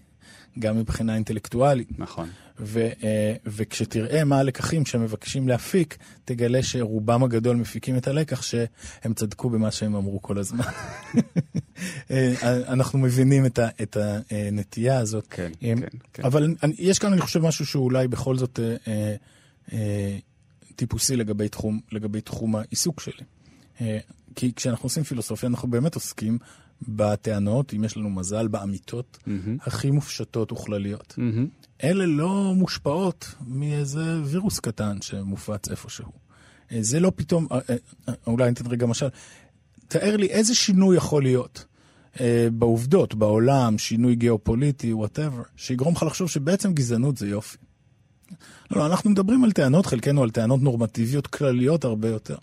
גם 0.60 0.78
מבחינה 0.78 1.16
אינטלקטואלית. 1.16 2.00
נכון. 2.00 2.30
ו, 2.60 2.90
אה, 3.04 3.34
וכשתראה 3.46 4.24
מה 4.24 4.40
הלקחים 4.40 4.86
שהם 4.86 5.04
מבקשים 5.04 5.48
להפיק, 5.48 5.98
תגלה 6.26 6.64
שרובם 6.64 7.24
הגדול 7.24 7.56
מפיקים 7.56 7.98
את 7.98 8.08
הלקח 8.08 8.42
שהם 8.42 9.14
צדקו 9.16 9.50
במה 9.50 9.72
שהם 9.72 9.96
אמרו 9.96 10.22
כל 10.22 10.38
הזמן. 10.38 10.66
אה, 12.12 12.34
אנחנו 12.68 13.00
מבינים 13.00 13.46
את, 13.46 13.60
ה, 13.60 13.68
את 13.82 13.98
הנטייה 14.32 14.98
הזאת. 14.98 15.28
כן, 15.30 15.52
כן, 15.60 15.76
כן. 16.14 16.24
אבל 16.24 16.56
יש 16.78 17.00
כאן, 17.00 17.14
אני 17.14 17.22
חושב, 17.22 17.40
משהו 17.40 17.66
שהוא 17.66 17.84
אולי 17.84 18.08
בכל 18.08 18.38
זאת 18.38 18.60
אה, 18.60 18.76
אה, 18.88 19.16
אה, 19.74 20.18
טיפוסי 20.76 21.16
לגבי 21.16 21.50
תחום, 21.50 21.80
לגבי 21.92 22.22
תחום 22.22 22.56
העיסוק 22.56 23.00
שלי. 23.00 23.24
אה, 23.82 23.98
כי 24.36 24.54
כשאנחנו 24.54 24.86
עושים 24.86 25.04
פילוסופיה, 25.04 25.50
אנחנו 25.50 25.68
באמת 25.68 25.96
עוסקים 25.96 26.38
בטענות, 26.88 27.74
אם 27.74 27.84
יש 27.84 27.98
לנו 27.98 28.10
מזל, 28.10 28.48
באמיתות 28.48 29.18
mm-hmm. 29.22 29.32
הכי 29.62 29.92
מופשטות 29.92 30.52
וכלליות. 30.52 31.16
Mm-hmm. 31.18 31.84
אלה 31.84 32.06
לא 32.06 32.54
מושפעות 32.56 33.36
מאיזה 33.48 34.22
וירוס 34.24 34.60
קטן 34.60 35.02
שמופץ 35.02 35.70
איפשהו. 35.70 36.12
אה, 36.72 36.78
זה 36.82 37.00
לא 37.00 37.12
פתאום, 37.16 37.48
אה, 37.52 37.60
אה, 38.10 38.14
אולי 38.28 38.44
אני 38.44 38.54
אתן 38.54 38.68
רגע 38.68 38.86
משל, 38.86 39.08
תאר 39.88 40.18
לי 40.18 40.28
איזה 40.28 40.56
שינוי 40.56 40.98
יכול 40.98 41.24
להיות 41.24 41.66
בעובדות, 42.52 43.16
בעולם, 43.16 43.78
שינוי 43.78 44.16
גיאופוליטי, 44.16 44.94
וואטאבר, 44.94 45.42
שיגרום 45.56 45.94
לך 45.94 46.04
לחשוב 46.04 46.30
שבעצם 46.30 46.74
גזענות 46.74 47.18
זה 47.18 47.28
יופי. 47.28 47.58
לא, 48.72 48.78
לא, 48.78 48.86
אנחנו 48.86 49.10
מדברים 49.10 49.44
על 49.44 49.52
טענות, 49.52 49.86
חלקנו 49.86 50.24
על 50.24 50.30
טענות 50.30 50.62
נורמטיביות 50.62 51.28
כלליות 51.28 51.86
הרבה 51.86 52.08
יותר. 52.08 52.36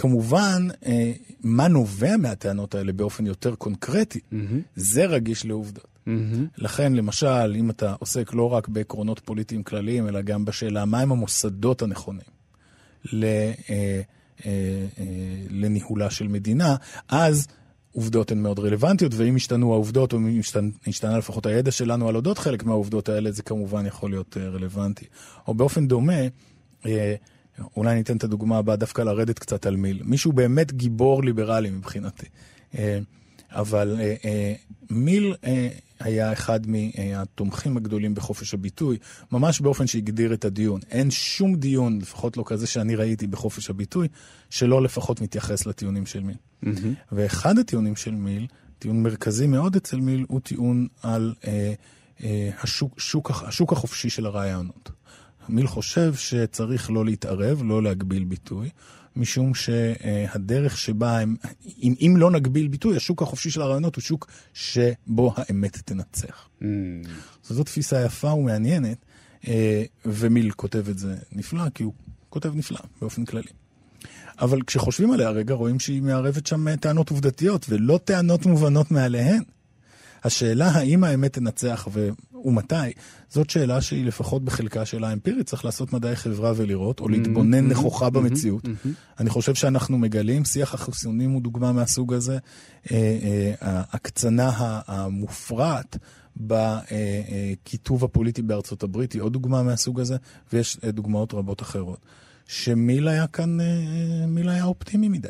כמובן, 0.00 0.68
מה 1.42 1.68
נובע 1.68 2.16
מהטענות 2.16 2.74
האלה 2.74 2.92
באופן 2.92 3.26
יותר 3.26 3.54
קונקרטי, 3.54 4.18
mm-hmm. 4.18 4.34
זה 4.76 5.06
רגיש 5.06 5.46
לעובדות. 5.46 5.98
Mm-hmm. 6.08 6.58
לכן, 6.58 6.92
למשל, 6.92 7.54
אם 7.56 7.70
אתה 7.70 7.94
עוסק 7.98 8.34
לא 8.34 8.52
רק 8.52 8.68
בעקרונות 8.68 9.20
פוליטיים 9.24 9.62
כלליים, 9.62 10.08
אלא 10.08 10.22
גם 10.22 10.44
בשאלה 10.44 10.84
מהם 10.84 11.12
המוסדות 11.12 11.82
הנכונים 11.82 12.20
ל, 13.12 13.24
אה, 13.24 13.50
אה, 13.70 14.00
אה, 14.46 15.04
לניהולה 15.50 16.10
של 16.10 16.28
מדינה, 16.28 16.76
אז 17.08 17.48
עובדות 17.92 18.32
הן 18.32 18.38
מאוד 18.38 18.58
רלוונטיות, 18.58 19.12
ואם 19.16 19.36
השתנו 19.36 19.72
העובדות, 19.72 20.12
או 20.12 20.18
אם 20.18 20.38
השתנה, 20.40 20.68
השתנה 20.86 21.18
לפחות 21.18 21.46
הידע 21.46 21.70
שלנו 21.70 22.08
על 22.08 22.16
אודות 22.16 22.38
חלק 22.38 22.64
מהעובדות 22.64 23.08
האלה, 23.08 23.30
זה 23.30 23.42
כמובן 23.42 23.86
יכול 23.86 24.10
להיות 24.10 24.36
אה, 24.40 24.48
רלוונטי. 24.48 25.04
או 25.48 25.54
באופן 25.54 25.88
דומה, 25.88 26.20
אה, 26.86 27.14
אולי 27.76 27.94
ניתן 27.94 28.16
את 28.16 28.24
הדוגמה 28.24 28.58
הבאה 28.58 28.76
דווקא 28.76 29.02
לרדת 29.02 29.38
קצת 29.38 29.66
על 29.66 29.76
מיל. 29.76 30.02
מישהו 30.04 30.32
באמת 30.32 30.72
גיבור 30.72 31.24
ליברלי 31.24 31.70
מבחינתי. 31.70 32.26
אה, 32.78 32.98
אבל 33.50 33.96
אה, 34.00 34.14
אה, 34.24 34.54
מיל 34.90 35.34
היה 36.00 36.32
אחד 36.32 36.60
מהתומכים 36.66 37.76
הגדולים 37.76 38.14
בחופש 38.14 38.54
הביטוי, 38.54 38.96
ממש 39.32 39.60
באופן 39.60 39.86
שהגדיר 39.86 40.34
את 40.34 40.44
הדיון. 40.44 40.80
אין 40.90 41.10
שום 41.10 41.56
דיון, 41.56 41.98
לפחות 41.98 42.36
לא 42.36 42.42
כזה 42.46 42.66
שאני 42.66 42.96
ראיתי 42.96 43.26
בחופש 43.26 43.70
הביטוי, 43.70 44.08
שלא 44.50 44.82
לפחות 44.82 45.20
מתייחס 45.20 45.66
לטיעונים 45.66 46.06
של 46.06 46.20
מיל. 46.20 46.36
Mm-hmm. 46.64 46.68
ואחד 47.12 47.58
הטיעונים 47.58 47.96
של 47.96 48.10
מיל, 48.10 48.46
טיעון 48.78 49.02
מרכזי 49.02 49.46
מאוד 49.46 49.76
אצל 49.76 50.00
מיל, 50.00 50.24
הוא 50.28 50.40
טיעון 50.40 50.86
על 51.02 51.34
אה, 51.46 51.72
אה, 52.24 52.50
השוק, 52.62 53.00
שוק, 53.00 53.30
השוק 53.30 53.72
החופשי 53.72 54.10
של 54.10 54.26
הרעיונות. 54.26 54.90
מיל 55.48 55.66
חושב 55.66 56.14
שצריך 56.14 56.90
לא 56.90 57.04
להתערב, 57.04 57.62
לא 57.64 57.82
להגביל 57.82 58.24
ביטוי, 58.24 58.68
משום 59.16 59.54
שהדרך 59.54 60.78
שבה 60.78 61.18
הם, 61.18 61.36
אם, 61.82 61.94
אם 62.00 62.14
לא 62.16 62.30
נגביל 62.30 62.68
ביטוי, 62.68 62.96
השוק 62.96 63.22
החופשי 63.22 63.50
של 63.50 63.62
הרעיונות 63.62 63.96
הוא 63.96 64.02
שוק 64.02 64.26
שבו 64.54 65.32
האמת 65.36 65.76
תנצח. 65.76 66.48
Mm. 66.60 66.64
זו 67.44 67.64
תפיסה 67.64 68.04
יפה 68.04 68.32
ומעניינת, 68.32 68.98
אה, 69.48 69.82
ומיל 70.04 70.50
כותב 70.50 70.88
את 70.88 70.98
זה 70.98 71.16
נפלא, 71.32 71.68
כי 71.74 71.82
הוא 71.82 71.92
כותב 72.28 72.54
נפלא 72.54 72.78
באופן 73.00 73.24
כללי. 73.24 73.48
אבל 74.40 74.62
כשחושבים 74.62 75.10
עליה 75.10 75.30
רגע, 75.30 75.54
רואים 75.54 75.80
שהיא 75.80 76.02
מערבת 76.02 76.46
שם 76.46 76.76
טענות 76.76 77.10
עובדתיות, 77.10 77.66
ולא 77.68 78.00
טענות 78.04 78.46
מובנות 78.46 78.90
מעליהן. 78.90 79.42
השאלה 80.24 80.68
האם 80.68 81.04
האמת 81.04 81.32
תנצח 81.32 81.88
ו... 81.92 82.08
ומתי, 82.44 82.74
זאת 83.28 83.50
שאלה 83.50 83.80
שהיא 83.80 84.06
לפחות 84.06 84.44
בחלקה 84.44 84.84
שאלה 84.84 85.12
אמפירית, 85.12 85.46
צריך 85.46 85.64
לעשות 85.64 85.92
מדעי 85.92 86.16
חברה 86.16 86.52
ולראות, 86.56 87.00
או 87.00 87.06
mm-hmm, 87.06 87.10
להתבונן 87.10 87.66
mm-hmm, 87.66 87.70
נכוחה 87.70 88.06
mm-hmm, 88.06 88.10
במציאות. 88.10 88.64
Mm-hmm. 88.64 88.88
אני 89.20 89.30
חושב 89.30 89.54
שאנחנו 89.54 89.98
מגלים, 89.98 90.44
שיח 90.44 90.74
החיסונים 90.74 91.30
הוא 91.30 91.42
דוגמה 91.42 91.72
מהסוג 91.72 92.14
הזה, 92.14 92.38
אה, 92.92 93.18
אה, 93.22 93.52
ההקצנה 93.60 94.50
המופרעת. 94.86 95.96
בכיתוב 96.40 98.04
הפוליטי 98.04 98.42
בארצות 98.42 98.82
הברית 98.82 99.12
היא 99.12 99.22
עוד 99.22 99.32
דוגמה 99.32 99.62
מהסוג 99.62 100.00
הזה, 100.00 100.16
ויש 100.52 100.78
אה, 100.84 100.90
דוגמאות 100.90 101.34
רבות 101.34 101.62
אחרות. 101.62 101.98
שמיל 102.46 103.08
היה 103.08 103.26
כאן, 103.26 103.58
מיל 104.28 104.48
היה 104.48 104.64
אופטימי 104.64 105.08
מדי. 105.08 105.28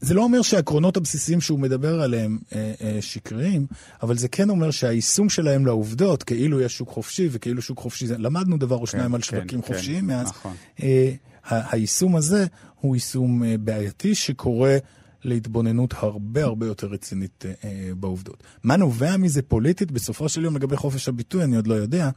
זה 0.00 0.14
לא 0.14 0.22
אומר 0.22 0.42
שהעקרונות 0.42 0.96
הבסיסיים 0.96 1.40
שהוא 1.40 1.58
מדבר 1.58 2.00
עליהם 2.00 2.38
אה, 2.52 2.72
אה, 2.80 2.98
שקריים, 3.00 3.66
אבל 4.02 4.18
זה 4.18 4.28
כן 4.28 4.50
אומר 4.50 4.70
שהיישום 4.70 5.28
שלהם 5.28 5.66
לעובדות, 5.66 6.22
כאילו 6.22 6.60
יש 6.60 6.76
שוק 6.76 6.88
חופשי 6.88 7.28
וכאילו 7.32 7.62
שוק 7.62 7.78
חופשי, 7.78 8.06
למדנו 8.08 8.56
דבר 8.56 8.76
או 8.76 8.80
כן, 8.80 8.86
שניים 8.86 9.14
על 9.14 9.20
כן, 9.20 9.26
שווקים 9.26 9.60
כן, 9.60 9.66
חופשיים 9.66 10.00
כן, 10.00 10.06
מאז. 10.06 10.28
נכון. 10.28 10.54
אה, 10.82 11.14
היישום 11.44 12.16
הזה 12.16 12.46
הוא 12.80 12.96
יישום 12.96 13.44
אה, 13.44 13.54
בעייתי 13.58 14.14
שקורה 14.14 14.78
להתבוננות 15.24 15.94
הרבה 15.96 16.44
הרבה 16.44 16.66
יותר 16.66 16.86
רצינית 16.86 17.44
אה, 17.46 17.52
אה, 17.64 17.90
בעובדות. 17.94 18.42
מה 18.64 18.76
נובע 18.76 19.16
מזה 19.16 19.42
פוליטית 19.42 19.90
בסופו 19.90 20.28
של 20.28 20.44
יום 20.44 20.56
לגבי 20.56 20.76
חופש 20.76 21.08
הביטוי, 21.08 21.44
אני 21.44 21.56
עוד 21.56 21.66
לא 21.66 21.74
יודע, 21.74 22.10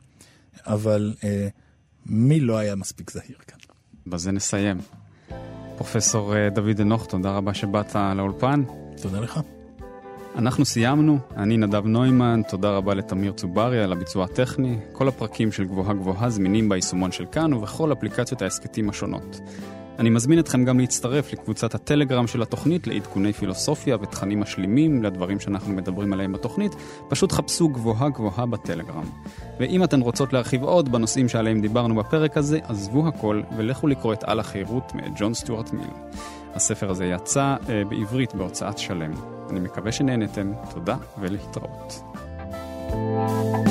אבל 0.66 1.14
אה, 1.24 1.48
מי 2.06 2.40
לא 2.40 2.58
היה 2.58 2.76
מספיק 2.76 3.12
זהיר 3.12 3.38
כאן? 3.48 3.58
בזה 4.08 4.32
נסיים. 4.32 4.78
פרופסור 5.82 6.36
אה, 6.36 6.50
דוד 6.50 6.82
אנוך, 6.82 7.06
תודה 7.06 7.32
רבה 7.32 7.54
שבאת 7.54 7.96
לאולפן. 8.16 8.64
תודה 9.02 9.20
לך. 9.20 9.40
אנחנו 10.36 10.66
סיימנו, 10.66 11.20
אני 11.38 11.58
נדב 11.58 11.86
נוימן, 11.86 12.42
תודה 12.50 12.70
רבה 12.70 12.94
לתמיר 12.94 13.32
צוברי 13.32 13.84
על 13.84 13.92
הביצוע 13.92 14.26
הטכני. 14.26 14.78
כל 14.92 15.08
הפרקים 15.08 15.52
של 15.52 15.64
גבוהה 15.64 15.94
גבוהה 15.94 16.30
זמינים 16.30 16.70
ביישומון 16.70 17.12
של 17.12 17.26
כאן 17.32 17.54
ובכל 17.54 17.94
אפליקציות 17.94 18.42
ההסכתים 18.42 18.90
השונות. 18.90 19.40
אני 20.00 20.10
מזמין 20.10 20.40
אתכם 20.40 20.66
גם 20.66 20.80
להצטרף 20.80 21.34
לקבוצת 21.34 21.76
הטלגרם 21.76 22.28
של 22.28 22.42
התוכנית 22.42 22.88
לעדכוני 22.88 23.34
פילוסופיה 23.34 23.98
ותכנים 24.02 24.40
משלימים 24.40 25.04
לדברים 25.04 25.40
שאנחנו 25.40 25.74
מדברים 25.74 26.14
עליהם 26.14 26.34
בתוכנית. 26.34 26.76
פשוט 27.08 27.32
חפשו 27.32 27.70
גבוהה 27.70 28.10
גבוהה 28.10 28.46
בטלגרם. 28.46 29.06
ואם 29.60 29.84
אתן 29.84 30.02
רוצות 30.02 30.34
להרחיב 30.34 30.64
עוד 30.64 30.92
בנושאים 30.92 31.30
שעליהם 31.30 31.62
דיברנו 31.62 31.96
בפרק 31.96 32.38
הזה, 32.38 32.60
עזבו 32.64 33.08
הכל 33.08 33.42
ולכו 33.58 33.88
לקרוא 33.88 34.14
את 34.14 34.24
על 34.24 34.40
החירות 34.40 34.96
מאת 34.96 35.12
ג'ון 35.16 35.34
סטיוארט 35.34 35.74
מיל. 35.74 35.88
הספר 36.54 36.90
הזה 36.90 37.06
יצא 37.06 37.56
אה, 37.70 37.84
בעברית 37.90 38.36
בהוצאת 38.36 38.78
שלם. 38.78 39.12
אני 39.50 39.60
מקווה 39.60 39.92
שנהנתם, 39.92 40.52
תודה 40.74 40.96
ולהתראות. 41.20 42.04
thank 42.92 43.68
you 43.68 43.71